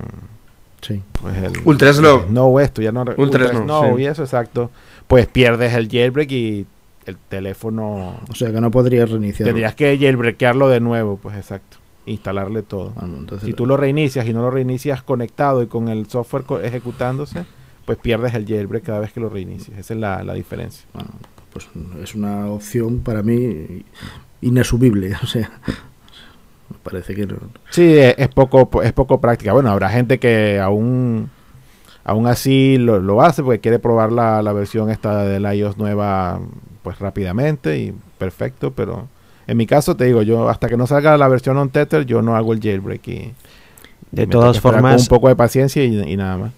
Sí. 0.82 1.02
pues 1.20 1.36
el 1.38 1.52
Ultraslow. 1.64 2.26
no 2.30 2.60
esto 2.60 2.82
ya 2.82 2.92
no 2.92 3.02
re- 3.04 3.14
Ultraslow, 3.16 3.62
Ultraslow, 3.62 3.96
sí. 3.96 4.02
y 4.02 4.06
eso 4.06 4.22
exacto 4.22 4.70
pues 5.08 5.26
pierdes 5.26 5.72
el 5.74 5.88
jailbreak 5.88 6.30
y 6.32 6.66
el 7.06 7.16
teléfono 7.16 8.20
O 8.30 8.34
sea 8.34 8.52
que 8.52 8.60
no 8.60 8.70
podrías 8.70 9.10
reiniciar. 9.10 9.46
tendrías 9.48 9.74
que 9.74 9.96
jailbreakearlo 9.98 10.68
de 10.68 10.80
nuevo 10.80 11.16
pues 11.20 11.34
exacto 11.36 11.78
instalarle 12.06 12.62
todo 12.62 12.92
entonces, 13.02 13.46
si 13.46 13.52
tú 13.52 13.66
lo 13.66 13.76
reinicias 13.76 14.26
y 14.26 14.32
no 14.32 14.40
lo 14.42 14.50
reinicias 14.50 15.02
conectado 15.02 15.62
y 15.62 15.66
con 15.66 15.88
el 15.88 16.06
software 16.06 16.44
co- 16.44 16.60
ejecutándose 16.60 17.44
pues 17.84 17.98
pierdes 17.98 18.34
el 18.34 18.46
jailbreak 18.46 18.84
cada 18.84 19.00
vez 19.00 19.12
que 19.12 19.20
lo 19.20 19.28
reinicias 19.28 19.76
esa 19.78 19.94
es 19.94 20.00
la, 20.00 20.22
la 20.22 20.34
diferencia 20.34 20.86
bueno, 20.94 21.10
pues 21.52 21.68
es 22.02 22.14
una 22.14 22.46
opción 22.46 23.00
para 23.00 23.22
mí 23.22 23.82
inasumible. 24.40 25.14
O 25.22 25.26
sea, 25.26 25.50
me 26.68 26.76
parece 26.82 27.14
que 27.14 27.26
no. 27.26 27.36
Sí, 27.70 27.96
es, 27.96 28.14
es 28.18 28.28
poco 28.28 28.82
es 28.82 28.92
poco 28.92 29.20
práctica. 29.20 29.52
Bueno, 29.52 29.70
habrá 29.70 29.88
gente 29.88 30.18
que 30.18 30.58
aún 30.60 31.30
Aún 32.04 32.26
así 32.28 32.76
lo, 32.78 33.00
lo 33.00 33.20
hace 33.22 33.42
porque 33.42 33.58
quiere 33.60 33.80
probar 33.80 34.12
la, 34.12 34.40
la 34.40 34.52
versión 34.52 34.90
esta 34.90 35.24
de 35.24 35.40
la 35.40 35.54
iOS 35.56 35.76
nueva 35.76 36.40
pues 36.82 37.00
rápidamente 37.00 37.78
y 37.78 37.92
perfecto, 38.18 38.72
pero 38.72 39.08
en 39.46 39.56
mi 39.56 39.66
caso 39.66 39.96
te 39.96 40.04
digo, 40.04 40.22
yo 40.22 40.48
hasta 40.48 40.68
que 40.68 40.76
no 40.76 40.86
salga 40.86 41.16
la 41.16 41.28
versión 41.28 41.56
on 41.56 41.70
tether 41.70 42.04
yo 42.04 42.22
no 42.22 42.36
hago 42.36 42.52
el 42.52 42.60
jailbreak 42.60 43.08
y 43.08 43.32
De 44.10 44.26
todas 44.26 44.60
con 44.60 44.72
formas, 44.72 45.02
un 45.02 45.08
poco 45.08 45.28
de 45.28 45.36
paciencia 45.36 45.84
y, 45.84 46.12
y 46.12 46.16
nada 46.16 46.36
más. 46.36 46.52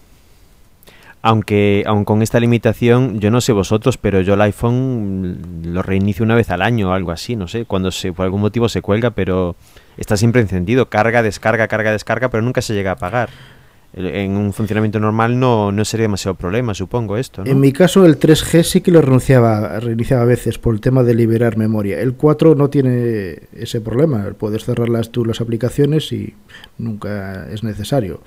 aunque 1.23 1.83
aun 1.87 2.05
con 2.05 2.23
esta 2.23 2.39
limitación, 2.41 3.21
yo 3.21 3.31
no 3.31 3.41
sé 3.41 3.53
vosotros, 3.53 3.99
pero 3.99 4.21
yo 4.21 4.35
el 4.35 4.41
iPhone 4.43 5.39
lo 5.65 5.83
reinicio 5.83 6.25
una 6.25 6.35
vez 6.35 6.51
al 6.51 6.63
año 6.63 6.91
o 6.91 6.93
algo 6.93 7.11
así, 7.11 7.37
no 7.37 7.49
sé, 7.49 7.65
cuando 7.65 7.91
se, 7.91 8.13
por 8.13 8.25
algún 8.25 8.41
motivo 8.41 8.69
se 8.69 8.83
cuelga, 8.83 9.11
pero 9.11 9.57
está 9.97 10.17
siempre 10.17 10.41
encendido, 10.41 10.89
carga, 10.89 11.23
descarga, 11.23 11.69
carga, 11.69 11.91
descarga, 11.93 12.29
pero 12.29 12.43
nunca 12.43 12.63
se 12.63 12.75
llega 12.75 12.91
a 12.91 12.95
apagar. 12.95 13.31
En 13.95 14.37
un 14.37 14.53
funcionamiento 14.53 15.01
normal 15.01 15.41
no, 15.41 15.73
no 15.73 15.85
sería 15.85 16.05
demasiado 16.05 16.35
problema, 16.35 16.75
supongo, 16.75 17.17
esto, 17.17 17.43
¿no? 17.43 17.51
En 17.51 17.59
mi 17.59 17.73
caso, 17.73 18.05
el 18.05 18.19
3G 18.21 18.63
sí 18.63 18.81
que 18.83 18.91
lo 18.91 19.01
reiniciaba, 19.01 19.81
reiniciaba 19.81 20.23
a 20.23 20.27
veces 20.27 20.59
por 20.59 20.75
el 20.75 20.81
tema 20.81 21.03
de 21.03 21.15
liberar 21.15 21.57
memoria. 21.57 21.99
El 21.99 22.13
4 22.13 22.55
no 22.55 22.69
tiene 22.69 23.39
ese 23.57 23.81
problema. 23.81 24.27
Puedes 24.39 24.65
cerrarlas 24.67 25.11
tú 25.11 25.25
las 25.25 25.41
aplicaciones 25.41 26.13
y 26.13 26.35
nunca 26.77 27.49
es 27.51 27.65
necesario. 27.65 28.21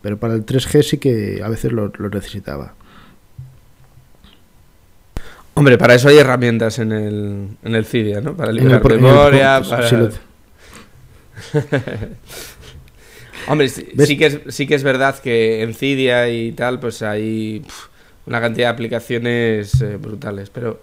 Pero 0.00 0.18
para 0.18 0.34
el 0.34 0.46
3G 0.46 0.82
sí 0.82 0.98
que 0.98 1.42
a 1.44 1.48
veces 1.48 1.72
lo, 1.72 1.92
lo 1.98 2.08
necesitaba. 2.08 2.74
Hombre, 5.54 5.76
para 5.76 5.94
eso 5.96 6.08
hay 6.08 6.16
herramientas 6.18 6.78
en 6.78 6.92
el, 6.92 7.48
en 7.62 7.74
el 7.74 7.84
Cydia, 7.84 8.20
¿no? 8.20 8.34
Para 8.34 8.52
En 8.52 8.58
el 8.58 8.62
liberar 8.64 8.92
el 8.92 9.00
memoria, 9.00 9.60
para... 9.68 9.88
sí 9.88 9.96
lo- 9.96 10.08
Hombre, 13.48 13.68
sí, 13.68 14.16
que, 14.16 14.26
es, 14.26 14.40
sí 14.48 14.66
que 14.66 14.74
es 14.74 14.82
verdad 14.82 15.18
que 15.18 15.62
en 15.62 15.74
Cydia 15.74 16.28
y 16.28 16.52
tal, 16.52 16.78
pues 16.78 17.02
hay 17.02 17.60
pf, 17.60 17.88
una 18.26 18.40
cantidad 18.40 18.68
de 18.68 18.72
aplicaciones 18.72 19.80
eh, 19.80 19.96
brutales, 19.96 20.50
pero, 20.50 20.80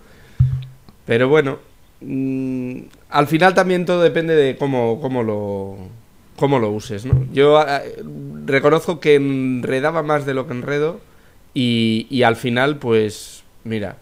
pero 1.05 1.29
bueno, 1.29 1.59
mm, 2.01 2.79
al 3.09 3.27
final 3.27 3.53
también 3.53 3.85
todo 3.85 4.01
depende 4.01 4.35
de 4.35 4.57
cómo, 4.57 4.99
cómo, 5.01 5.23
lo, 5.23 5.77
cómo 6.35 6.59
lo 6.59 6.71
uses, 6.71 7.05
¿no? 7.05 7.25
Yo 7.31 7.61
eh, 7.61 8.03
reconozco 8.45 8.99
que 8.99 9.15
enredaba 9.15 10.03
más 10.03 10.25
de 10.25 10.33
lo 10.33 10.47
que 10.47 10.53
enredo 10.53 10.99
y, 11.53 12.07
y 12.09 12.23
al 12.23 12.35
final, 12.35 12.77
pues, 12.77 13.43
mira, 13.63 13.97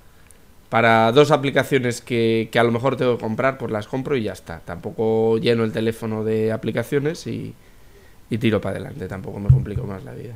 para 0.70 1.12
dos 1.12 1.32
aplicaciones 1.32 2.02
que, 2.02 2.50
que 2.52 2.60
a 2.60 2.64
lo 2.64 2.72
mejor 2.72 2.98
tengo 2.98 3.18
que 3.18 3.24
comprar, 3.24 3.58
pues 3.58 3.72
las 3.72 3.88
compro 3.88 4.18
y 4.18 4.24
ya 4.24 4.34
está. 4.34 4.60
Tampoco 4.62 5.38
lleno 5.38 5.64
el 5.64 5.72
teléfono 5.72 6.24
de 6.24 6.52
aplicaciones 6.52 7.26
y, 7.28 7.54
y 8.30 8.38
tiro 8.38 8.60
para 8.62 8.78
adelante. 8.78 9.08
Tampoco 9.08 9.40
me 9.40 9.50
complico 9.50 9.84
más 9.86 10.04
la 10.04 10.14
vida. 10.14 10.36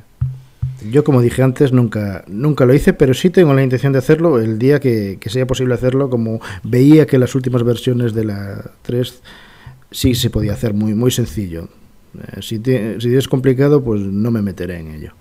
Yo, 0.90 1.04
como 1.04 1.20
dije 1.22 1.42
antes, 1.42 1.72
nunca, 1.72 2.24
nunca 2.26 2.64
lo 2.64 2.74
hice, 2.74 2.92
pero 2.92 3.14
sí 3.14 3.30
tengo 3.30 3.54
la 3.54 3.62
intención 3.62 3.92
de 3.92 4.00
hacerlo 4.00 4.40
el 4.40 4.58
día 4.58 4.80
que, 4.80 5.16
que 5.20 5.30
sea 5.30 5.46
posible 5.46 5.74
hacerlo, 5.74 6.10
como 6.10 6.40
veía 6.64 7.06
que 7.06 7.18
las 7.18 7.34
últimas 7.36 7.62
versiones 7.62 8.14
de 8.14 8.24
la 8.24 8.70
3 8.82 9.22
sí 9.92 10.14
se 10.16 10.30
podía 10.30 10.54
hacer 10.54 10.74
muy, 10.74 10.94
muy 10.94 11.10
sencillo. 11.12 11.68
Eh, 12.18 12.42
si, 12.42 12.58
te- 12.58 13.00
si 13.00 13.14
es 13.14 13.28
complicado, 13.28 13.82
pues 13.84 14.00
no 14.00 14.30
me 14.32 14.42
meteré 14.42 14.78
en 14.80 14.94
ello. 14.94 15.12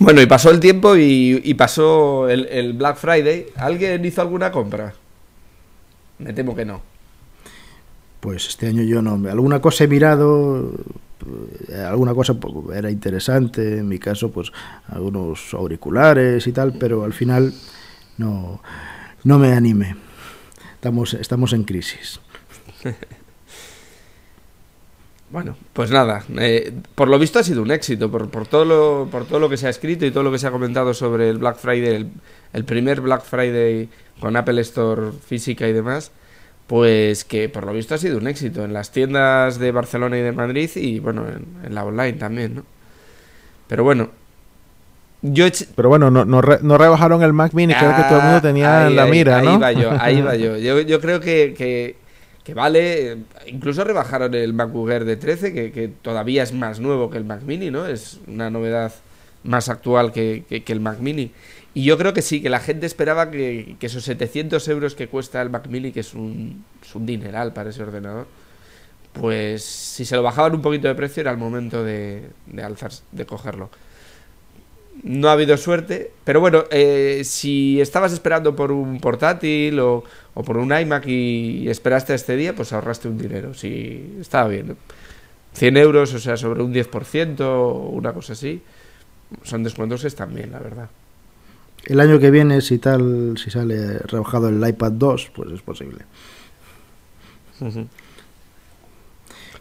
Bueno, 0.00 0.20
y 0.20 0.26
pasó 0.26 0.50
el 0.50 0.58
tiempo 0.58 0.96
y, 0.96 1.40
y 1.44 1.54
pasó 1.54 2.28
el, 2.28 2.46
el 2.46 2.72
Black 2.72 2.96
Friday. 2.96 3.46
¿Alguien 3.54 4.04
hizo 4.04 4.22
alguna 4.22 4.50
compra? 4.50 4.92
Me 6.18 6.32
temo 6.32 6.56
que 6.56 6.64
no. 6.64 6.82
Pues 8.18 8.48
este 8.48 8.66
año 8.66 8.82
yo 8.82 9.02
no. 9.02 9.12
Alguna 9.30 9.60
cosa 9.60 9.84
he 9.84 9.88
mirado, 9.88 10.72
alguna 11.86 12.14
cosa 12.14 12.34
pues, 12.34 12.76
era 12.76 12.90
interesante, 12.90 13.78
en 13.78 13.88
mi 13.88 13.98
caso, 13.98 14.30
pues 14.30 14.52
algunos 14.88 15.54
auriculares 15.54 16.46
y 16.46 16.52
tal, 16.52 16.74
pero 16.78 17.04
al 17.04 17.12
final 17.12 17.52
no, 18.18 18.60
no 19.24 19.38
me 19.38 19.52
anime. 19.52 19.96
Estamos, 20.74 21.14
estamos 21.14 21.52
en 21.52 21.64
crisis. 21.64 22.20
Bueno, 25.30 25.56
pues 25.72 25.90
nada, 25.90 26.22
eh, 26.38 26.72
por 26.94 27.08
lo 27.08 27.18
visto 27.18 27.40
ha 27.40 27.42
sido 27.42 27.60
un 27.60 27.72
éxito, 27.72 28.08
por, 28.08 28.30
por, 28.30 28.46
todo 28.46 28.64
lo, 28.64 29.08
por 29.10 29.24
todo 29.24 29.40
lo 29.40 29.48
que 29.48 29.56
se 29.56 29.66
ha 29.66 29.70
escrito 29.70 30.06
y 30.06 30.12
todo 30.12 30.22
lo 30.22 30.30
que 30.30 30.38
se 30.38 30.46
ha 30.46 30.52
comentado 30.52 30.94
sobre 30.94 31.28
el 31.28 31.38
Black 31.38 31.56
Friday, 31.56 31.92
el, 31.92 32.08
el 32.52 32.64
primer 32.64 33.00
Black 33.00 33.24
Friday 33.24 33.88
con 34.20 34.36
Apple 34.36 34.60
Store 34.60 35.10
física 35.26 35.66
y 35.66 35.72
demás, 35.72 36.12
pues 36.66 37.24
que 37.24 37.48
por 37.48 37.64
lo 37.66 37.72
visto 37.72 37.94
ha 37.94 37.98
sido 37.98 38.18
un 38.18 38.26
éxito 38.26 38.64
en 38.64 38.72
las 38.72 38.90
tiendas 38.90 39.58
de 39.58 39.70
Barcelona 39.72 40.18
y 40.18 40.22
de 40.22 40.32
Madrid 40.32 40.70
y 40.76 40.98
bueno, 40.98 41.26
en, 41.28 41.44
en 41.66 41.74
la 41.74 41.84
online 41.84 42.14
también, 42.14 42.54
¿no? 42.56 42.64
Pero 43.68 43.84
bueno, 43.84 44.10
yo... 45.22 45.46
Pero 45.74 45.88
bueno, 45.88 46.10
no, 46.10 46.24
no, 46.24 46.40
re- 46.42 46.58
no 46.62 46.76
rebajaron 46.78 47.22
el 47.22 47.32
Mac 47.32 47.52
Mini, 47.54 47.74
creo 47.74 47.96
que 47.96 48.02
todo 48.04 48.18
el 48.18 48.24
mundo 48.24 48.40
tenía 48.42 48.84
Ah, 48.84 48.86
en 48.88 48.96
la 48.96 49.04
ahí, 49.04 49.10
mira, 49.10 49.38
ahí 49.38 49.46
¿no? 49.46 49.60
va 49.60 49.72
yo, 49.72 49.90
ahí 49.98 50.20
va 50.20 50.36
yo. 50.36 50.56
Yo, 50.58 50.80
yo 50.80 51.00
creo 51.00 51.20
que, 51.20 51.54
que, 51.56 51.96
que 52.44 52.54
vale. 52.54 53.18
Incluso 53.46 53.84
rebajaron 53.84 54.34
el 54.34 54.52
MacBook 54.52 54.90
Air 54.90 55.04
de 55.06 55.16
13, 55.16 55.52
que, 55.54 55.72
que 55.72 55.88
todavía 55.88 56.42
es 56.42 56.52
más 56.52 56.78
nuevo 56.80 57.08
que 57.10 57.16
el 57.18 57.24
Mac 57.24 57.42
Mini, 57.42 57.70
¿no? 57.70 57.86
Es 57.86 58.20
una 58.26 58.50
novedad 58.50 58.92
más 59.44 59.68
actual 59.70 60.12
que, 60.12 60.44
que- 60.48 60.62
que 60.62 60.72
el 60.72 60.80
Mac 60.80 60.98
Mini. 61.00 61.30
Y 61.74 61.84
yo 61.84 61.98
creo 61.98 62.12
que 62.14 62.22
sí, 62.22 62.40
que 62.40 62.48
la 62.48 62.60
gente 62.60 62.86
esperaba 62.86 63.30
que, 63.30 63.76
que 63.80 63.86
esos 63.86 64.04
700 64.04 64.66
euros 64.68 64.94
que 64.94 65.08
cuesta 65.08 65.42
el 65.42 65.50
Mac 65.50 65.66
Mini, 65.68 65.90
que 65.90 66.00
es 66.00 66.14
un, 66.14 66.64
un 66.94 67.06
dineral 67.06 67.52
para 67.52 67.70
ese 67.70 67.82
ordenador, 67.82 68.28
pues 69.12 69.64
si 69.64 70.04
se 70.04 70.16
lo 70.16 70.22
bajaban 70.22 70.54
un 70.54 70.62
poquito 70.62 70.88
de 70.88 70.94
precio 70.94 71.20
era 71.20 71.30
el 71.30 71.36
momento 71.36 71.82
de, 71.84 72.30
de 72.46 72.62
alzar, 72.62 72.92
de 73.12 73.26
cogerlo. 73.26 73.70
No 75.02 75.28
ha 75.28 75.32
habido 75.32 75.56
suerte, 75.56 76.12
pero 76.22 76.40
bueno, 76.40 76.64
eh, 76.70 77.22
si 77.24 77.80
estabas 77.80 78.12
esperando 78.12 78.54
por 78.54 78.70
un 78.70 79.00
portátil 79.00 79.80
o, 79.80 80.04
o 80.34 80.42
por 80.44 80.56
un 80.56 80.72
iMac 80.72 81.06
y, 81.08 81.68
esperaste 81.68 82.12
a 82.12 82.16
este 82.16 82.36
día, 82.36 82.54
pues 82.54 82.72
ahorraste 82.72 83.08
un 83.08 83.18
dinero. 83.18 83.54
Sí, 83.54 84.16
estaba 84.20 84.48
bien. 84.48 84.68
¿no? 84.68 84.76
100 85.54 85.76
euros, 85.76 86.14
o 86.14 86.18
sea, 86.18 86.36
sobre 86.36 86.62
un 86.62 86.72
10% 86.72 87.40
o 87.40 87.88
una 87.90 88.12
cosa 88.12 88.34
así, 88.34 88.62
son 89.42 89.62
descuentos 89.62 90.02
que 90.02 90.08
están 90.08 90.34
bien, 90.34 90.52
la 90.52 90.58
verdad. 90.60 90.88
El 91.86 92.00
año 92.00 92.18
que 92.18 92.30
viene, 92.30 92.60
si 92.60 92.78
tal, 92.78 93.36
si 93.36 93.50
sale 93.50 93.98
rebajado 93.98 94.48
el 94.48 94.66
iPad 94.66 94.92
2, 94.92 95.32
pues 95.34 95.50
es 95.52 95.62
posible. 95.62 96.04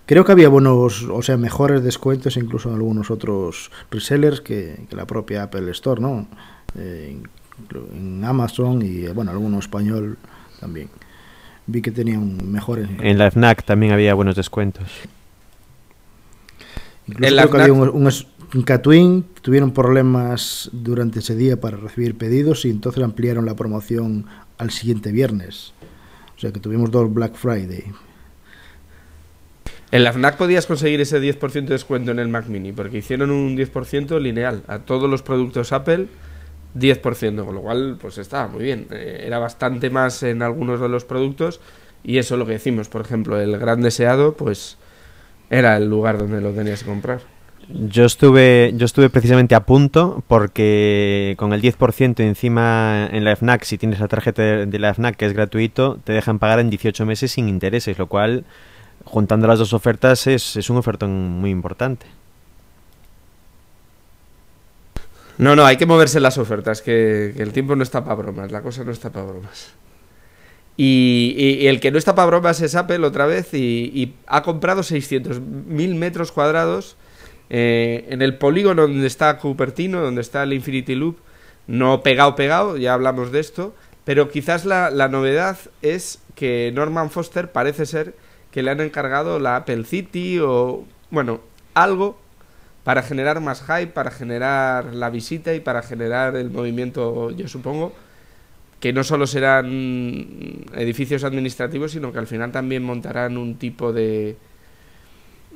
Creo 0.05 0.25
que 0.25 0.31
había 0.31 0.49
buenos, 0.49 1.03
o 1.03 1.21
sea, 1.21 1.37
mejores 1.37 1.83
descuentos 1.83 2.37
incluso 2.37 2.69
en 2.69 2.75
algunos 2.75 3.11
otros 3.11 3.71
resellers 3.91 4.41
que, 4.41 4.85
que 4.89 4.95
la 4.95 5.05
propia 5.05 5.43
Apple 5.43 5.69
Store, 5.71 6.01
¿no? 6.01 6.27
Eh, 6.77 7.17
en 7.93 8.23
Amazon 8.23 8.81
y, 8.81 9.07
bueno, 9.07 9.31
alguno 9.31 9.59
español 9.59 10.17
también. 10.59 10.89
Vi 11.65 11.81
que 11.81 11.91
tenían 11.91 12.51
mejores. 12.51 12.89
En 12.99 13.17
la 13.17 13.31
FNAC 13.31 13.63
también 13.63 13.93
había 13.93 14.13
buenos 14.13 14.35
descuentos. 14.35 14.89
Incluso 17.07 17.29
en 17.29 17.35
la 17.35 17.43
creo 17.43 17.51
que 17.51 17.61
había 17.61 17.73
un, 17.73 18.11
un 18.55 18.61
Catwin, 18.61 19.25
tuvieron 19.41 19.73
problemas 19.73 20.69
durante 20.71 21.19
ese 21.19 21.35
día 21.35 21.59
para 21.59 21.77
recibir 21.77 22.17
pedidos 22.17 22.65
y 22.65 22.69
entonces 22.69 23.03
ampliaron 23.03 23.45
la 23.45 23.55
promoción 23.55 24.25
al 24.57 24.71
siguiente 24.71 25.11
viernes. 25.11 25.73
O 26.35 26.39
sea 26.39 26.51
que 26.51 26.59
tuvimos 26.59 26.91
dos 26.91 27.11
Black 27.11 27.35
Friday. 27.35 27.85
En 29.91 30.03
la 30.03 30.11
FNAC 30.11 30.37
podías 30.37 30.65
conseguir 30.65 31.01
ese 31.01 31.21
10% 31.21 31.51
de 31.51 31.61
descuento 31.61 32.11
en 32.11 32.19
el 32.19 32.27
Mac 32.27 32.47
Mini, 32.47 32.71
porque 32.71 32.97
hicieron 32.97 33.29
un 33.31 33.55
10% 33.55 34.19
lineal 34.19 34.63
a 34.67 34.79
todos 34.79 35.09
los 35.09 35.21
productos 35.21 35.71
Apple, 35.71 36.07
10%, 36.75 37.45
con 37.45 37.55
lo 37.55 37.61
cual 37.61 37.97
pues 38.01 38.17
estaba 38.17 38.47
muy 38.47 38.63
bien. 38.63 38.87
Eh, 38.91 39.23
era 39.25 39.39
bastante 39.39 39.89
más 39.89 40.23
en 40.23 40.41
algunos 40.41 40.79
de 40.79 40.89
los 40.89 41.05
productos 41.05 41.59
y 42.03 42.17
eso 42.17 42.35
es 42.35 42.39
lo 42.39 42.45
que 42.45 42.53
decimos, 42.53 42.89
por 42.89 43.01
ejemplo, 43.01 43.39
el 43.39 43.57
gran 43.57 43.81
deseado, 43.81 44.35
pues 44.35 44.77
era 45.49 45.77
el 45.77 45.87
lugar 45.87 46.17
donde 46.17 46.41
lo 46.41 46.51
tenías 46.51 46.83
que 46.83 46.89
comprar. 46.89 47.32
Yo 47.69 48.05
estuve, 48.05 48.73
yo 48.75 48.85
estuve 48.85 49.09
precisamente 49.09 49.55
a 49.55 49.65
punto 49.65 50.23
porque 50.27 51.35
con 51.37 51.53
el 51.53 51.61
10% 51.61 52.19
encima 52.19 53.07
en 53.11 53.23
la 53.23 53.35
FNAC, 53.35 53.63
si 53.63 53.77
tienes 53.77 53.99
la 53.99 54.07
tarjeta 54.07 54.41
de 54.65 54.79
la 54.79 54.93
FNAC 54.93 55.15
que 55.15 55.25
es 55.25 55.33
gratuito, 55.33 55.97
te 56.03 56.11
dejan 56.13 56.39
pagar 56.39 56.59
en 56.59 56.69
18 56.69 57.05
meses 57.05 57.31
sin 57.31 57.47
intereses, 57.47 57.97
lo 57.97 58.07
cual, 58.07 58.43
juntando 59.05 59.47
las 59.47 59.59
dos 59.59 59.73
ofertas, 59.73 60.27
es, 60.27 60.57
es 60.57 60.69
un 60.69 60.77
ofertón 60.77 61.11
muy 61.39 61.51
importante. 61.51 62.05
No, 65.37 65.55
no, 65.55 65.65
hay 65.65 65.77
que 65.77 65.85
moverse 65.85 66.19
las 66.19 66.37
ofertas, 66.37 66.81
que, 66.81 67.33
el 67.37 67.53
tiempo 67.53 67.75
no 67.75 67.83
está 67.83 68.03
para 68.03 68.15
bromas, 68.15 68.51
la 68.51 68.61
cosa 68.61 68.83
no 68.83 68.91
está 68.91 69.09
para 69.09 69.25
bromas. 69.25 69.73
Y, 70.77 71.33
y- 71.37 71.67
el 71.67 71.79
que 71.79 71.91
no 71.91 71.97
está 71.97 72.13
para 72.13 72.27
bromas 72.27 72.61
es 72.61 72.75
Apple 72.75 73.05
otra 73.05 73.25
vez 73.25 73.53
y, 73.53 73.91
y 73.93 74.15
ha 74.27 74.43
comprado 74.43 74.81
600.000 74.81 75.95
metros 75.95 76.31
cuadrados 76.31 76.97
eh, 77.55 78.07
en 78.09 78.23
el 78.23 78.35
polígono 78.39 78.81
donde 78.81 79.05
está 79.05 79.37
Cupertino, 79.37 80.01
donde 80.01 80.21
está 80.21 80.41
el 80.41 80.53
Infinity 80.53 80.95
Loop, 80.95 81.17
no 81.67 82.01
pegado, 82.01 82.35
pegado, 82.35 82.77
ya 82.77 82.95
hablamos 82.95 83.31
de 83.31 83.41
esto, 83.41 83.75
pero 84.05 84.31
quizás 84.31 84.65
la, 84.65 84.89
la 84.89 85.07
novedad 85.07 85.59
es 85.83 86.19
que 86.33 86.71
Norman 86.73 87.11
Foster 87.11 87.51
parece 87.51 87.85
ser 87.85 88.15
que 88.49 88.63
le 88.63 88.71
han 88.71 88.81
encargado 88.81 89.37
la 89.37 89.57
Apple 89.57 89.83
City 89.85 90.39
o, 90.39 90.83
bueno, 91.11 91.41
algo 91.75 92.17
para 92.83 93.03
generar 93.03 93.39
más 93.39 93.61
hype, 93.61 93.93
para 93.93 94.09
generar 94.09 94.95
la 94.95 95.11
visita 95.11 95.53
y 95.53 95.59
para 95.59 95.83
generar 95.83 96.35
el 96.35 96.49
movimiento, 96.49 97.29
yo 97.29 97.47
supongo, 97.47 97.93
que 98.79 98.93
no 98.93 99.03
solo 99.03 99.27
serán 99.27 100.65
edificios 100.73 101.23
administrativos, 101.23 101.91
sino 101.91 102.11
que 102.11 102.17
al 102.17 102.25
final 102.25 102.51
también 102.51 102.81
montarán 102.81 103.37
un 103.37 103.59
tipo 103.59 103.93
de 103.93 104.37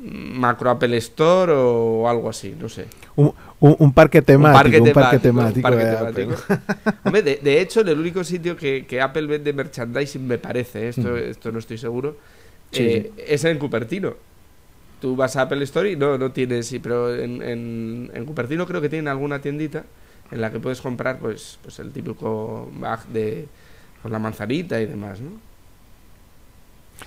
macro 0.04 0.70
Apple 0.70 0.96
Store 0.98 1.52
o 1.56 2.08
algo 2.08 2.30
así, 2.30 2.56
no 2.60 2.70
sé. 2.70 2.86
Un, 3.16 3.34
un- 3.60 3.76
un 3.80 3.94
parque 3.94 4.22
temático. 4.22 4.84
Un 4.84 4.94
parque, 4.94 5.20
temático, 5.20 5.22
temático. 5.22 5.58
un 5.58 5.62
parque 5.64 5.86
de 5.86 5.98
Apple. 5.98 6.14
temático. 6.26 7.00
Hombre, 7.04 7.22
de, 7.24 7.36
de 7.38 7.62
hecho, 7.62 7.82
en 7.82 7.88
el 7.90 8.00
único 8.00 8.24
sitio 8.24 8.56
que, 8.56 8.86
que 8.86 9.02
Apple 9.02 9.26
vende 9.28 9.54
merchandising, 9.54 10.26
me 10.28 10.38
parece, 10.38 10.86
¿eh? 10.86 10.90
esto, 10.90 11.18
esto 11.18 11.52
no 11.52 11.60
estoy 11.60 11.78
seguro, 11.78 12.18
Sí, 12.72 12.84
eh, 12.84 13.12
es 13.28 13.44
en 13.46 13.58
Cupertino. 13.60 14.14
Tú 15.00 15.16
vas 15.16 15.36
a 15.36 15.44
Apple 15.44 15.64
Store 15.64 15.92
y 15.92 15.96
no, 15.96 16.18
no 16.18 16.32
tienes, 16.32 16.68
sí, 16.68 16.80
pero 16.80 17.16
en, 17.16 17.42
en, 17.42 18.12
en 18.14 18.26
Cupertino 18.26 18.66
creo 18.68 18.82
que 18.82 18.90
tienen 18.90 19.08
alguna 19.08 19.40
tiendita 19.40 19.84
en 20.32 20.42
la 20.42 20.52
que 20.52 20.60
puedes 20.60 20.82
comprar 20.82 21.18
pues, 21.20 21.60
pues 21.62 21.80
el 21.80 21.92
típico 21.92 22.70
bag 22.80 23.06
de 23.08 23.48
con 24.04 24.12
la 24.12 24.20
manzanita 24.20 24.82
y 24.82 24.86
demás, 24.86 25.22
¿no? 25.22 25.32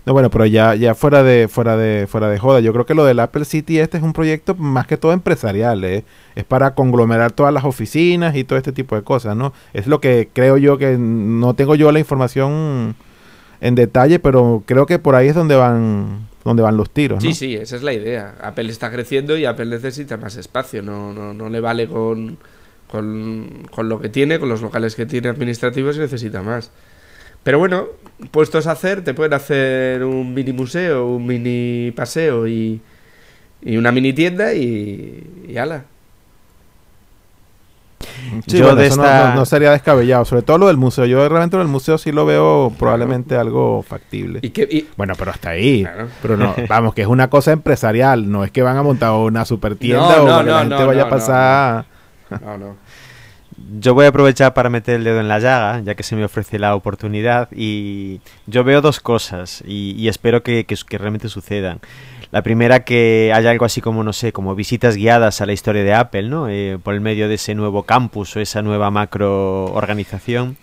No, 0.07 0.12
bueno, 0.12 0.30
pero 0.30 0.47
ya, 0.47 0.74
ya 0.74 0.95
fuera 0.95 1.22
de, 1.22 1.49
fuera 1.49 1.76
de, 1.76 2.07
fuera 2.07 2.28
de 2.28 2.38
joda, 2.38 2.61
yo 2.61 2.72
creo 2.72 2.86
que 2.86 2.95
lo 2.95 3.05
del 3.05 3.20
Apple 3.20 3.45
City 3.45 3.78
este 3.78 3.99
es 3.99 4.03
un 4.03 4.12
proyecto 4.12 4.55
más 4.55 4.86
que 4.86 4.97
todo 4.97 5.12
empresarial, 5.12 5.84
¿eh? 5.84 6.05
es 6.34 6.45
para 6.45 6.74
conglomerar 6.74 7.32
todas 7.32 7.53
las 7.53 7.64
oficinas 7.64 8.34
y 8.34 8.45
todo 8.45 8.57
este 8.57 8.72
tipo 8.72 8.97
de 8.97 9.03
cosas, 9.03 9.36
¿no? 9.36 9.53
Es 9.74 9.86
lo 9.86 10.01
que 10.01 10.28
creo 10.32 10.57
yo 10.57 10.78
que 10.78 10.97
no 10.99 11.55
tengo 11.55 11.74
yo 11.74 11.93
la 11.93 11.99
información 11.99 12.95
en 13.61 13.74
detalle, 13.74 14.18
pero 14.18 14.62
creo 14.66 14.86
que 14.86 14.99
por 14.99 15.14
ahí 15.14 15.28
es 15.28 15.34
donde 15.34 15.55
van, 15.55 16.28
donde 16.45 16.62
van 16.62 16.76
los 16.76 16.91
tiros. 16.91 17.22
Sí, 17.22 17.34
sí, 17.34 17.55
esa 17.55 17.76
es 17.76 17.82
la 17.82 17.93
idea. 17.93 18.36
Apple 18.41 18.70
está 18.70 18.91
creciendo 18.91 19.36
y 19.36 19.45
Apple 19.45 19.66
necesita 19.66 20.16
más 20.16 20.36
espacio. 20.36 20.82
No, 20.82 21.12
no, 21.12 21.34
no 21.34 21.49
le 21.49 21.61
vale 21.61 21.86
con, 21.86 22.38
con, 22.88 23.66
con 23.70 23.88
lo 23.88 24.01
que 24.01 24.09
tiene, 24.09 24.38
con 24.38 24.49
los 24.49 24.62
locales 24.62 24.95
que 24.95 25.07
tiene 25.07 25.28
administrativos, 25.28 25.99
necesita 25.99 26.43
más. 26.43 26.70
Pero 27.43 27.59
bueno, 27.59 27.86
puestos 28.30 28.66
a 28.66 28.72
hacer, 28.72 29.03
te 29.03 29.14
pueden 29.14 29.32
hacer 29.34 30.05
un 30.05 30.34
mini 30.34 30.53
museo, 30.53 31.07
un 31.07 31.26
mini 31.26 31.91
paseo 31.93 32.47
y, 32.47 32.80
y 33.62 33.76
una 33.76 33.91
mini 33.93 34.12
tienda 34.12 34.53
y, 34.55 35.45
y 35.49 35.57
ala. 35.57 35.84
Sí, 38.47 38.59
Yo 38.59 38.64
bueno, 38.66 38.80
de 38.80 38.86
eso 38.86 38.97
no- 38.97 39.05
esta- 39.05 39.30
no, 39.30 39.34
no 39.36 39.45
sería 39.45 39.70
descabellado, 39.72 40.24
sobre 40.24 40.43
todo 40.43 40.59
lo 40.59 40.66
del 40.68 40.76
museo. 40.76 41.05
Yo 41.05 41.28
realmente 41.28 41.57
lo 41.57 41.62
del 41.62 41.70
museo 41.70 41.99
sí 41.99 42.12
lo 42.12 42.24
veo 42.24 42.72
probablemente 42.78 43.36
algo 43.36 43.82
factible. 43.82 44.41
Y 44.43 44.51
que, 44.51 44.62
y- 44.70 44.88
Bueno, 44.97 45.14
pero 45.18 45.30
hasta 45.32 45.51
ahí. 45.51 45.82
Claro. 45.82 46.09
Pero 46.22 46.36
no, 46.36 46.55
vamos, 46.68 46.95
que 46.95 47.03
es 47.03 47.09
una 47.09 47.28
cosa 47.28 47.53
empresarial, 47.53 48.30
no 48.30 48.45
es 48.45 48.51
que 48.51 48.62
van 48.62 48.76
a 48.76 48.82
montar 48.82 49.12
una 49.12 49.45
super 49.45 49.76
tienda 49.76 50.16
No, 50.16 50.24
o 50.24 50.26
no, 50.28 50.38
que 50.38 50.45
no, 50.45 50.53
la 50.53 50.59
gente 50.61 50.74
no, 50.76 50.86
vaya 50.86 51.01
no, 51.03 51.07
a 51.07 51.11
pasar. 51.11 51.84
no, 52.43 52.59
no. 52.59 52.76
Yo 53.79 53.95
voy 53.95 54.07
a 54.07 54.09
aprovechar 54.09 54.55
para 54.55 54.71
meter 54.71 54.97
el 54.97 55.05
dedo 55.05 55.21
en 55.21 55.29
la 55.29 55.39
llaga, 55.39 55.81
ya 55.81 55.95
que 55.95 56.03
se 56.03 56.17
me 56.17 56.25
ofrece 56.25 56.59
la 56.59 56.75
oportunidad, 56.75 57.49
y 57.53 58.21
yo 58.47 58.65
veo 58.65 58.81
dos 58.81 59.01
cosas, 59.01 59.63
y, 59.67 59.93
y 59.99 60.09
espero 60.09 60.43
que, 60.43 60.67
realmente 60.91 61.29
sucedan. 61.29 61.81
La 62.31 62.43
primera, 62.43 62.85
que 62.85 63.33
haya 63.35 63.51
algo 63.51 63.65
así 63.65 63.81
como, 63.81 64.05
no 64.05 64.13
sé, 64.13 64.33
como 64.33 64.55
visitas 64.55 64.97
guiadas 64.97 65.41
a 65.41 65.47
la 65.47 65.53
historia 65.53 65.83
de 65.83 65.95
Apple, 65.95 66.29
¿no? 66.29 66.49
Eh, 66.49 66.79
por 66.83 66.95
el 66.95 67.01
medio 67.01 67.29
de 67.29 67.35
ese 67.35 67.55
nuevo 67.55 67.83
campus 67.83 68.37
o 68.37 68.41
esa 68.41 68.63
nueva 68.63 68.91
macro 68.91 69.65
organización. 69.67 70.57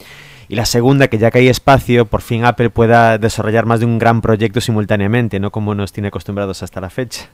Y 0.49 0.55
la 0.55 0.65
segunda, 0.65 1.09
que 1.09 1.17
ya 1.17 1.29
que 1.29 1.39
hay 1.39 1.49
espacio, 1.49 2.05
por 2.05 2.21
fin 2.21 2.45
Apple 2.45 2.69
pueda 2.69 3.17
desarrollar 3.17 3.65
más 3.65 3.81
de 3.81 3.85
un 3.85 3.99
gran 3.99 4.21
proyecto 4.21 4.61
simultáneamente, 4.61 5.39
no 5.39 5.51
como 5.51 5.75
nos 5.75 5.91
tiene 5.91 6.07
acostumbrados 6.07 6.63
hasta 6.63 6.79
la 6.79 6.89
fecha. 6.89 7.29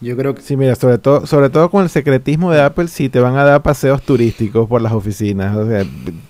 Yo 0.00 0.16
creo 0.16 0.34
que 0.34 0.42
Sí, 0.42 0.56
mira, 0.56 0.74
sobre 0.74 0.98
todo, 0.98 1.26
sobre 1.26 1.48
todo 1.48 1.70
con 1.70 1.82
el 1.82 1.88
secretismo 1.88 2.52
de 2.52 2.60
Apple, 2.60 2.88
sí 2.88 3.08
te 3.08 3.18
van 3.20 3.36
a 3.36 3.44
dar 3.44 3.62
paseos 3.62 4.02
turísticos 4.02 4.68
por 4.68 4.82
las 4.82 4.92
oficinas. 4.92 5.56
O 5.56 5.66
sea, 5.66 5.84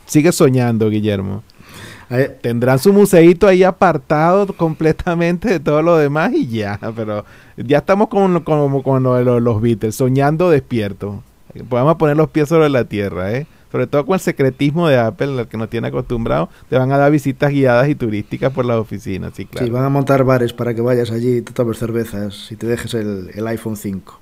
sigue 0.07 0.31
soñando, 0.33 0.89
Guillermo. 0.89 1.43
eh, 2.11 2.39
Tendrán 2.41 2.79
su 2.79 2.93
museíto 2.93 3.49
ahí 3.49 3.65
apartado 3.65 4.47
completamente 4.57 5.49
de 5.49 5.61
todo 5.61 5.83
lo 5.83 5.97
demás 5.97 6.33
y 6.33 6.47
ya. 6.47 6.79
Pero 6.95 7.25
ya 7.57 7.79
estamos 7.79 8.09
con, 8.09 8.41
como 8.45 8.83
con 8.85 9.03
lo 9.03 9.15
de 9.17 9.25
los, 9.25 9.43
los 9.43 9.61
Beatles, 9.61 9.97
soñando 9.97 10.49
despierto. 10.49 11.23
Podemos 11.69 11.97
poner 11.97 12.17
los 12.17 12.29
pies 12.29 12.49
sobre 12.49 12.69
la 12.69 12.85
tierra, 12.85 13.33
¿eh? 13.33 13.47
Sobre 13.77 13.89
todo 13.89 14.07
con 14.07 14.15
el 14.15 14.21
secretismo 14.21 14.89
de 14.89 14.97
Apple, 14.97 15.39
al 15.39 15.49
que 15.49 15.59
nos 15.59 15.69
tiene 15.69 15.89
acostumbrado, 15.89 16.49
te 16.71 16.79
van 16.79 16.91
a 16.93 16.97
dar 16.97 17.13
visitas 17.13 17.51
guiadas 17.51 17.91
y 17.91 17.95
turísticas 17.95 18.51
por 18.51 18.65
las 18.65 18.79
oficinas, 18.79 19.35
sí, 19.37 19.45
claro. 19.45 19.67
sí, 19.67 19.71
van 19.71 19.85
a 19.85 19.91
montar 19.91 20.25
bares 20.25 20.55
para 20.55 20.73
que 20.73 20.81
vayas 20.81 21.11
allí 21.11 21.37
y 21.37 21.43
te 21.43 21.53
tomes 21.53 21.77
cervezas 21.77 22.51
y 22.51 22.57
te 22.57 22.67
dejes 22.67 22.95
el, 22.95 23.29
el 23.35 23.47
iPhone 23.47 23.77
5. 23.77 24.19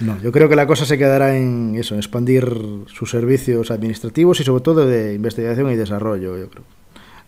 No, 0.00 0.18
yo 0.22 0.32
creo 0.32 0.48
que 0.48 0.56
la 0.56 0.66
cosa 0.66 0.86
se 0.86 0.96
quedará 0.96 1.36
en 1.36 1.74
eso, 1.74 1.92
en 1.92 2.00
expandir 2.00 2.50
sus 2.86 3.10
servicios 3.10 3.70
administrativos 3.70 4.40
y 4.40 4.44
sobre 4.44 4.62
todo 4.62 4.86
de 4.86 5.12
investigación 5.12 5.70
y 5.70 5.76
desarrollo, 5.76 6.38
yo 6.38 6.48
creo. 6.48 6.64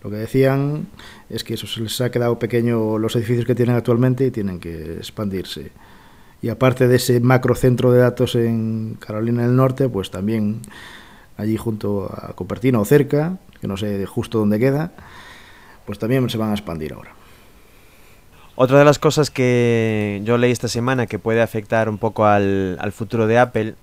Lo 0.02 0.08
que 0.08 0.16
decían 0.16 0.86
es 1.28 1.44
que 1.44 1.52
eso 1.52 1.66
se 1.66 1.82
les 1.82 2.00
ha 2.00 2.10
quedado 2.10 2.38
pequeño 2.38 2.96
los 2.96 3.14
edificios 3.14 3.44
que 3.44 3.54
tienen 3.54 3.76
actualmente 3.76 4.24
y 4.24 4.30
tienen 4.30 4.58
que 4.58 4.94
expandirse. 4.94 5.70
Y 6.42 6.48
aparte 6.48 6.88
de 6.88 6.96
ese 6.96 7.20
macrocentro 7.20 7.92
de 7.92 8.00
datos 8.00 8.34
en 8.34 8.96
Carolina 8.98 9.42
del 9.42 9.56
Norte, 9.56 9.88
pues 9.88 10.10
también 10.10 10.62
allí 11.36 11.56
junto 11.56 12.10
a 12.10 12.32
Cupertino 12.34 12.80
o 12.80 12.84
cerca, 12.84 13.36
que 13.60 13.66
no 13.66 13.76
sé 13.76 14.06
justo 14.06 14.38
dónde 14.38 14.58
queda, 14.58 14.92
pues 15.84 15.98
también 15.98 16.28
se 16.30 16.38
van 16.38 16.50
a 16.50 16.54
expandir 16.54 16.94
ahora. 16.94 17.12
Otra 18.54 18.78
de 18.78 18.84
las 18.84 18.98
cosas 18.98 19.30
que 19.30 20.20
yo 20.24 20.38
leí 20.38 20.52
esta 20.52 20.68
semana 20.68 21.06
que 21.06 21.18
puede 21.18 21.40
afectar 21.40 21.88
un 21.88 21.98
poco 21.98 22.26
al, 22.26 22.78
futuro 22.92 23.26
de 23.26 23.38
Apple 23.38 23.74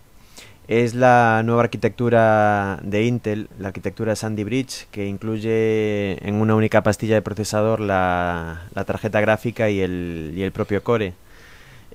es 0.67 0.93
la 0.93 1.41
nueva 1.45 1.63
arquitectura 1.63 2.79
de 2.83 3.05
Intel, 3.05 3.49
la 3.57 3.69
arquitectura 3.69 4.15
Sandy 4.15 4.43
Bridge, 4.43 4.87
que 4.91 5.07
incluye 5.07 6.27
en 6.27 6.35
una 6.35 6.55
única 6.55 6.83
pastilla 6.83 7.15
de 7.15 7.21
procesador 7.21 7.79
la, 7.79 8.63
la 8.75 8.83
tarjeta 8.83 9.21
gráfica 9.21 9.69
y 9.69 9.79
el 9.79 10.51
propio 10.53 10.83
core. 10.83 11.13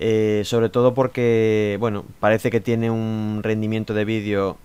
Eh, 0.04 0.42
sobre 0.44 0.68
todo 0.68 0.94
porque, 0.94 1.76
bueno, 1.78 2.04
parece 2.18 2.50
que 2.50 2.60
tiene 2.60 2.90
un 2.90 3.38
rendimiento 3.44 3.94
de 3.94 4.04
vídeo, 4.04 4.56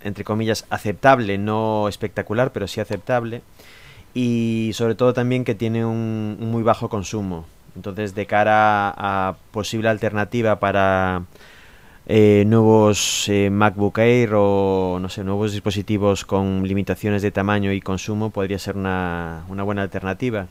entre 0.00 0.22
comillas, 0.22 0.64
aceptable, 0.70 1.38
no 1.38 1.88
espectacular, 1.88 2.52
pero 2.52 2.68
sí 2.68 2.80
aceptable. 2.80 3.42
Y 4.14 4.70
sobre 4.74 4.94
todo 4.94 5.12
también 5.12 5.44
que 5.44 5.56
tiene 5.56 5.84
un, 5.84 6.36
muy 6.38 6.62
bajo 6.62 6.88
consumo. 6.88 7.46
Entonces, 7.74 8.14
de 8.14 8.26
cara 8.26 8.90
a, 8.90 9.28
a 9.30 9.36
posible 9.50 9.88
alternativa 9.88 10.60
para 10.60 11.24
eh, 12.06 12.44
nuevos 12.46 13.28
eh, 13.28 13.50
MacBook 13.50 13.98
Air 13.98 14.34
o 14.34 14.98
no 15.00 15.08
sé, 15.08 15.24
nuevos 15.24 15.50
dispositivos 15.50 16.24
con 16.24 16.62
limitaciones 16.62 17.22
de 17.22 17.32
tamaño 17.32 17.72
y 17.72 17.80
consumo, 17.80 18.30
podría 18.30 18.60
ser 18.60 18.76
una, 18.76 19.44
una 19.48 19.64
buena 19.64 19.82
alternativa. 19.82 20.46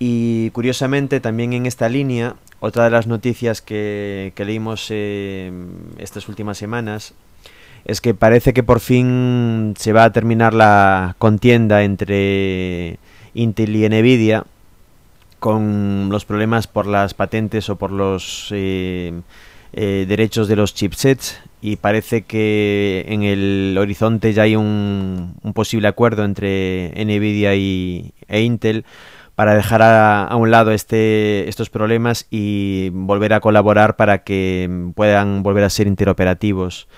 Y 0.00 0.50
curiosamente, 0.50 1.20
también 1.20 1.52
en 1.52 1.66
esta 1.66 1.88
línea, 1.88 2.34
otra 2.64 2.84
de 2.84 2.90
las 2.90 3.06
noticias 3.06 3.60
que, 3.60 4.32
leímos 4.38 4.86
eh, 4.88 5.52
estas 5.98 6.28
últimas 6.30 6.56
semanas 6.56 7.12
es 7.84 8.00
que 8.00 8.14
parece 8.14 8.54
que 8.54 8.62
por 8.62 8.80
fin 8.80 9.74
se 9.76 9.92
va 9.92 10.04
a 10.04 10.12
terminar 10.12 10.54
la 10.54 11.14
contienda 11.18 11.82
entre 11.82 12.98
Intel 13.34 13.76
y 13.76 13.86
Nvidia 13.86 14.44
con 15.40 16.08
los 16.10 16.24
problemas 16.24 16.66
por 16.66 16.86
las 16.86 17.12
patentes 17.12 17.68
o 17.68 17.76
por 17.76 17.90
los 17.90 18.48
eh, 18.50 19.12
eh, 19.74 20.06
derechos 20.08 20.48
de 20.48 20.56
los 20.56 20.72
chipsets 20.72 21.38
y 21.60 21.76
parece 21.76 22.22
que 22.22 23.04
en 23.08 23.24
el 23.24 23.76
horizonte 23.78 24.32
ya 24.32 24.44
hay 24.44 24.56
un, 24.56 25.34
un 25.42 25.52
posible 25.52 25.88
acuerdo 25.88 26.24
entre 26.24 26.94
Nvidia 26.96 27.56
y, 27.56 28.14
e 28.26 28.40
Intel 28.40 28.86
para 29.34 29.54
dejar 29.54 29.82
a, 29.82 30.34
un 30.36 30.50
lado 30.50 30.70
este, 30.70 31.48
estos 31.48 31.70
problemas 31.70 32.26
y 32.30 32.90
volver 32.92 33.32
a 33.32 33.40
colaborar 33.40 33.96
para 33.96 34.22
que 34.22 34.90
puedan 34.94 35.42
volver 35.42 35.64
a 35.64 35.70
ser 35.70 35.86
interoperativos. 35.86 36.88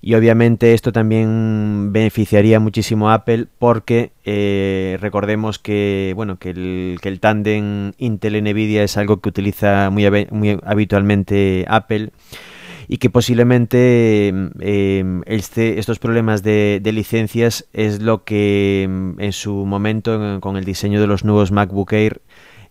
Y 0.00 0.14
obviamente 0.16 0.74
esto 0.74 0.92
también 0.92 1.90
beneficiaría 1.90 2.60
muchísimo 2.60 3.08
a 3.08 3.14
Apple 3.14 3.46
porque 3.58 4.12
eh, 4.26 4.98
recordemos 5.00 5.58
que 5.58 6.12
bueno 6.14 6.38
que 6.38 6.50
el, 6.50 7.18
tándem 7.20 7.92
Intel 7.96 8.42
Nvidia 8.42 8.82
es 8.82 8.98
algo 8.98 9.22
que 9.22 9.30
utiliza 9.30 9.88
muy 9.88 10.04
habitualmente 10.62 11.64
Apple 11.68 12.10
y 12.88 12.98
que 12.98 13.10
posiblemente 13.10 14.32
eh, 14.60 15.20
este, 15.26 15.78
estos 15.78 15.98
problemas 15.98 16.42
de, 16.42 16.80
de, 16.82 16.92
licencias 16.92 17.66
es 17.72 18.02
lo 18.02 18.24
que 18.24 18.82
en 18.84 19.32
su 19.32 19.66
momento 19.66 20.40
con 20.40 20.56
el 20.56 20.64
diseño 20.64 21.00
de 21.00 21.06
los 21.06 21.24
nuevos 21.24 21.52
MacBook 21.52 21.92
Air 21.92 22.20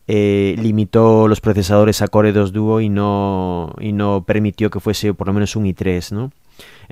eh, 0.05 0.55
limitó 0.57 1.29
los 1.29 1.39
procesadores 1.39 2.01
a 2.01 2.09
Core 2.09 2.33
2 2.33 2.51
Duo 2.51 2.81
y 2.81 2.89
no, 2.89 3.73
y 3.79 3.93
no 3.93 4.25
permitió 4.25 4.69
que 4.69 4.81
fuese 4.81 5.13
por 5.13 5.27
lo 5.27 5.33
menos 5.33 5.55
un 5.55 5.63
i3, 5.63 6.11
¿no? 6.11 6.31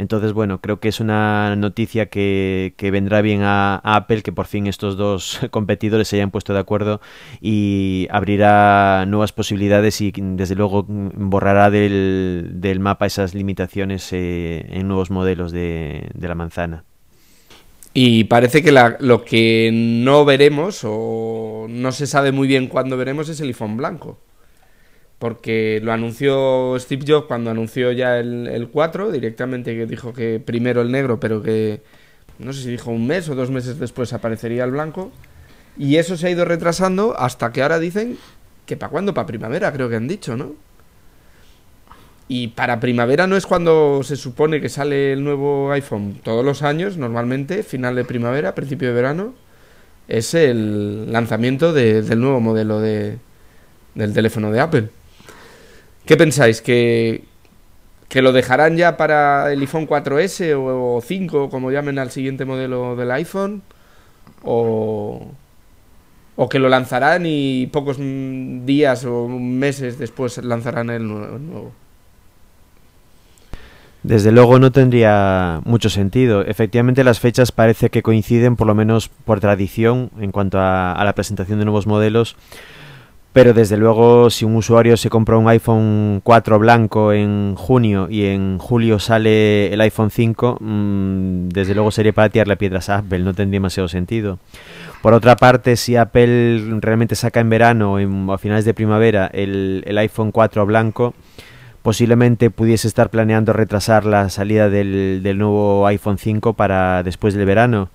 Entonces, 0.01 0.33
bueno, 0.33 0.61
creo 0.61 0.79
que 0.79 0.87
es 0.89 0.99
una 0.99 1.55
noticia 1.55 2.07
que, 2.07 2.73
vendrá 2.91 3.21
bien 3.21 3.41
a, 3.43 3.75
Apple, 3.83 4.23
que 4.23 4.31
por 4.31 4.47
fin 4.47 4.65
estos 4.65 4.97
dos 4.97 5.39
competidores 5.51 6.07
se 6.07 6.15
hayan 6.15 6.31
puesto 6.31 6.55
de 6.55 6.59
acuerdo 6.59 7.01
y 7.39 8.07
abrirá 8.09 9.05
nuevas 9.05 9.31
posibilidades 9.31 10.01
y 10.01 10.11
desde 10.11 10.55
luego 10.55 10.87
borrará 10.87 11.69
del, 11.69 12.77
mapa 12.79 13.05
esas 13.05 13.35
limitaciones 13.35 14.11
eh, 14.11 14.65
en 14.71 14.87
nuevos 14.87 15.11
modelos 15.11 15.51
de, 15.51 16.09
de 16.15 16.27
la 16.27 16.33
manzana. 16.33 16.83
Y 17.93 18.23
parece 18.23 18.63
que 18.63 18.71
la, 18.71 18.97
lo 18.99 19.23
que 19.23 19.69
no 19.71 20.25
veremos 20.25 20.81
o 20.83 21.67
no 21.69 21.91
se 21.91 22.07
sabe 22.07 22.31
muy 22.31 22.47
bien 22.47 22.65
cuándo 22.65 22.97
veremos 22.97 23.29
es 23.29 23.39
el 23.39 23.49
iPhone 23.49 23.77
blanco. 23.77 24.17
Porque 25.22 25.80
lo 25.84 25.93
anunció 25.93 26.76
Steve 26.80 27.05
Jobs 27.07 27.28
cuando 27.28 27.51
anunció 27.51 27.91
ya 27.91 28.17
el, 28.17 28.47
el 28.47 28.69
4, 28.69 29.11
directamente 29.11 29.76
que 29.78 29.86
dijo 29.86 30.13
que 30.13 30.41
primero 30.43 30.82
el 30.82 30.91
negro, 30.91 31.19
pero 31.19 31.43
que 31.43 31.82
no 32.39 32.53
sé 32.53 32.63
si 32.63 32.72
dijo 32.72 32.89
un 32.89 33.05
mes 33.05 33.30
o 33.30 33.36
dos 33.36 33.51
meses 33.51 33.78
después 33.78 34.13
aparecería 34.13 34.63
el 34.63 34.72
blanco. 34.72 35.11
Y 35.78 35.97
eso 35.97 36.17
se 36.17 36.26
ha 36.26 36.32
ido 36.32 36.43
retrasando 36.43 37.15
hasta 37.15 37.51
que 37.51 37.61
ahora 37.61 37.78
dicen 37.78 38.17
que 38.65 38.76
para 38.76 38.89
cuándo, 38.89 39.13
para 39.13 39.28
primavera, 39.28 39.72
creo 39.72 39.89
que 39.89 39.95
han 39.95 40.07
dicho, 40.07 40.36
¿no? 40.36 40.55
Y 42.28 42.47
para 42.47 42.80
primavera 42.80 43.28
no 43.28 43.38
es 43.38 43.45
cuando 43.45 44.01
se 44.01 44.15
supone 44.15 44.59
que 44.59 44.69
sale 44.69 45.13
el 45.13 45.24
nuevo 45.24 45.72
iPhone. 45.72 46.19
Todos 46.24 46.43
los 46.43 46.63
años, 46.63 46.97
normalmente, 46.97 47.61
final 47.61 47.93
de 47.93 48.05
primavera, 48.05 48.55
principio 48.55 48.88
de 48.88 48.95
verano, 48.95 49.36
es 50.07 50.34
el 50.34 51.11
lanzamiento 51.11 51.74
de, 51.74 52.01
del 52.01 52.22
nuevo 52.22 52.39
modelo 52.39 52.80
de, 52.80 53.19
del 53.93 54.13
teléfono 54.13 54.51
de 54.51 54.59
Apple. 54.59 54.89
¿Qué 56.05 56.17
pensáis? 56.17 56.61
¿Que, 56.61 57.23
¿Que 58.09 58.21
lo 58.21 58.31
dejarán 58.31 58.77
ya 58.77 58.97
para 58.97 59.51
el 59.53 59.61
iPhone 59.61 59.87
4S 59.87 60.53
o 60.57 61.01
5, 61.01 61.49
como 61.49 61.71
llamen 61.71 61.99
al 61.99 62.11
siguiente 62.11 62.45
modelo 62.45 62.95
del 62.95 63.11
iPhone? 63.11 63.61
¿O, 64.43 65.27
o 66.35 66.49
que 66.49 66.59
lo 66.59 66.69
lanzarán 66.69 67.23
y 67.25 67.67
pocos 67.67 67.97
días 67.99 69.05
o 69.05 69.27
meses 69.27 69.99
después 69.99 70.37
lanzarán 70.43 70.89
el 70.89 71.07
nuevo? 71.07 71.71
Desde 74.03 74.31
luego 74.31 74.57
no 74.57 74.71
tendría 74.71 75.61
mucho 75.63 75.89
sentido. 75.89 76.43
Efectivamente 76.43 77.03
las 77.03 77.19
fechas 77.19 77.51
parece 77.51 77.91
que 77.91 78.01
coinciden, 78.01 78.55
por 78.55 78.65
lo 78.65 78.73
menos 78.73 79.09
por 79.09 79.39
tradición, 79.39 80.09
en 80.19 80.31
cuanto 80.31 80.57
a, 80.59 80.99
la 81.03 81.13
presentación 81.13 81.59
de 81.59 81.65
nuevos 81.65 81.85
modelos. 81.85 82.35
Pero 83.34 83.53
desde 83.53 83.77
luego 83.77 84.29
si 84.29 84.43
un 84.43 84.55
usuario 84.57 84.97
se 84.97 85.09
compra 85.09 85.38
un 85.38 85.47
iPhone 85.47 86.19
4 86.21 86.59
blanco 86.59 87.13
en 87.13 87.55
junio 87.55 88.07
y 88.09 88.25
en 88.25 88.57
julio 88.57 88.99
sale 88.99 89.73
el 89.73 89.79
iPhone 89.79 90.11
5, 90.11 90.57
mmm, 90.59 91.47
desde 91.47 91.73
luego 91.73 91.91
sería 91.91 92.11
para 92.11 92.27
tirarle 92.27 92.57
piedras 92.57 92.89
a 92.89 92.97
Apple, 92.97 93.19
no 93.19 93.34
tendría 93.34 93.59
demasiado 93.59 93.88
sentido. 93.88 94.38
Por 95.01 95.13
otra 95.13 95.38
parte, 95.38 95.77
si 95.77 95.95
Apple 95.95 96.79
realmente 96.82 97.15
saca 97.15 97.39
en 97.39 97.49
verano 97.49 97.93
o 97.93 98.34
a 98.34 98.38
finales 98.38 98.65
de 98.65 98.73
primavera 98.73 99.29
el, 99.34 99.84
el 99.88 99.97
iPhone 99.97 100.32
4 100.32 100.65
blanco, 100.65 101.13
posiblemente 101.82 102.49
pudiese 102.49 102.88
estar 102.88 103.09
planeando 103.09 103.53
retrasar 103.53 104.05
la 104.05 104.29
salida 104.29 104.69
del, 104.69 105.21
del, 105.23 105.38
nuevo 105.38 105.88
iPhone 105.88 106.17
5 106.17 106.53
para 106.53 107.01
después 107.03 107.34
del 107.34 107.45
verano, 107.45 107.89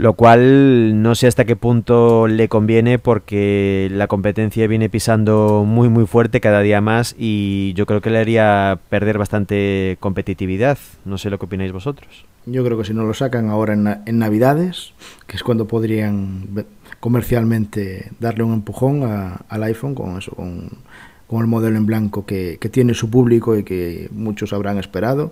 lo 0.00 0.14
cual 0.14 1.02
no 1.02 1.14
sé 1.14 1.26
hasta 1.26 1.44
qué 1.44 1.56
punto 1.56 2.26
le 2.26 2.48
conviene 2.48 2.98
porque 2.98 3.88
la 3.92 4.06
competencia 4.06 4.66
viene 4.66 4.88
pisando 4.88 5.64
muy 5.66 5.90
muy 5.90 6.06
fuerte 6.06 6.40
cada 6.40 6.62
día 6.62 6.80
más 6.80 7.14
y 7.18 7.74
yo 7.74 7.84
creo 7.84 8.00
que 8.00 8.08
le 8.08 8.18
haría 8.18 8.80
perder 8.88 9.18
bastante 9.18 9.98
competitividad. 10.00 10.78
No 11.04 11.18
sé 11.18 11.28
lo 11.28 11.38
que 11.38 11.44
opináis 11.44 11.72
vosotros. 11.72 12.24
Yo 12.46 12.64
creo 12.64 12.78
que 12.78 12.84
si 12.84 12.94
no 12.94 13.04
lo 13.04 13.12
sacan 13.12 13.50
ahora 13.50 13.74
en, 13.74 13.86
en 14.06 14.18
Navidades, 14.18 14.94
que 15.26 15.36
es 15.36 15.42
cuando 15.42 15.68
podrían 15.68 16.64
comercialmente 16.98 18.10
darle 18.20 18.44
un 18.44 18.54
empujón 18.54 19.02
a, 19.02 19.42
al 19.50 19.62
iPhone 19.64 19.94
con 19.94 20.16
eso, 20.16 20.32
con 20.32 20.70
con 21.26 21.42
el 21.42 21.46
modelo 21.46 21.76
en 21.76 21.86
blanco 21.86 22.26
que, 22.26 22.58
que, 22.60 22.68
tiene 22.68 22.92
su 22.92 23.08
público 23.08 23.56
y 23.56 23.62
que 23.62 24.08
muchos 24.10 24.52
habrán 24.52 24.78
esperado. 24.78 25.30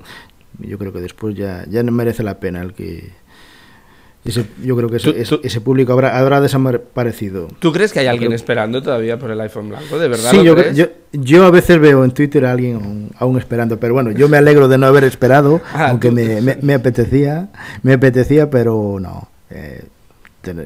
Yo 0.60 0.78
creo 0.78 0.92
que 0.92 1.00
después 1.00 1.34
ya, 1.34 1.64
ya 1.68 1.82
no 1.82 1.90
merece 1.90 2.22
la 2.22 2.38
pena 2.38 2.62
el 2.62 2.72
que... 2.72 3.10
Ese, 4.28 4.44
yo 4.62 4.76
creo 4.76 4.90
que 4.90 4.96
ese, 4.96 5.12
¿Tú, 5.12 5.36
tú, 5.36 5.40
ese, 5.42 5.60
público 5.62 5.94
habrá, 5.94 6.18
habrá 6.18 6.42
desaparecido. 6.42 7.48
¿Tú 7.60 7.72
crees 7.72 7.94
que 7.94 8.00
hay 8.00 8.08
alguien 8.08 8.28
creo... 8.28 8.36
esperando 8.36 8.82
todavía 8.82 9.18
por 9.18 9.30
el 9.30 9.40
iPhone 9.40 9.70
blanco? 9.70 9.98
¿De 9.98 10.06
verdad? 10.06 10.30
Sí, 10.30 10.44
yo, 10.44 10.54
yo, 10.72 10.86
yo, 11.12 11.46
a 11.46 11.50
veces 11.50 11.80
veo 11.80 12.04
en 12.04 12.10
Twitter 12.10 12.44
a 12.44 12.52
alguien 12.52 12.76
aún, 12.76 13.10
aún, 13.18 13.38
esperando, 13.38 13.80
pero 13.80 13.94
bueno, 13.94 14.10
yo 14.10 14.28
me 14.28 14.36
alegro 14.36 14.68
de 14.68 14.76
no 14.76 14.86
haber 14.86 15.04
esperado, 15.04 15.62
ah, 15.72 15.88
aunque 15.88 16.10
me, 16.10 16.42
me, 16.42 16.58
me, 16.60 16.74
apetecía, 16.74 17.48
me 17.82 17.94
apetecía, 17.94 18.50
pero 18.50 18.98
no. 19.00 19.30
Eh, 19.48 19.84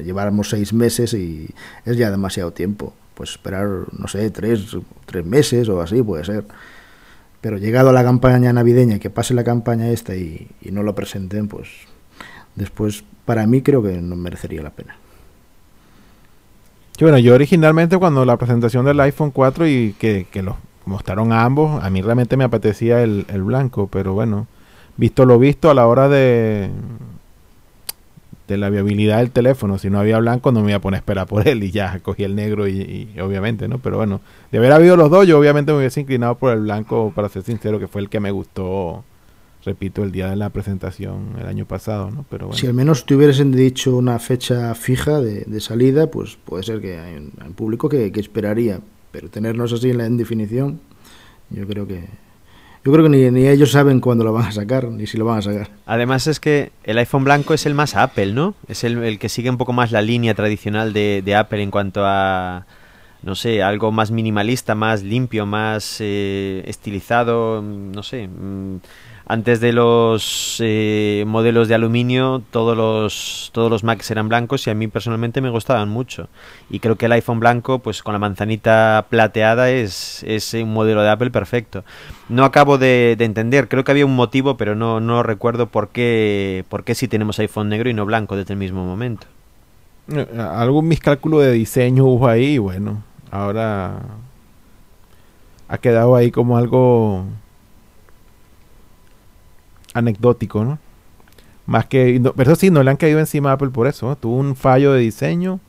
lleváramos 0.03 0.49
seis 0.49 0.73
meses 0.73 1.13
y 1.13 1.49
es 1.85 1.97
ya 1.97 2.11
demasiado 2.11 2.51
tiempo 2.51 2.93
pues 3.13 3.31
esperar, 3.31 3.67
no 3.97 4.07
sé, 4.07 4.29
tres, 4.31 4.75
tres 5.05 5.25
meses 5.25 5.69
o 5.69 5.81
así 5.81 6.01
puede 6.01 6.25
ser. 6.25 6.45
Pero 7.41 7.57
llegado 7.57 7.89
a 7.89 7.93
la 7.93 8.03
campaña 8.03 8.53
navideña, 8.53 8.99
que 8.99 9.09
pase 9.09 9.33
la 9.33 9.43
campaña 9.43 9.89
esta 9.89 10.15
y, 10.15 10.49
y 10.61 10.71
no 10.71 10.83
lo 10.83 10.95
presenten, 10.95 11.47
pues 11.47 11.67
después 12.55 13.03
para 13.25 13.45
mí 13.47 13.61
creo 13.61 13.81
que 13.81 14.01
no 14.01 14.15
merecería 14.15 14.61
la 14.61 14.69
pena. 14.71 14.95
Bueno, 16.99 17.17
yo 17.17 17.33
originalmente 17.33 17.97
cuando 17.97 18.23
la 18.23 18.37
presentación 18.37 18.85
del 18.85 18.99
iPhone 18.99 19.31
4 19.31 19.67
y 19.67 19.93
que, 19.99 20.27
que 20.31 20.41
lo 20.41 20.57
mostraron 20.85 21.33
a 21.33 21.43
ambos, 21.43 21.83
a 21.83 21.89
mí 21.89 22.01
realmente 22.01 22.37
me 22.37 22.43
apetecía 22.43 23.01
el, 23.03 23.25
el 23.29 23.43
blanco, 23.43 23.87
pero 23.87 24.13
bueno, 24.13 24.47
visto 24.95 25.25
lo 25.25 25.39
visto 25.39 25.69
a 25.69 25.73
la 25.73 25.87
hora 25.87 26.07
de, 26.07 26.69
de 28.47 28.57
la 28.57 28.69
viabilidad 28.69 29.17
del 29.17 29.31
teléfono. 29.31 29.77
Si 29.77 29.89
no 29.89 29.99
había 29.99 30.19
blanco, 30.19 30.51
no 30.51 30.61
me 30.61 30.71
iba 30.71 30.77
a 30.77 30.81
poner 30.81 30.97
a 30.97 30.99
esperar 30.99 31.27
por 31.27 31.47
él 31.47 31.63
y 31.63 31.71
ya 31.71 31.99
cogí 31.99 32.23
el 32.23 32.35
negro 32.35 32.67
y, 32.67 33.09
y, 33.15 33.19
obviamente, 33.19 33.67
¿no? 33.67 33.79
Pero 33.79 33.97
bueno, 33.97 34.21
de 34.51 34.59
haber 34.59 34.71
habido 34.71 34.95
los 34.95 35.09
dos, 35.09 35.27
yo 35.27 35.39
obviamente 35.39 35.71
me 35.71 35.79
hubiese 35.79 36.01
inclinado 36.01 36.35
por 36.35 36.53
el 36.53 36.61
blanco, 36.61 37.11
para 37.15 37.29
ser 37.29 37.43
sincero, 37.43 37.79
que 37.79 37.87
fue 37.87 38.01
el 38.01 38.09
que 38.09 38.19
me 38.19 38.31
gustó, 38.31 39.03
repito, 39.65 40.03
el 40.03 40.11
día 40.11 40.29
de 40.29 40.35
la 40.35 40.49
presentación 40.49 41.35
el 41.39 41.47
año 41.47 41.65
pasado, 41.65 42.11
¿no? 42.11 42.25
Pero 42.29 42.47
bueno. 42.47 42.59
Si 42.59 42.67
al 42.67 42.73
menos 42.73 43.05
te 43.05 43.15
hubiesen 43.15 43.51
dicho 43.51 43.95
una 43.95 44.19
fecha 44.19 44.73
fija 44.75 45.21
de, 45.21 45.41
de 45.45 45.59
salida, 45.61 46.07
pues 46.07 46.37
puede 46.43 46.63
ser 46.63 46.81
que 46.81 46.99
hay 46.99 47.15
un, 47.15 47.31
hay 47.39 47.47
un 47.47 47.53
público 47.53 47.89
que, 47.89 48.11
que 48.11 48.19
esperaría, 48.19 48.81
pero 49.11 49.29
tenernos 49.29 49.71
así 49.73 49.89
en 49.89 49.97
la 49.97 50.05
en 50.05 50.17
definición, 50.17 50.79
yo 51.49 51.67
creo 51.67 51.87
que 51.87 52.07
yo 52.85 52.91
creo 52.91 53.03
que 53.05 53.09
ni, 53.09 53.31
ni, 53.31 53.47
ellos 53.47 53.71
saben 53.71 54.01
cuándo 54.01 54.25
lo 54.25 54.33
van 54.33 54.47
a 54.47 54.51
sacar, 54.51 54.89
ni 54.89 55.07
si 55.07 55.17
lo 55.17 55.23
van 55.23 55.39
a 55.39 55.41
sacar. 55.41 55.69
Además 55.85 56.27
es 56.27 56.41
que 56.41 56.73
el 56.83 56.97
iPhone 56.97 57.23
blanco 57.23 57.53
es 57.53 57.65
el 57.65 57.73
más 57.73 57.95
Apple, 57.95 58.33
¿no? 58.33 58.55
Es 58.67 58.83
el, 58.83 59.01
el 59.03 59.19
que 59.19 59.29
sigue 59.29 59.49
un 59.49 59.57
poco 59.57 59.71
más 59.71 59.93
la 59.93 60.01
línea 60.01 60.33
tradicional 60.33 60.91
de, 60.91 61.21
de, 61.23 61.35
Apple 61.35 61.63
en 61.63 61.71
cuanto 61.71 62.01
a, 62.03 62.65
no 63.21 63.35
sé, 63.35 63.63
algo 63.63 63.93
más 63.93 64.11
minimalista, 64.11 64.75
más 64.75 65.01
limpio, 65.01 65.45
más 65.45 65.97
eh, 66.01 66.61
estilizado, 66.67 67.61
no 67.61 68.03
sé. 68.03 68.27
Mmm, 68.27 68.79
antes 69.25 69.61
de 69.61 69.71
los 69.71 70.57
eh, 70.59 71.23
modelos 71.25 71.69
de 71.69 71.75
aluminio 71.75 72.41
todos 72.51 72.75
los 72.75 73.51
todos 73.53 73.71
los 73.71 73.83
Macs 73.83 74.11
eran 74.11 74.27
blancos 74.27 74.67
y 74.67 74.69
a 74.69 74.73
mí 74.73 74.87
personalmente 74.87 75.39
me 75.41 75.49
gustaban 75.49 75.89
mucho. 75.89 76.27
Y 76.69 76.79
creo 76.79 76.97
que 76.97 77.05
el 77.05 77.13
iPhone 77.13 77.39
blanco 77.39 77.79
pues 77.79 78.03
con 78.03 78.13
la 78.13 78.19
manzanita 78.19 79.05
plateada 79.09 79.69
es, 79.69 80.23
es 80.23 80.53
un 80.53 80.73
modelo 80.73 81.01
de 81.03 81.09
Apple 81.09 81.31
perfecto. 81.31 81.83
No 82.27 82.43
acabo 82.43 82.77
de, 82.77 83.15
de, 83.17 83.25
entender 83.25 83.69
creo 83.69 83.83
que 83.83 83.91
había 83.91 84.05
un 84.05 84.15
motivo 84.15 84.57
pero 84.57 84.75
no, 84.75 84.99
no 84.99 85.23
recuerdo 85.23 85.67
por 85.67 85.89
qué 85.89 86.65
por 86.67 86.83
qué 86.83 86.95
si 86.95 87.07
tenemos 87.07 87.39
iPhone 87.39 87.69
negro 87.69 87.89
y 87.89 87.93
no 87.93 88.05
blanco 88.05 88.35
desde 88.35 88.53
el 88.53 88.59
mismo 88.59 88.83
momento. 88.85 89.27
Eh, 90.11 90.27
algún 90.37 90.89
miscálculo 90.89 91.39
de 91.39 91.53
diseño 91.53 92.03
hubo 92.03 92.27
ahí 92.27 92.57
bueno 92.57 93.03
ahora 93.31 94.01
ha 95.69 95.77
quedado 95.77 96.15
ahí 96.15 96.29
como 96.29 96.57
algo 96.57 97.25
anecdótico, 99.93 100.63
¿no? 100.63 100.79
Más 101.65 101.85
que, 101.85 102.19
no, 102.19 102.33
pero 102.33 102.55
sí, 102.55 102.69
no 102.69 102.83
le 102.83 102.91
han 102.91 102.97
caído 102.97 103.19
encima 103.19 103.51
a 103.51 103.53
Apple 103.53 103.69
por 103.69 103.87
eso, 103.87 104.07
¿no? 104.07 104.15
Tuvo 104.15 104.35
un 104.35 104.55
fallo 104.55 104.91
de 104.91 104.99
diseño, 104.99 105.59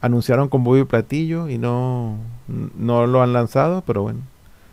anunciaron 0.00 0.48
con 0.48 0.64
y 0.78 0.84
platillo 0.84 1.48
y 1.48 1.58
no, 1.58 2.16
no 2.48 3.06
lo 3.06 3.22
han 3.22 3.32
lanzado, 3.32 3.82
pero 3.86 4.02
bueno, 4.02 4.20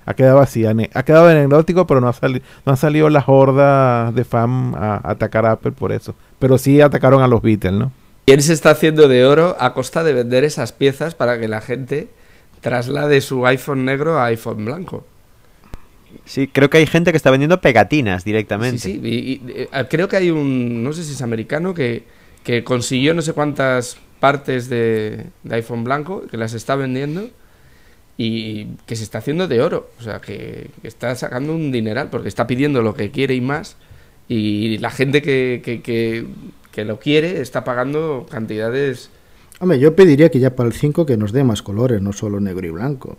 ha 0.05 0.13
quedado 0.13 0.39
así, 0.39 0.65
ha 0.65 1.03
quedado 1.03 1.27
anecdótico, 1.27 1.87
pero 1.87 2.01
no 2.01 2.07
ha, 2.07 2.13
sali 2.13 2.41
no 2.65 2.71
han 2.71 2.77
salido 2.77 3.09
las 3.09 3.25
hordas 3.27 4.13
de 4.15 4.23
fans 4.23 4.75
a, 4.75 5.01
atacar 5.03 5.45
a 5.45 5.53
Apple 5.53 5.71
por 5.71 5.91
eso, 5.91 6.15
pero 6.39 6.57
sí 6.57 6.81
atacaron 6.81 7.21
a 7.21 7.27
los 7.27 7.41
Beatles, 7.41 7.73
¿no? 7.73 7.91
¿Quién 8.25 8.41
se 8.41 8.53
está 8.53 8.69
haciendo 8.69 9.09
de 9.09 9.25
oro 9.25 9.57
a 9.59 9.73
costa 9.73 10.03
de 10.03 10.13
vender 10.13 10.45
esas 10.45 10.71
piezas 10.71 11.13
para 11.13 11.39
que 11.39 11.49
la 11.49 11.59
gente 11.59 12.07
traslade 12.61 13.19
su 13.19 13.45
iPhone 13.45 13.83
negro 13.83 14.17
a 14.17 14.25
iPhone 14.25 14.63
blanco? 14.63 15.05
Sí, 16.25 16.47
creo 16.47 16.69
que 16.69 16.77
hay 16.77 16.87
gente 16.87 17.11
que 17.11 17.17
está 17.17 17.31
vendiendo 17.31 17.61
pegatinas 17.61 18.23
directamente. 18.23 18.79
Sí, 18.79 18.93
sí, 18.93 19.01
y, 19.03 19.17
y, 19.17 19.61
y, 19.61 19.83
creo 19.89 20.07
que 20.07 20.17
hay 20.17 20.31
un, 20.31 20.83
no 20.83 20.93
sé 20.93 21.03
si 21.03 21.13
es 21.13 21.21
americano, 21.21 21.73
que, 21.73 22.03
que 22.43 22.63
consiguió 22.63 23.13
no 23.13 23.21
sé 23.21 23.33
cuántas 23.33 23.97
partes 24.19 24.69
de, 24.69 25.25
de, 25.43 25.55
iPhone 25.55 25.83
blanco, 25.83 26.23
que 26.29 26.37
las 26.37 26.53
está 26.53 26.75
vendiendo 26.75 27.29
y 28.17 28.65
que 28.85 28.95
se 28.95 29.03
está 29.03 29.17
haciendo 29.17 29.47
de 29.47 29.61
oro. 29.61 29.89
O 29.99 30.03
sea, 30.03 30.21
que, 30.21 30.69
que, 30.81 30.87
está 30.87 31.15
sacando 31.15 31.53
un 31.53 31.71
dineral 31.71 32.09
porque 32.09 32.29
está 32.29 32.47
pidiendo 32.47 32.81
lo 32.81 32.93
que 32.93 33.11
quiere 33.11 33.33
y 33.35 33.41
más. 33.41 33.75
Y 34.29 34.77
la 34.77 34.91
gente 34.91 35.21
que, 35.21 35.61
que, 35.63 35.81
que, 35.81 36.25
que 36.71 36.85
lo 36.85 36.99
quiere 36.99 37.41
está 37.41 37.63
pagando 37.63 38.25
cantidades... 38.29 39.09
Hombre, 39.59 39.79
yo 39.79 39.95
pediría 39.95 40.29
que 40.29 40.39
ya 40.39 40.55
para 40.55 40.67
el 40.67 40.73
5 40.73 41.05
que 41.05 41.17
nos 41.17 41.31
dé 41.31 41.43
más 41.43 41.61
colores, 41.61 42.01
no 42.01 42.13
solo 42.13 42.39
negro 42.39 42.65
y 42.65 42.71
blanco. 42.71 43.17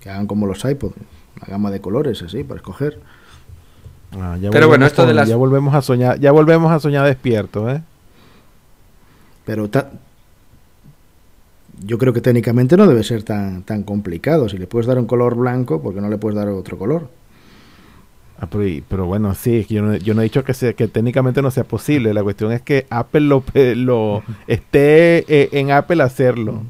Que 0.00 0.10
hagan 0.10 0.26
como 0.26 0.46
los 0.46 0.64
iPod, 0.64 0.92
una 1.36 1.46
gama 1.48 1.70
de 1.70 1.80
colores 1.80 2.22
así 2.22 2.44
para 2.44 2.58
escoger. 2.58 2.98
Ah, 4.18 4.36
ya 4.40 4.50
Pero 4.50 4.68
bueno, 4.68 4.84
esto 4.86 5.06
de 5.06 5.14
las- 5.14 5.28
ya 5.28 5.36
volvemos 5.36 5.74
a 5.74 5.80
soñar, 5.82 6.20
ya 6.20 6.32
volvemos 6.32 6.70
a 6.70 6.78
soñar 6.80 7.06
despierto, 7.06 7.70
¿eh? 7.70 7.82
Pero 9.46 9.68
ta- 9.70 9.90
yo 11.84 11.98
creo 11.98 12.12
que 12.12 12.20
técnicamente 12.20 12.76
no 12.76 12.86
debe 12.86 13.02
ser 13.02 13.22
tan, 13.22 13.62
tan 13.62 13.82
complicado. 13.82 14.48
Si 14.48 14.58
le 14.58 14.66
puedes 14.66 14.86
dar 14.86 14.98
un 14.98 15.06
color 15.06 15.34
blanco, 15.34 15.82
¿por 15.82 15.94
qué 15.94 16.00
no 16.00 16.08
le 16.10 16.18
puedes 16.18 16.36
dar 16.36 16.48
otro 16.48 16.78
color? 16.78 17.08
Ah, 18.38 18.46
pero, 18.50 18.66
y- 18.66 18.82
pero 18.86 19.06
bueno, 19.06 19.34
sí, 19.34 19.58
es 19.60 19.66
que 19.66 19.74
yo 19.74 19.82
no, 19.82 19.96
yo 19.96 20.14
no 20.14 20.20
he 20.20 20.24
dicho 20.24 20.44
que, 20.44 20.52
sea, 20.52 20.72
que 20.74 20.88
técnicamente 20.88 21.42
no 21.42 21.50
sea 21.50 21.64
posible. 21.64 22.12
La 22.12 22.22
cuestión 22.22 22.52
es 22.52 22.60
que 22.60 22.86
Apple 22.90 23.22
lo, 23.22 23.40
pe- 23.40 23.74
lo 23.76 24.22
esté 24.46 25.24
eh, 25.28 25.48
en 25.52 25.70
Apple 25.70 26.02
hacerlo. 26.02 26.62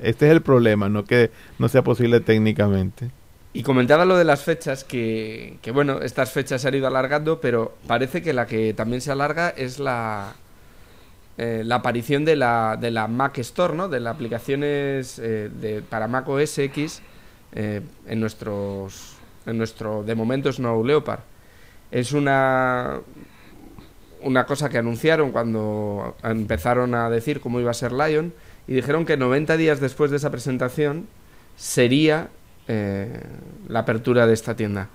Este 0.00 0.26
es 0.26 0.32
el 0.32 0.42
problema, 0.42 0.88
no 0.88 1.04
que 1.04 1.30
no 1.58 1.68
sea 1.68 1.82
posible 1.82 2.20
técnicamente. 2.20 3.10
Y 3.58 3.64
comentaba 3.64 4.04
lo 4.04 4.16
de 4.16 4.22
las 4.22 4.44
fechas, 4.44 4.84
que, 4.84 5.58
que 5.62 5.72
bueno, 5.72 6.00
estas 6.00 6.30
fechas 6.30 6.62
se 6.62 6.68
han 6.68 6.76
ido 6.76 6.86
alargando, 6.86 7.40
pero 7.40 7.74
parece 7.88 8.22
que 8.22 8.32
la 8.32 8.46
que 8.46 8.72
también 8.72 9.00
se 9.00 9.10
alarga 9.10 9.48
es 9.48 9.80
la, 9.80 10.34
eh, 11.38 11.62
la 11.64 11.74
aparición 11.74 12.24
de 12.24 12.36
la, 12.36 12.78
de 12.80 12.92
la 12.92 13.08
Mac 13.08 13.36
Store, 13.38 13.74
¿no? 13.74 13.88
De 13.88 13.98
las 13.98 14.14
aplicaciones 14.14 15.18
eh, 15.18 15.50
de, 15.52 15.82
para 15.82 16.06
Mac 16.06 16.28
OS 16.28 16.56
X 16.56 17.02
eh, 17.50 17.80
en 18.06 18.20
nuestros, 18.20 19.16
en 19.44 19.58
nuestro, 19.58 20.04
de 20.04 20.14
momento, 20.14 20.52
Snow 20.52 20.84
Leopard. 20.84 21.22
Es 21.90 22.12
una, 22.12 23.00
una 24.22 24.46
cosa 24.46 24.68
que 24.68 24.78
anunciaron 24.78 25.32
cuando 25.32 26.14
empezaron 26.22 26.94
a 26.94 27.10
decir 27.10 27.40
cómo 27.40 27.58
iba 27.58 27.72
a 27.72 27.74
ser 27.74 27.90
Lion 27.90 28.32
y 28.68 28.74
dijeron 28.74 29.04
que 29.04 29.16
90 29.16 29.56
días 29.56 29.80
después 29.80 30.12
de 30.12 30.18
esa 30.18 30.30
presentación 30.30 31.08
sería 31.56 32.28
eh, 32.68 33.20
la 33.68 33.80
apertura 33.80 34.26
de 34.26 34.34
esta 34.34 34.54
tienda. 34.54 34.88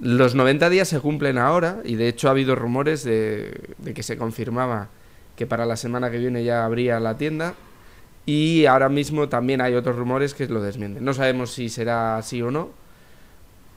Los 0.00 0.34
90 0.34 0.68
días 0.70 0.88
se 0.88 1.00
cumplen 1.00 1.38
ahora 1.38 1.80
y 1.84 1.94
de 1.94 2.08
hecho 2.08 2.28
ha 2.28 2.32
habido 2.32 2.56
rumores 2.56 3.04
de, 3.04 3.74
de 3.78 3.94
que 3.94 4.02
se 4.02 4.16
confirmaba 4.16 4.88
que 5.36 5.46
para 5.46 5.66
la 5.66 5.76
semana 5.76 6.10
que 6.10 6.18
viene 6.18 6.42
ya 6.44 6.64
habría 6.64 6.98
la 6.98 7.16
tienda 7.16 7.54
y 8.26 8.66
ahora 8.66 8.88
mismo 8.88 9.28
también 9.28 9.60
hay 9.60 9.74
otros 9.74 9.96
rumores 9.96 10.34
que 10.34 10.46
lo 10.46 10.62
desmienten. 10.62 11.04
No 11.04 11.14
sabemos 11.14 11.52
si 11.52 11.68
será 11.68 12.16
así 12.16 12.40
o 12.42 12.50
no, 12.50 12.70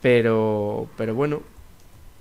pero, 0.02 0.88
pero 0.98 1.16
bueno, 1.16 1.42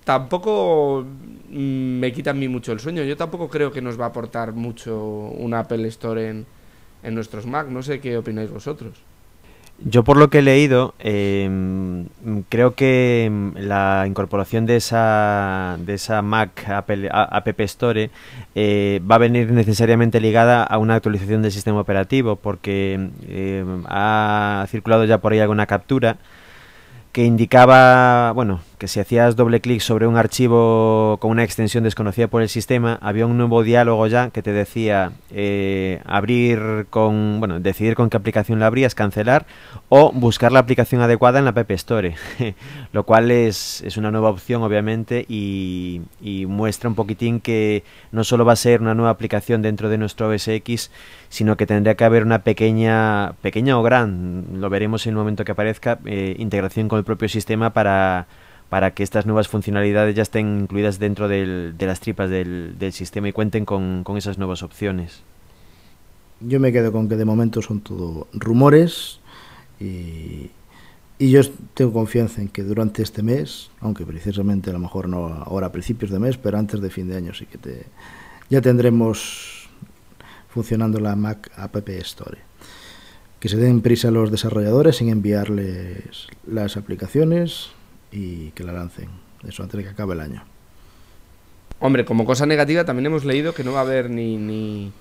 tampoco 0.05 1.05
mm, 1.51 1.99
me 1.99 2.13
quita 2.13 2.31
a 2.31 2.35
mí 2.35 2.49
mucho 2.49 2.73
el 2.73 2.81
sueño. 2.81 3.03
Yo 3.05 3.17
tampoco 3.17 3.49
creo 3.49 3.73
que 3.73 3.83
nos 3.83 4.01
va 4.01 4.07
a 4.07 4.09
aportar 4.09 4.53
mucho 4.53 4.99
una 4.99 5.61
Apple 5.61 5.87
Store 5.89 6.29
en, 6.29 6.47
en 7.03 7.15
nuestros 7.15 7.47
Mac. 7.47 7.69
No 7.69 7.83
sé 7.83 8.01
qué 8.01 8.17
opináis 8.17 8.51
vosotros. 8.51 8.95
Yo 9.79 10.05
por 10.05 10.17
lo 10.17 10.31
que 10.31 10.39
he 10.39 10.43
leído, 10.43 10.95
eh, 11.01 12.07
creo 12.49 12.75
que 12.75 13.29
mm, 13.31 13.59
la 13.59 14.05
incorporación 14.07 14.67
de 14.67 14.77
esa, 14.77 15.77
de 15.81 15.95
esa 15.95 16.23
Mac 16.23 16.69
Apple, 16.69 17.09
App 17.11 17.61
Store 17.61 18.11
eh, 18.55 19.01
va 19.11 19.17
a 19.17 19.19
venir 19.19 19.51
necesariamente 19.51 20.21
ligada 20.21 20.63
a 20.63 20.79
una 20.79 20.95
actualización 20.95 21.43
del 21.43 21.51
sistema 21.51 21.81
operativo, 21.81 22.37
porque 22.37 23.11
eh, 23.29 23.65
ha 23.87 24.65
circulado 24.69 25.05
ya 25.05 25.19
por 25.19 25.33
ahí 25.33 25.41
alguna 25.41 25.67
captura 25.67 26.19
que 27.13 27.25
indicaba, 27.25 28.33
bueno, 28.33 28.61
que 28.85 28.89
si 28.89 29.01
hacías 29.01 29.35
doble 29.35 29.63
clic 29.63 29.81
sobre 29.81 30.07
un 30.07 30.19
archivo 30.19 31.17
con 31.19 31.31
una 31.31 31.43
extensión 31.43 31.85
desconocida 31.85 32.29
por 32.29 32.43
el 32.43 32.51
sistema, 32.51 32.99
había 33.01 33.25
un 33.25 33.39
nuevo 33.39 33.63
diálogo 33.63 34.07
ya 34.09 34.29
que 34.29 34.43
te 34.43 34.53
decía 34.53 35.13
eh, 35.31 36.03
abrir 36.05 36.85
con, 36.91 37.39
bueno, 37.39 37.61
decidir 37.61 37.95
con 37.95 38.11
qué 38.11 38.19
aplicación 38.19 38.61
la 38.61 38.67
abrías, 38.67 38.95
cancelar 38.95 39.47
o 39.89 40.13
buscar 40.13 40.53
la 40.53 40.59
aplicación 40.59 41.01
adecuada 41.01 41.39
en 41.39 41.47
la 41.47 41.53
App 41.53 41.71
Store, 41.71 42.15
lo 42.93 43.05
cual 43.05 43.31
es, 43.31 43.81
es 43.87 43.97
una 43.97 44.11
nueva 44.11 44.29
opción 44.29 44.63
obviamente 44.63 45.25
y, 45.27 46.03
muestra 46.47 46.91
un 46.91 46.95
poquitín 46.95 47.41
que 47.41 47.85
no 48.13 48.23
solo 48.23 48.45
va 48.45 48.53
a 48.53 48.57
ser 48.57 48.83
una 48.83 48.95
nueva 48.95 49.11
aplicación 49.11 49.63
dentro 49.63 49.89
de 49.89 49.97
nuestro 49.97 50.29
OS 50.29 50.49
X, 50.49 50.91
sino 51.31 51.57
que 51.57 51.65
tendría 51.67 51.95
que 51.95 52.05
haber 52.05 52.23
una 52.23 52.43
pequeña, 52.43 53.33
pequeña 53.41 53.79
o 53.79 53.83
gran, 53.83 54.45
lo 54.61 54.69
veremos 54.69 55.07
en 55.07 55.13
el 55.13 55.17
momento 55.17 55.45
que 55.47 55.53
aparezca, 55.53 55.99
eh, 56.05 56.37
integración 56.39 56.89
con 56.89 56.99
el 56.99 57.05
propio 57.05 57.31
sistema 57.31 57.73
para, 57.73 58.27
para 58.69 58.95
que 58.95 59.03
estas 59.03 59.27
nuevas 59.27 59.49
funcionalidades 59.49 60.15
ya 60.15 60.23
estén 60.23 60.61
incluidas 60.61 60.99
dentro 60.99 61.29
de 61.29 61.75
las 61.79 62.01
tripas 62.01 62.31
del, 62.31 62.77
sistema 62.93 63.29
y 63.29 63.33
cuenten 63.33 63.65
con, 63.65 64.05
esas 64.17 64.39
nuevas 64.39 64.63
opciones. 64.63 65.23
Yo 66.41 66.61
me 66.61 66.73
quedo 66.73 66.93
con 66.93 67.09
que 67.09 67.17
de 67.17 67.25
momento 67.25 67.63
son 67.63 67.81
todo 67.81 68.27
rumores 68.33 69.21
y, 69.81 70.51
yo 71.21 71.41
tengo 71.73 71.93
confianza 71.93 72.43
en 72.43 72.49
que 72.49 72.63
durante 72.63 73.03
este 73.03 73.23
mes, 73.23 73.71
aunque 73.81 74.05
precisamente 74.05 74.69
a 74.69 74.73
lo 74.75 74.79
mejor 74.79 75.09
no 75.09 75.27
ahora 75.27 75.69
a 75.69 75.73
principios 75.73 76.11
de 76.11 76.19
mes, 76.19 76.37
pero 76.37 76.59
antes 76.59 76.81
de 76.81 76.91
fin 76.91 77.09
de 77.09 77.17
año 77.17 77.33
sí 77.33 77.47
que 77.47 77.87
ya 78.51 78.61
tendremos 78.61 79.69
funcionando 80.49 81.01
la 81.01 81.17
Mac 81.17 81.51
App 81.57 81.89
Store. 81.89 82.39
Que 83.41 83.49
se 83.49 83.57
den 83.57 83.81
prisa 83.81 84.09
a 84.09 84.11
los 84.11 84.31
desarrolladores 84.31 85.01
en 85.01 85.09
enviarles 85.09 86.29
las 86.47 86.77
aplicaciones 86.77 87.71
y 88.15 88.53
que 88.53 88.63
la 88.65 88.73
lancen. 88.73 89.09
Eso 89.47 89.63
antes 89.63 89.77
de 89.79 89.85
que 89.85 89.91
acabe 89.91 90.15
el 90.15 90.21
año. 90.21 90.45
Hombre, 91.81 92.05
como 92.05 92.25
cosa 92.25 92.47
negativa 92.47 92.85
también 92.85 93.07
hemos 93.07 93.25
leído 93.25 93.53
que 93.53 93.65
no 93.65 93.73
va 93.73 93.81
a 93.81 93.83
haber 93.83 94.09
ni 94.09 94.37
ni 94.37 94.93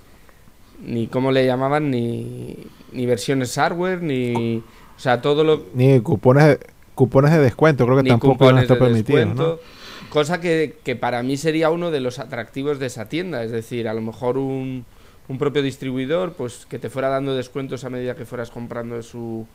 ni 0.86 1.08
cómo 1.08 1.32
le 1.32 1.46
llamaban 1.46 1.92
ni 1.92 2.58
ni 2.92 3.06
versiones 3.06 3.54
hardware 3.56 4.02
ni 4.02 4.58
o 4.58 5.00
sea 5.00 5.22
todo 5.22 5.44
lo 5.44 5.68
Ni 5.74 6.00
cupones 6.02 6.46
de, 6.46 6.60
cupones 6.96 7.32
de 7.32 7.40
descuento, 7.40 7.86
creo 7.86 7.98
que 7.98 8.04
ni 8.04 8.10
tampoco 8.10 8.34
cupones 8.34 8.64
está 8.64 8.74
de 8.74 8.80
permitido. 8.80 9.20
descuento, 9.20 9.60
¿no? 10.02 10.10
cosa 10.10 10.42
que, 10.42 10.78
que 10.84 10.96
para 10.96 11.24
mí 11.24 11.38
sería 11.38 11.70
uno 11.70 11.92
de 11.92 12.00
los 12.02 12.20
atractivos 12.20 12.80
de 12.80 12.88
esa 12.88 13.08
tienda, 13.08 13.44
es 13.44 13.52
decir, 13.52 13.88
a 13.88 13.94
lo 13.94 14.02
mejor 14.02 14.38
un, 14.38 14.86
un 15.28 15.38
propio 15.38 15.62
distribuidor 15.62 16.34
pues 16.34 16.66
que 16.68 16.80
te 16.80 16.90
fuera 16.90 17.10
dando 17.10 17.36
descuentos 17.36 17.84
a 17.84 17.90
medida 17.90 18.16
que 18.16 18.26
fueras 18.26 18.52
comprando 18.52 18.96
de 18.96 19.04
su 19.04 19.48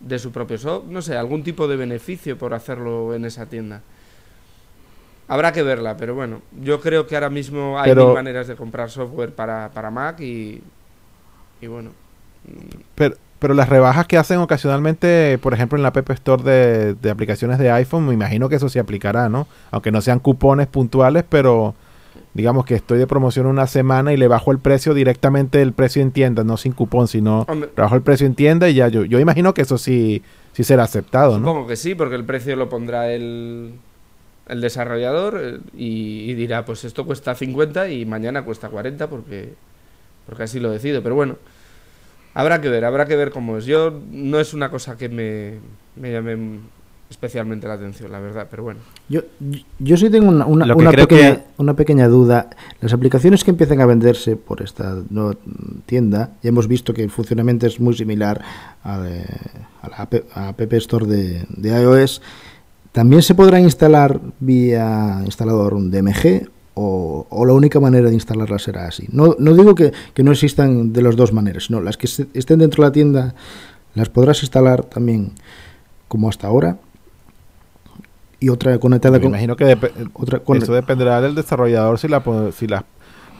de 0.00 0.18
su 0.18 0.30
propio 0.30 0.58
software, 0.58 0.92
no 0.92 1.02
sé, 1.02 1.16
algún 1.16 1.42
tipo 1.42 1.66
de 1.68 1.76
beneficio 1.76 2.38
por 2.38 2.54
hacerlo 2.54 3.14
en 3.14 3.24
esa 3.24 3.46
tienda. 3.46 3.82
Habrá 5.26 5.52
que 5.52 5.62
verla, 5.62 5.96
pero 5.96 6.14
bueno, 6.14 6.40
yo 6.62 6.80
creo 6.80 7.06
que 7.06 7.14
ahora 7.14 7.28
mismo 7.30 7.78
hay 7.78 7.90
Pero- 7.90 8.06
mil 8.06 8.14
maneras 8.14 8.46
de 8.48 8.56
comprar 8.56 8.90
software 8.90 9.34
para, 9.34 9.70
para 9.74 9.90
Mac 9.90 10.20
y, 10.20 10.62
y 11.60 11.66
bueno. 11.66 11.90
Pero, 12.94 13.16
pero 13.38 13.52
las 13.52 13.68
rebajas 13.68 14.06
que 14.06 14.16
hacen 14.16 14.38
ocasionalmente, 14.38 15.38
por 15.42 15.52
ejemplo, 15.52 15.76
en 15.76 15.82
la 15.82 15.88
App 15.88 16.10
Store 16.10 16.42
de, 16.42 16.94
de 16.94 17.10
aplicaciones 17.10 17.58
de 17.58 17.70
iPhone, 17.70 18.06
me 18.06 18.14
imagino 18.14 18.48
que 18.48 18.56
eso 18.56 18.68
se 18.70 18.80
aplicará, 18.80 19.28
¿no? 19.28 19.46
Aunque 19.70 19.92
no 19.92 20.00
sean 20.00 20.18
cupones 20.18 20.66
puntuales, 20.66 21.24
pero 21.28 21.74
digamos 22.38 22.64
que 22.64 22.76
estoy 22.76 22.98
de 22.98 23.08
promoción 23.08 23.46
una 23.46 23.66
semana 23.66 24.12
y 24.12 24.16
le 24.16 24.28
bajo 24.28 24.52
el 24.52 24.60
precio 24.60 24.94
directamente 24.94 25.60
el 25.60 25.72
precio 25.72 26.00
en 26.02 26.12
tienda, 26.12 26.44
no 26.44 26.56
sin 26.56 26.70
cupón, 26.70 27.08
sino 27.08 27.44
Hombre, 27.48 27.68
bajo 27.76 27.96
el 27.96 28.02
precio 28.02 28.28
en 28.28 28.36
tienda 28.36 28.68
y 28.68 28.74
ya 28.74 28.86
yo, 28.86 29.04
yo 29.04 29.18
imagino 29.18 29.54
que 29.54 29.62
eso 29.62 29.76
sí, 29.76 30.22
sí 30.52 30.62
será 30.62 30.84
aceptado, 30.84 31.32
¿no? 31.32 31.48
Supongo 31.48 31.66
que 31.66 31.74
sí, 31.74 31.96
porque 31.96 32.14
el 32.14 32.24
precio 32.24 32.54
lo 32.54 32.68
pondrá 32.68 33.12
el, 33.12 33.72
el 34.46 34.60
desarrollador 34.60 35.40
eh, 35.42 35.58
y, 35.76 36.30
y 36.30 36.34
dirá, 36.34 36.64
pues 36.64 36.84
esto 36.84 37.04
cuesta 37.04 37.34
50 37.34 37.88
y 37.88 38.06
mañana 38.06 38.44
cuesta 38.44 38.68
40 38.68 39.10
porque, 39.10 39.54
porque 40.26 40.44
así 40.44 40.60
lo 40.60 40.70
decido. 40.70 41.02
Pero 41.02 41.16
bueno, 41.16 41.38
habrá 42.34 42.60
que 42.60 42.68
ver, 42.68 42.84
habrá 42.84 43.06
que 43.06 43.16
ver 43.16 43.32
cómo 43.32 43.58
es. 43.58 43.66
Yo 43.66 44.00
no 44.12 44.38
es 44.38 44.54
una 44.54 44.70
cosa 44.70 44.96
que 44.96 45.08
me, 45.08 45.54
me 45.96 46.12
llame 46.12 46.60
especialmente 47.10 47.66
la 47.66 47.74
atención, 47.74 48.12
la 48.12 48.20
verdad, 48.20 48.46
pero 48.50 48.62
bueno. 48.64 48.80
Yo, 49.08 49.22
yo- 49.40 49.60
yo 49.78 49.96
sí 49.96 50.10
tengo 50.10 50.28
una, 50.28 50.44
una, 50.46 50.66
pequeña, 51.06 51.34
que- 51.36 51.42
una 51.56 51.74
pequeña 51.74 52.08
duda. 52.08 52.50
Las 52.80 52.92
aplicaciones 52.92 53.44
que 53.44 53.50
empiezan 53.50 53.80
a 53.80 53.86
venderse 53.86 54.36
por 54.36 54.62
esta 54.62 54.96
nueva 55.10 55.34
tienda, 55.86 56.32
ya 56.42 56.48
hemos 56.50 56.68
visto 56.68 56.92
que 56.92 57.02
el 57.02 57.10
funcionamiento 57.10 57.66
es 57.66 57.80
muy 57.80 57.94
similar 57.94 58.42
a, 58.84 58.98
de- 59.00 59.24
a 59.82 59.88
la 59.88 59.96
app, 59.96 60.14
a 60.34 60.48
App 60.48 60.72
Store 60.74 61.06
de, 61.06 61.44
de 61.48 61.82
iOS. 61.82 62.20
¿También 62.92 63.22
se 63.22 63.34
podrán 63.34 63.62
instalar 63.62 64.20
vía 64.40 65.20
instalador 65.24 65.74
un 65.74 65.90
DMG 65.90 66.48
o, 66.74 67.26
o 67.30 67.44
la 67.46 67.52
única 67.52 67.80
manera 67.80 68.08
de 68.08 68.14
instalarlas 68.14 68.62
será 68.62 68.86
así? 68.88 69.06
No, 69.12 69.34
no 69.38 69.54
digo 69.54 69.74
que, 69.74 69.92
que 70.14 70.22
no 70.22 70.32
existan 70.32 70.92
de 70.92 71.02
las 71.02 71.16
dos 71.16 71.32
maneras, 71.32 71.70
no, 71.70 71.80
las 71.80 71.96
que 71.96 72.06
se- 72.06 72.26
estén 72.34 72.58
dentro 72.58 72.82
de 72.82 72.88
la 72.88 72.92
tienda 72.92 73.34
las 73.94 74.08
podrás 74.08 74.42
instalar 74.42 74.84
también 74.84 75.32
como 76.08 76.28
hasta 76.28 76.46
ahora. 76.46 76.78
Y 78.40 78.50
otra 78.50 78.78
conectada 78.78 79.18
Me 79.18 79.20
con, 79.22 79.30
imagino 79.30 79.56
que 79.56 79.64
dep- 79.76 80.10
otra 80.14 80.38
con- 80.40 80.58
eso 80.58 80.72
dependerá 80.72 81.20
del 81.20 81.34
desarrollador 81.34 81.98
si 81.98 82.06
la 82.08 82.22
si 82.54 82.66
la 82.68 82.84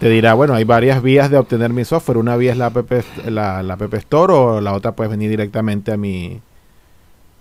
te 0.00 0.08
dirá, 0.08 0.34
bueno, 0.34 0.54
hay 0.54 0.62
varias 0.64 1.02
vías 1.02 1.28
de 1.30 1.36
obtener 1.38 1.72
mi 1.72 1.84
software. 1.84 2.18
Una 2.18 2.36
vía 2.36 2.52
es 2.52 2.58
la 2.58 2.66
app, 2.66 2.76
la, 3.26 3.62
la 3.64 3.74
app 3.74 3.94
Store 3.94 4.32
o 4.32 4.60
la 4.60 4.72
otra 4.72 4.92
puedes 4.92 5.10
venir 5.10 5.28
directamente 5.30 5.92
a 5.92 5.96
mi 5.96 6.40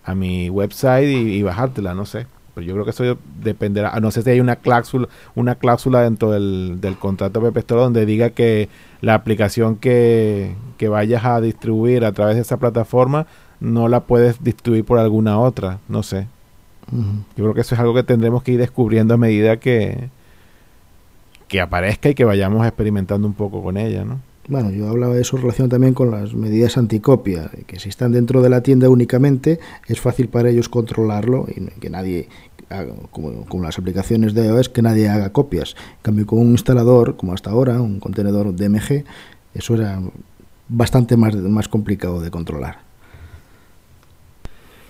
a 0.03 0.16
mi 0.16 0.49
website 0.49 1.08
y, 1.10 1.34
y 1.36 1.43
bajártela, 1.43 1.93
no 1.93 2.05
sé. 2.05 2.26
Pero 2.55 2.66
yo 2.66 2.74
creo 2.74 2.86
que 2.86 2.91
eso 2.91 3.18
dependerá. 3.43 3.99
No 3.99 4.10
sé 4.10 4.24
si 4.24 4.30
hay 4.32 4.39
una 4.39 4.55
cláusula, 4.55 5.08
una 5.36 5.55
cláusula 5.55 6.01
dentro 6.01 6.32
del, 6.32 6.78
del 6.82 6.97
contrato 6.97 7.39
de 7.39 7.47
Pepe 7.47 7.60
Store 7.60 7.82
donde 7.82 8.05
diga 8.08 8.32
que 8.32 8.70
la 9.01 9.14
aplicación 9.14 9.76
que, 9.76 10.55
que 10.78 10.88
vayas 10.89 11.26
a 11.26 11.39
distribuir 11.41 12.05
a 12.05 12.12
través 12.14 12.36
de 12.36 12.41
esa 12.41 12.58
plataforma 12.58 13.28
no 13.60 13.88
la 13.89 14.01
puedes 14.01 14.43
distribuir 14.43 14.86
por 14.86 14.97
alguna 14.97 15.39
otra. 15.39 15.78
No 15.88 16.01
sé. 16.01 16.28
Yo 16.91 17.43
creo 17.43 17.53
que 17.53 17.61
eso 17.61 17.75
es 17.75 17.81
algo 17.81 17.93
que 17.93 18.03
tendremos 18.03 18.43
que 18.43 18.53
ir 18.53 18.59
descubriendo 18.59 19.13
a 19.13 19.17
medida 19.17 19.57
que, 19.57 20.09
que 21.47 21.61
aparezca 21.61 22.09
y 22.09 22.15
que 22.15 22.25
vayamos 22.25 22.65
experimentando 22.65 23.27
un 23.27 23.33
poco 23.33 23.61
con 23.61 23.77
ella, 23.77 24.05
¿no? 24.05 24.19
Bueno, 24.47 24.71
yo 24.71 24.88
hablaba 24.88 25.13
de 25.13 25.21
eso 25.21 25.35
en 25.35 25.41
relación 25.41 25.67
también 25.67 25.93
con 25.93 26.09
las 26.09 26.33
medidas 26.33 26.77
anticopia, 26.77 27.51
que 27.65 27.79
si 27.79 27.89
están 27.89 28.13
dentro 28.13 28.41
de 28.41 28.49
la 28.49 28.61
tienda 28.61 28.88
únicamente 28.88 29.59
es 29.88 29.99
fácil 29.99 30.29
para 30.29 30.49
ellos 30.49 30.69
controlarlo 30.69 31.47
y 31.53 31.65
que 31.81 31.89
nadie, 31.89 32.29
haga, 32.69 32.93
como, 33.11 33.45
como 33.45 33.63
las 33.63 33.77
aplicaciones 33.77 34.33
de 34.33 34.45
iOS, 34.45 34.69
que 34.69 34.81
nadie 34.81 35.09
haga 35.09 35.33
copias. 35.33 35.75
En 35.97 36.01
cambio, 36.03 36.25
con 36.25 36.39
un 36.39 36.51
instalador, 36.51 37.17
como 37.17 37.33
hasta 37.33 37.49
ahora, 37.49 37.81
un 37.81 37.99
contenedor 37.99 38.55
DMG, 38.55 39.03
eso 39.53 39.75
era 39.75 39.99
bastante 40.69 41.17
más, 41.17 41.35
más 41.35 41.67
complicado 41.67 42.21
de 42.21 42.31
controlar. 42.31 42.86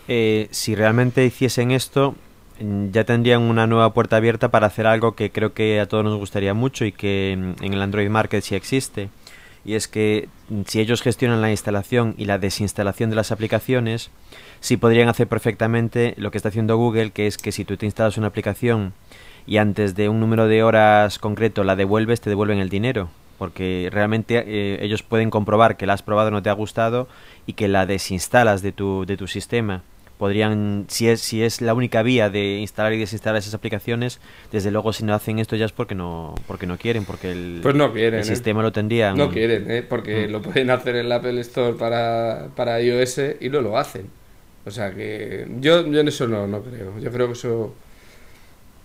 Eh, 0.07 0.47
si 0.51 0.73
realmente 0.75 1.25
hiciesen 1.25 1.71
esto, 1.71 2.15
mm, 2.59 2.91
ya 2.91 3.03
tendrían 3.03 3.41
una 3.41 3.67
nueva 3.67 3.93
puerta 3.93 4.17
abierta 4.17 4.49
para 4.49 4.67
hacer 4.67 4.87
algo 4.87 5.15
que 5.15 5.31
creo 5.31 5.53
que 5.53 5.79
a 5.79 5.85
todos 5.87 6.05
nos 6.05 6.17
gustaría 6.17 6.53
mucho 6.53 6.85
y 6.85 6.91
que 6.91 7.35
mm, 7.37 7.63
en 7.63 7.73
el 7.73 7.81
Android 7.81 8.09
Market 8.09 8.43
sí 8.43 8.55
existe. 8.55 9.09
Y 9.65 9.75
es 9.75 9.87
que 9.89 10.29
mm, 10.49 10.61
si 10.65 10.79
ellos 10.79 11.01
gestionan 11.01 11.41
la 11.41 11.51
instalación 11.51 12.15
y 12.17 12.25
la 12.25 12.37
desinstalación 12.39 13.09
de 13.09 13.17
las 13.17 13.31
aplicaciones, 13.31 14.09
sí 14.61 14.77
podrían 14.77 15.09
hacer 15.09 15.27
perfectamente 15.27 16.13
lo 16.17 16.31
que 16.31 16.37
está 16.37 16.49
haciendo 16.49 16.77
Google, 16.77 17.11
que 17.11 17.27
es 17.27 17.37
que 17.37 17.51
si 17.51 17.65
tú 17.65 17.75
te 17.77 17.85
instalas 17.85 18.17
una 18.17 18.27
aplicación 18.27 18.93
y 19.45 19.57
antes 19.57 19.95
de 19.95 20.09
un 20.09 20.19
número 20.19 20.47
de 20.47 20.63
horas 20.63 21.19
concreto 21.19 21.63
la 21.63 21.75
devuelves, 21.75 22.21
te 22.21 22.29
devuelven 22.29 22.59
el 22.59 22.69
dinero. 22.69 23.09
Porque 23.37 23.89
realmente 23.91 24.43
eh, 24.47 24.79
ellos 24.81 25.03
pueden 25.03 25.29
comprobar 25.29 25.77
que 25.77 25.85
la 25.85 25.93
has 25.93 26.01
probado, 26.01 26.31
no 26.31 26.41
te 26.41 26.49
ha 26.49 26.53
gustado 26.53 27.07
y 27.45 27.53
que 27.53 27.67
la 27.67 27.85
desinstalas 27.85 28.61
de 28.61 28.71
tu, 28.71 29.05
de 29.05 29.17
tu 29.17 29.27
sistema 29.27 29.83
podrían, 30.17 30.85
si 30.89 31.07
es, 31.07 31.21
si 31.21 31.43
es 31.43 31.61
la 31.61 31.73
única 31.73 32.03
vía 32.03 32.29
de 32.29 32.57
instalar 32.59 32.93
y 32.93 32.99
desinstalar 32.99 33.37
esas 33.39 33.53
aplicaciones, 33.53 34.19
desde 34.51 34.71
luego 34.71 34.93
si 34.93 35.03
no 35.05 35.13
hacen 35.13 35.39
esto 35.39 35.55
ya 35.55 35.65
es 35.65 35.71
porque 35.71 35.95
no, 35.95 36.35
porque 36.47 36.65
no 36.67 36.77
quieren, 36.77 37.05
porque 37.05 37.31
el, 37.31 37.59
Pues 37.61 37.75
no 37.75 37.93
quieren. 37.93 38.15
el 38.15 38.21
¿eh? 38.21 38.23
sistema 38.25 38.61
lo 38.61 38.71
tendrían. 38.71 39.15
No 39.17 39.29
quieren, 39.29 39.69
¿eh? 39.69 39.83
porque 39.83 40.27
Mm. 40.27 40.31
lo 40.31 40.41
pueden 40.41 40.69
hacer 40.71 40.95
en 40.95 41.09
la 41.09 41.15
Apple 41.17 41.39
Store 41.41 41.73
para, 41.77 42.49
para 42.55 42.81
iOS 42.81 43.19
y 43.39 43.49
no 43.49 43.61
lo 43.61 43.77
hacen. 43.77 44.09
O 44.65 44.71
sea 44.71 44.93
que 44.93 45.47
yo, 45.59 45.85
yo 45.87 45.99
en 46.01 46.07
eso 46.07 46.27
no, 46.27 46.45
no 46.47 46.61
creo. 46.61 46.99
Yo 46.99 47.11
creo 47.11 47.27
que 47.27 47.33
eso 47.33 47.73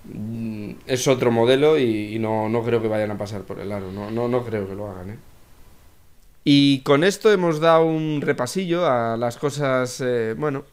mm, 0.05 0.70
es 0.87 1.09
otro 1.09 1.30
modelo 1.30 1.78
y, 1.78 2.14
y 2.14 2.18
no, 2.18 2.49
no 2.49 2.62
creo 2.62 2.80
que 2.83 2.89
vayan 2.89 3.11
a 3.11 3.18
pasar 3.18 3.43
por 3.43 3.61
el 3.61 3.72
aro. 3.72 3.91
No, 3.93 4.11
no, 4.11 4.28
no 4.28 4.45
creo 4.45 4.68
que 4.68 4.74
lo 4.74 4.89
hagan. 4.91 5.11
¿eh? 5.11 5.16
Y 6.45 6.80
con 6.80 7.05
esto 7.05 7.33
hemos 7.33 7.61
dado 7.61 7.85
un 7.87 8.20
repasillo 8.20 8.87
a 8.87 9.16
las 9.16 9.37
cosas, 9.39 10.01
eh, 10.05 10.35
bueno, 10.37 10.64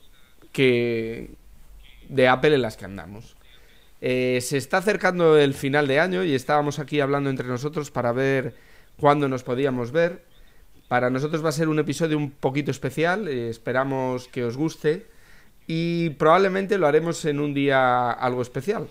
que 0.51 1.31
de 2.07 2.27
Apple 2.27 2.55
en 2.55 2.61
las 2.61 2.77
que 2.77 2.85
andamos. 2.85 3.35
Eh, 4.01 4.39
se 4.41 4.57
está 4.57 4.77
acercando 4.77 5.37
el 5.37 5.53
final 5.53 5.87
de 5.87 5.99
año 5.99 6.23
y 6.23 6.33
estábamos 6.33 6.79
aquí 6.79 6.99
hablando 7.01 7.29
entre 7.29 7.47
nosotros 7.47 7.91
para 7.91 8.11
ver 8.11 8.55
cuándo 8.97 9.27
nos 9.27 9.43
podíamos 9.43 9.91
ver. 9.91 10.23
Para 10.87 11.09
nosotros 11.09 11.43
va 11.43 11.49
a 11.49 11.53
ser 11.53 11.67
un 11.67 11.79
episodio 11.79 12.17
un 12.17 12.31
poquito 12.31 12.71
especial, 12.71 13.27
eh, 13.27 13.49
esperamos 13.49 14.27
que 14.27 14.43
os 14.43 14.57
guste 14.57 15.05
y 15.67 16.11
probablemente 16.11 16.77
lo 16.77 16.87
haremos 16.87 17.23
en 17.25 17.39
un 17.39 17.53
día 17.53 18.09
algo 18.09 18.41
especial, 18.41 18.89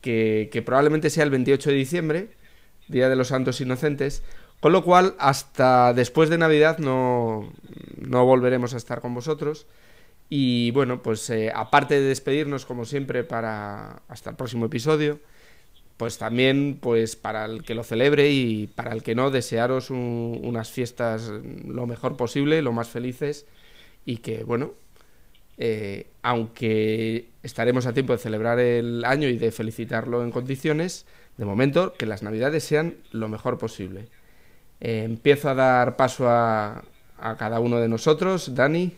que, 0.00 0.48
que 0.50 0.62
probablemente 0.62 1.10
sea 1.10 1.24
el 1.24 1.30
28 1.30 1.70
de 1.70 1.76
diciembre, 1.76 2.28
Día 2.88 3.08
de 3.08 3.16
los 3.16 3.28
Santos 3.28 3.60
Inocentes, 3.60 4.22
con 4.60 4.72
lo 4.72 4.82
cual 4.82 5.14
hasta 5.18 5.92
después 5.92 6.28
de 6.30 6.38
Navidad 6.38 6.78
no, 6.78 7.52
no 7.96 8.24
volveremos 8.24 8.74
a 8.74 8.78
estar 8.78 9.00
con 9.00 9.14
vosotros. 9.14 9.66
Y 10.30 10.70
bueno, 10.72 11.02
pues 11.02 11.28
eh, 11.30 11.52
aparte 11.54 11.96
de 12.00 12.08
despedirnos 12.08 12.66
como 12.66 12.86
siempre 12.86 13.24
para 13.24 14.02
hasta 14.08 14.30
el 14.30 14.36
próximo 14.36 14.66
episodio, 14.66 15.20
pues 15.96 16.18
también 16.18 16.78
pues 16.80 17.16
para 17.16 17.46
el 17.46 17.62
que 17.64 17.74
lo 17.74 17.84
celebre 17.84 18.30
y 18.32 18.68
para 18.68 18.92
el 18.92 19.02
que 19.02 19.14
no, 19.16 19.30
desearos 19.30 19.90
un- 19.90 20.40
unas 20.44 20.70
fiestas 20.70 21.30
lo 21.66 21.86
mejor 21.86 22.16
posible, 22.16 22.62
lo 22.62 22.72
más 22.72 22.88
felices 22.90 23.46
y 24.06 24.18
que 24.18 24.44
bueno, 24.44 24.72
eh, 25.58 26.08
aunque 26.22 27.28
estaremos 27.42 27.86
a 27.86 27.92
tiempo 27.94 28.12
de 28.14 28.18
celebrar 28.18 28.58
el 28.60 29.04
año 29.04 29.28
y 29.28 29.38
de 29.38 29.52
felicitarlo 29.52 30.24
en 30.24 30.30
condiciones, 30.32 31.06
de 31.38 31.44
momento 31.44 31.94
que 31.94 32.06
las 32.06 32.22
navidades 32.22 32.64
sean 32.64 32.96
lo 33.12 33.28
mejor 33.28 33.58
posible. 33.58 34.08
Eh, 34.80 35.02
empiezo 35.04 35.50
a 35.50 35.54
dar 35.54 35.96
paso 35.96 36.28
a, 36.28 36.84
a 37.18 37.36
cada 37.36 37.60
uno 37.60 37.78
de 37.80 37.88
nosotros, 37.88 38.54
Dani. 38.54 38.94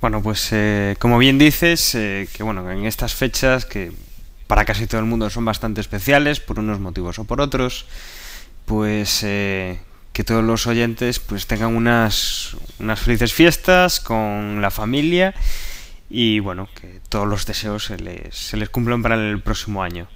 Bueno, 0.00 0.22
pues 0.22 0.48
eh, 0.52 0.96
como 0.98 1.18
bien 1.18 1.38
dices, 1.38 1.94
eh, 1.94 2.28
que 2.32 2.42
bueno, 2.42 2.70
en 2.70 2.84
estas 2.84 3.14
fechas 3.14 3.64
que 3.64 3.92
para 4.46 4.64
casi 4.64 4.86
todo 4.86 5.00
el 5.00 5.06
mundo 5.06 5.30
son 5.30 5.44
bastante 5.44 5.80
especiales, 5.80 6.40
por 6.40 6.58
unos 6.58 6.80
motivos 6.80 7.18
o 7.18 7.24
por 7.24 7.40
otros, 7.40 7.86
pues 8.66 9.22
eh, 9.22 9.80
que 10.12 10.24
todos 10.24 10.44
los 10.44 10.66
oyentes 10.66 11.18
pues 11.18 11.46
tengan 11.46 11.74
unas, 11.74 12.56
unas 12.78 13.00
felices 13.00 13.32
fiestas 13.32 14.00
con 14.00 14.60
la 14.60 14.70
familia 14.70 15.34
y 16.10 16.40
bueno, 16.40 16.68
que 16.78 17.00
todos 17.08 17.26
los 17.26 17.46
deseos 17.46 17.86
se 17.86 17.98
les, 17.98 18.34
se 18.36 18.56
les 18.56 18.68
cumplan 18.68 19.02
para 19.02 19.16
el 19.16 19.40
próximo 19.40 19.82
año. 19.82 20.08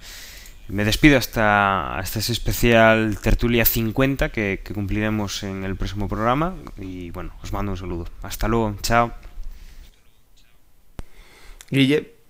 Me 0.69 0.85
despido 0.85 1.17
hasta, 1.17 1.97
hasta 1.97 2.19
ese 2.19 2.31
especial 2.31 3.17
Tertulia 3.21 3.65
50 3.65 4.29
que, 4.29 4.61
que 4.63 4.73
cumpliremos 4.73 5.43
en 5.43 5.65
el 5.65 5.75
próximo 5.75 6.07
programa 6.07 6.55
y 6.77 7.09
bueno, 7.09 7.33
os 7.43 7.51
mando 7.51 7.73
un 7.73 7.77
saludo. 7.77 8.07
Hasta 8.21 8.47
luego, 8.47 8.77
chao. 8.81 9.20
Guille. 11.71 12.21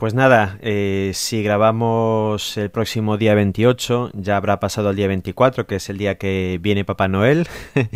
Pues 0.00 0.14
nada, 0.14 0.58
eh, 0.62 1.10
si 1.12 1.42
grabamos 1.42 2.56
el 2.56 2.70
próximo 2.70 3.18
día 3.18 3.34
28, 3.34 4.12
ya 4.14 4.38
habrá 4.38 4.58
pasado 4.58 4.88
el 4.88 4.96
día 4.96 5.08
24, 5.08 5.66
que 5.66 5.74
es 5.74 5.90
el 5.90 5.98
día 5.98 6.16
que 6.16 6.58
viene 6.58 6.86
Papá 6.86 7.06
Noel. 7.06 7.46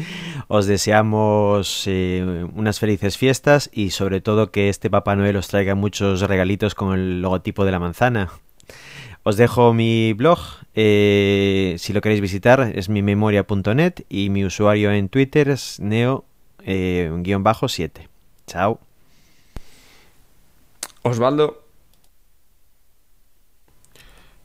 os 0.49 0.66
deseamos 0.66 1.84
eh, 1.86 2.45
unas 2.55 2.78
felices 2.78 3.16
fiestas 3.16 3.70
y 3.72 3.88
sobre 3.88 4.20
todo 4.20 4.51
que 4.51 4.68
este 4.68 4.90
Papá 4.90 5.16
Noel 5.16 5.36
os 5.36 5.49
traiga 5.49 5.74
muchos 5.74 6.20
regalitos 6.20 6.74
con 6.74 6.92
el 6.92 7.22
logotipo 7.22 7.64
de 7.64 7.72
la 7.72 7.78
manzana. 7.78 8.30
Os 9.22 9.38
dejo 9.38 9.72
mi 9.72 10.12
blog, 10.12 10.40
eh, 10.74 11.76
si 11.78 11.95
lo 11.95 12.03
queréis 12.03 12.20
visitar, 12.20 12.70
es 12.74 12.90
mimemoria.net 12.90 14.03
y 14.11 14.28
mi 14.28 14.45
usuario 14.45 14.92
en 14.92 15.09
Twitter 15.09 15.49
es 15.49 15.80
neo-7. 15.80 18.14
Chao. 18.47 18.80
Osvaldo. 21.03 21.62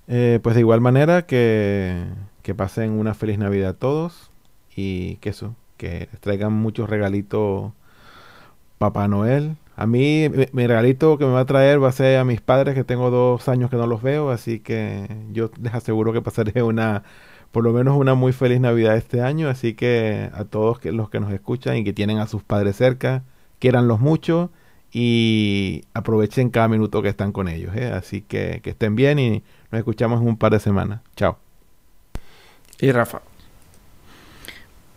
Eh, 0.08 0.40
pues 0.42 0.56
de 0.56 0.62
igual 0.62 0.82
manera 0.82 1.26
que, 1.28 2.04
que 2.42 2.56
pasen 2.56 2.92
una 2.92 3.14
feliz 3.14 3.38
Navidad 3.38 3.70
a 3.70 3.74
todos 3.74 4.32
y 4.76 5.18
que 5.18 5.30
eso, 5.30 5.56
que 5.78 6.10
les 6.12 6.20
traigan 6.20 6.54
muchos 6.54 6.90
regalitos 6.90 7.72
Papá 8.80 9.08
Noel. 9.08 9.58
A 9.76 9.86
mí 9.86 10.30
mi, 10.30 10.46
mi 10.52 10.68
regalito 10.68 11.18
que 11.18 11.26
me 11.26 11.32
va 11.32 11.42
a 11.42 11.46
traer 11.46 11.82
va 11.82 11.90
a 11.90 11.92
ser 11.92 12.18
a 12.18 12.26
mis 12.26 12.42
padres 12.42 12.76
que 12.76 12.84
tengo 12.84 13.12
dos 13.12 13.48
años 13.48 13.70
que 13.70 13.78
no 13.78 13.88
los 13.88 14.02
veo, 14.02 14.32
así 14.32 14.60
que 14.60 15.08
yo 15.32 15.52
les 15.62 15.74
aseguro 15.74 16.12
que 16.14 16.22
pasaré 16.22 16.64
una, 16.64 17.04
por 17.52 17.64
lo 17.64 17.72
menos 17.74 17.98
una 17.98 18.16
muy 18.16 18.34
feliz 18.34 18.60
Navidad 18.60 18.98
este 18.98 19.22
año, 19.22 19.50
así 19.50 19.76
que 19.76 20.30
a 20.34 20.46
todos 20.46 20.80
que, 20.80 20.92
los 20.92 21.10
que 21.10 21.20
nos 21.20 21.32
escuchan 21.32 21.78
y 21.78 21.84
que 21.84 21.94
tienen 21.94 22.20
a 22.20 22.28
sus 22.28 22.44
padres 22.44 22.78
cerca, 22.78 23.24
quiéranlos 23.60 24.00
mucho 24.00 24.52
y 24.92 25.84
aprovechen 25.94 26.50
cada 26.50 26.68
minuto 26.68 27.02
que 27.02 27.10
están 27.10 27.32
con 27.32 27.48
ellos, 27.48 27.76
¿eh? 27.76 27.92
así 27.94 28.22
que 28.22 28.60
que 28.64 28.72
estén 28.72 28.96
bien 28.96 29.20
y 29.20 29.44
nos 29.72 29.80
escuchamos 29.80 30.22
en 30.22 30.28
un 30.28 30.38
par 30.38 30.52
de 30.52 30.60
semanas. 30.60 31.02
Chao. 31.16 31.38
Y 32.80 32.92
Rafa. 32.92 33.22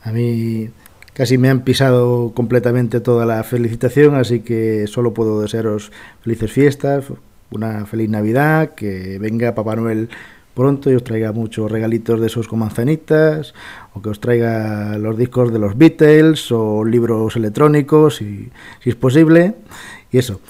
A 0.04 0.12
mí 0.12 0.70
casi 1.12 1.38
me 1.38 1.50
han 1.50 1.62
pisado 1.62 2.32
completamente 2.34 3.00
toda 3.00 3.26
la 3.26 3.42
felicitación, 3.44 4.14
así 4.14 4.40
que 4.40 4.86
solo 4.86 5.12
puedo 5.12 5.42
desearos 5.42 5.92
felices 6.22 6.50
fiestas, 6.50 7.06
una 7.50 7.84
feliz 7.86 8.08
Navidad, 8.08 8.74
que 8.74 9.18
venga 9.18 9.54
Papá 9.54 9.76
Noel 9.76 10.08
pronto 10.54 10.90
y 10.90 10.94
os 10.94 11.04
traiga 11.04 11.32
muchos 11.32 11.70
regalitos 11.70 12.20
de 12.20 12.26
esos 12.26 12.48
con 12.48 12.58
manzanitas, 12.58 13.54
o 13.94 14.02
que 14.02 14.10
os 14.10 14.20
traiga 14.20 14.98
los 14.98 15.16
discos 15.16 15.52
de 15.52 15.58
los 15.58 15.76
Beatles 15.76 16.52
o 16.52 16.84
libros 16.84 17.36
electrónicos, 17.36 18.16
si, 18.16 18.50
si 18.80 18.90
es 18.90 18.96
posible. 18.96 19.54
Y 20.10 20.18
eso, 20.18 20.40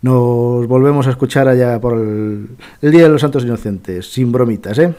nos 0.00 0.66
volvemos 0.68 1.06
a 1.08 1.10
escuchar 1.10 1.48
allá 1.48 1.80
por 1.80 1.94
el, 1.94 2.56
Día 2.80 3.04
de 3.04 3.08
los 3.08 3.20
Santos 3.20 3.44
Inocentes, 3.44 4.10
sin 4.12 4.30
bromitas, 4.30 4.78
¿eh? 4.78 4.94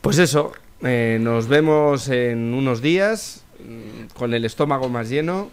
Pues 0.00 0.18
eso, 0.18 0.52
eh, 0.82 1.18
nos 1.20 1.48
vemos 1.48 2.08
en 2.08 2.54
unos 2.54 2.80
días 2.80 3.44
mm, 3.60 4.16
con 4.16 4.32
el 4.32 4.44
estómago 4.44 4.88
más 4.88 5.10
lleno 5.10 5.50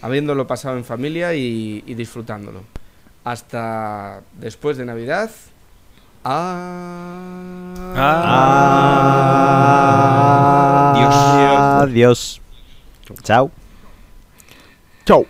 habiéndolo 0.00 0.46
pasado 0.46 0.78
en 0.78 0.84
familia 0.84 1.34
y 1.34 1.82
disfrutándolo. 1.94 2.62
Hasta 3.24 4.22
después 4.40 4.78
de 4.78 4.86
Navidad. 4.86 5.30
Ah. 6.22 6.90
Adiós. 11.82 12.40
Chao. 13.24 13.50
Chau. 15.06 15.26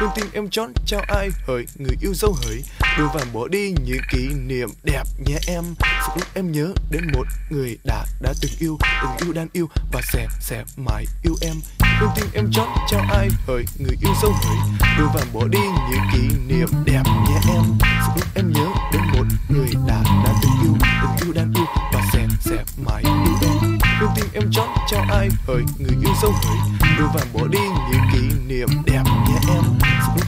Con 0.00 0.10
tim 0.14 0.26
em 0.32 0.50
chọn 0.50 0.72
cho 0.86 1.00
ai 1.08 1.30
hỡi, 1.46 1.66
người 1.78 1.96
yêu 2.00 2.14
dấu 2.14 2.36
hỡi. 2.44 2.64
Đưa 2.98 3.06
vàng 3.14 3.32
bỏ 3.32 3.48
đi 3.48 3.74
những 3.84 4.00
kỷ 4.10 4.28
niệm 4.46 4.68
đẹp 4.82 5.02
nhé 5.26 5.38
em. 5.46 5.64
Sự 6.06 6.12
lúc 6.14 6.28
em 6.34 6.52
nhớ 6.52 6.72
đến 6.90 7.02
một 7.14 7.26
người 7.50 7.78
đã 7.84 8.04
đã 8.20 8.32
từng 8.42 8.50
yêu 8.58 8.78
Từng 9.02 9.26
yêu 9.26 9.32
đang 9.32 9.48
yêu 9.52 9.68
và 9.92 10.00
sẽ 10.12 10.26
sẽ 10.40 10.64
mãi 10.76 11.04
yêu 11.22 11.34
em. 11.40 11.54
Con 12.00 12.10
tim 12.16 12.26
em 12.34 12.50
chọn 12.52 12.68
cho 12.90 12.98
ai 13.10 13.28
hỡi, 13.46 13.64
người 13.78 13.96
yêu 14.00 14.12
dấu 14.22 14.32
hỡi. 14.32 14.56
Đưa 14.98 15.06
vàng 15.14 15.32
bỏ 15.32 15.48
đi 15.48 15.60
những 15.90 16.00
kỷ 16.12 16.36
niệm 16.46 16.68
đẹp 16.84 17.02
nhé 17.28 17.40
em. 17.54 17.64
Sự 18.06 18.12
lúc 18.16 18.28
em 18.34 18.52
nhớ 18.52 18.66
đến 18.92 19.02
một 19.12 19.24
người 19.48 19.68
đã 19.88 20.02
đã 20.24 20.34
từng 20.42 20.52
yêu 20.62 20.76
Từng 21.02 21.26
yêu 21.26 21.32
đang 21.34 21.52
yêu 21.54 21.66
và 21.92 22.02
sẽ 22.12 22.26
sẽ 22.40 22.64
mãi 22.84 23.02
yêu 23.02 23.34
em. 23.42 23.78
Con 24.00 24.10
tim 24.16 24.26
em 24.32 24.50
chọn 24.52 24.68
cho 24.90 24.98
ai 25.10 25.28
hỡi, 25.46 25.62
người 25.78 25.96
yêu 26.02 26.14
dấu 26.22 26.32
hỡi. 26.32 26.88
Đưa 26.98 27.06
vàng 27.14 27.26
bỏ 27.32 27.46
đi 27.46 27.60
những 27.90 28.00
kỷ 28.12 28.36
niệm 28.46 28.68
đẹp 28.86 29.02
nhé 29.28 29.38
em 29.48 29.85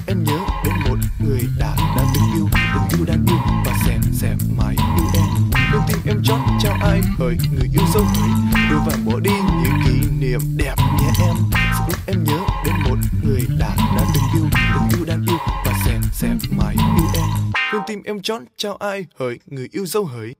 em 0.08 0.24
nhớ 0.24 0.38
đến 0.64 0.74
một 0.88 0.96
người 1.18 1.40
đã 1.58 1.76
đã 1.96 2.04
từng 2.14 2.24
yêu 2.34 2.48
Từng 2.74 2.98
yêu 2.98 3.06
đang 3.06 3.26
yêu 3.26 3.38
và 3.64 3.72
sẽ 3.86 3.98
sẽ 4.12 4.36
mãi 4.56 4.76
yêu 4.96 5.06
em. 5.14 5.24
Con 5.72 5.82
tim 5.88 5.98
em 6.06 6.22
chót 6.22 6.40
trao 6.60 6.76
ai 6.82 7.00
hỡi 7.18 7.36
người 7.52 7.68
yêu 7.72 7.82
dấu 7.94 8.02
hỡi 8.04 8.30
Đôi 8.70 8.80
vàng 8.86 9.04
bỏ 9.04 9.20
đi 9.20 9.30
những 9.62 9.72
kỷ 9.86 10.10
niệm 10.20 10.40
đẹp 10.56 10.74
nhé 11.00 11.10
em. 11.26 11.36
Lúc 11.88 11.98
em 12.06 12.24
nhớ 12.24 12.38
đến 12.64 12.74
một 12.88 12.96
người 13.24 13.40
đã 13.58 13.76
đã 13.96 14.04
từng 14.14 14.22
yêu 14.34 14.48
Từng 14.74 14.98
yêu 14.98 15.06
đang 15.06 15.26
yêu 15.28 15.38
và 15.64 15.72
sẽ 15.84 16.00
sẽ 16.12 16.28
mãi 16.58 16.74
yêu 16.78 17.06
em. 17.14 17.24
Con 17.72 17.82
tim 17.86 18.02
em 18.04 18.22
chót 18.22 18.42
trao 18.56 18.76
ai 18.76 19.06
hỡi 19.18 19.38
người 19.46 19.68
yêu 19.72 19.86
dấu 19.86 20.04
hỡi 20.04 20.34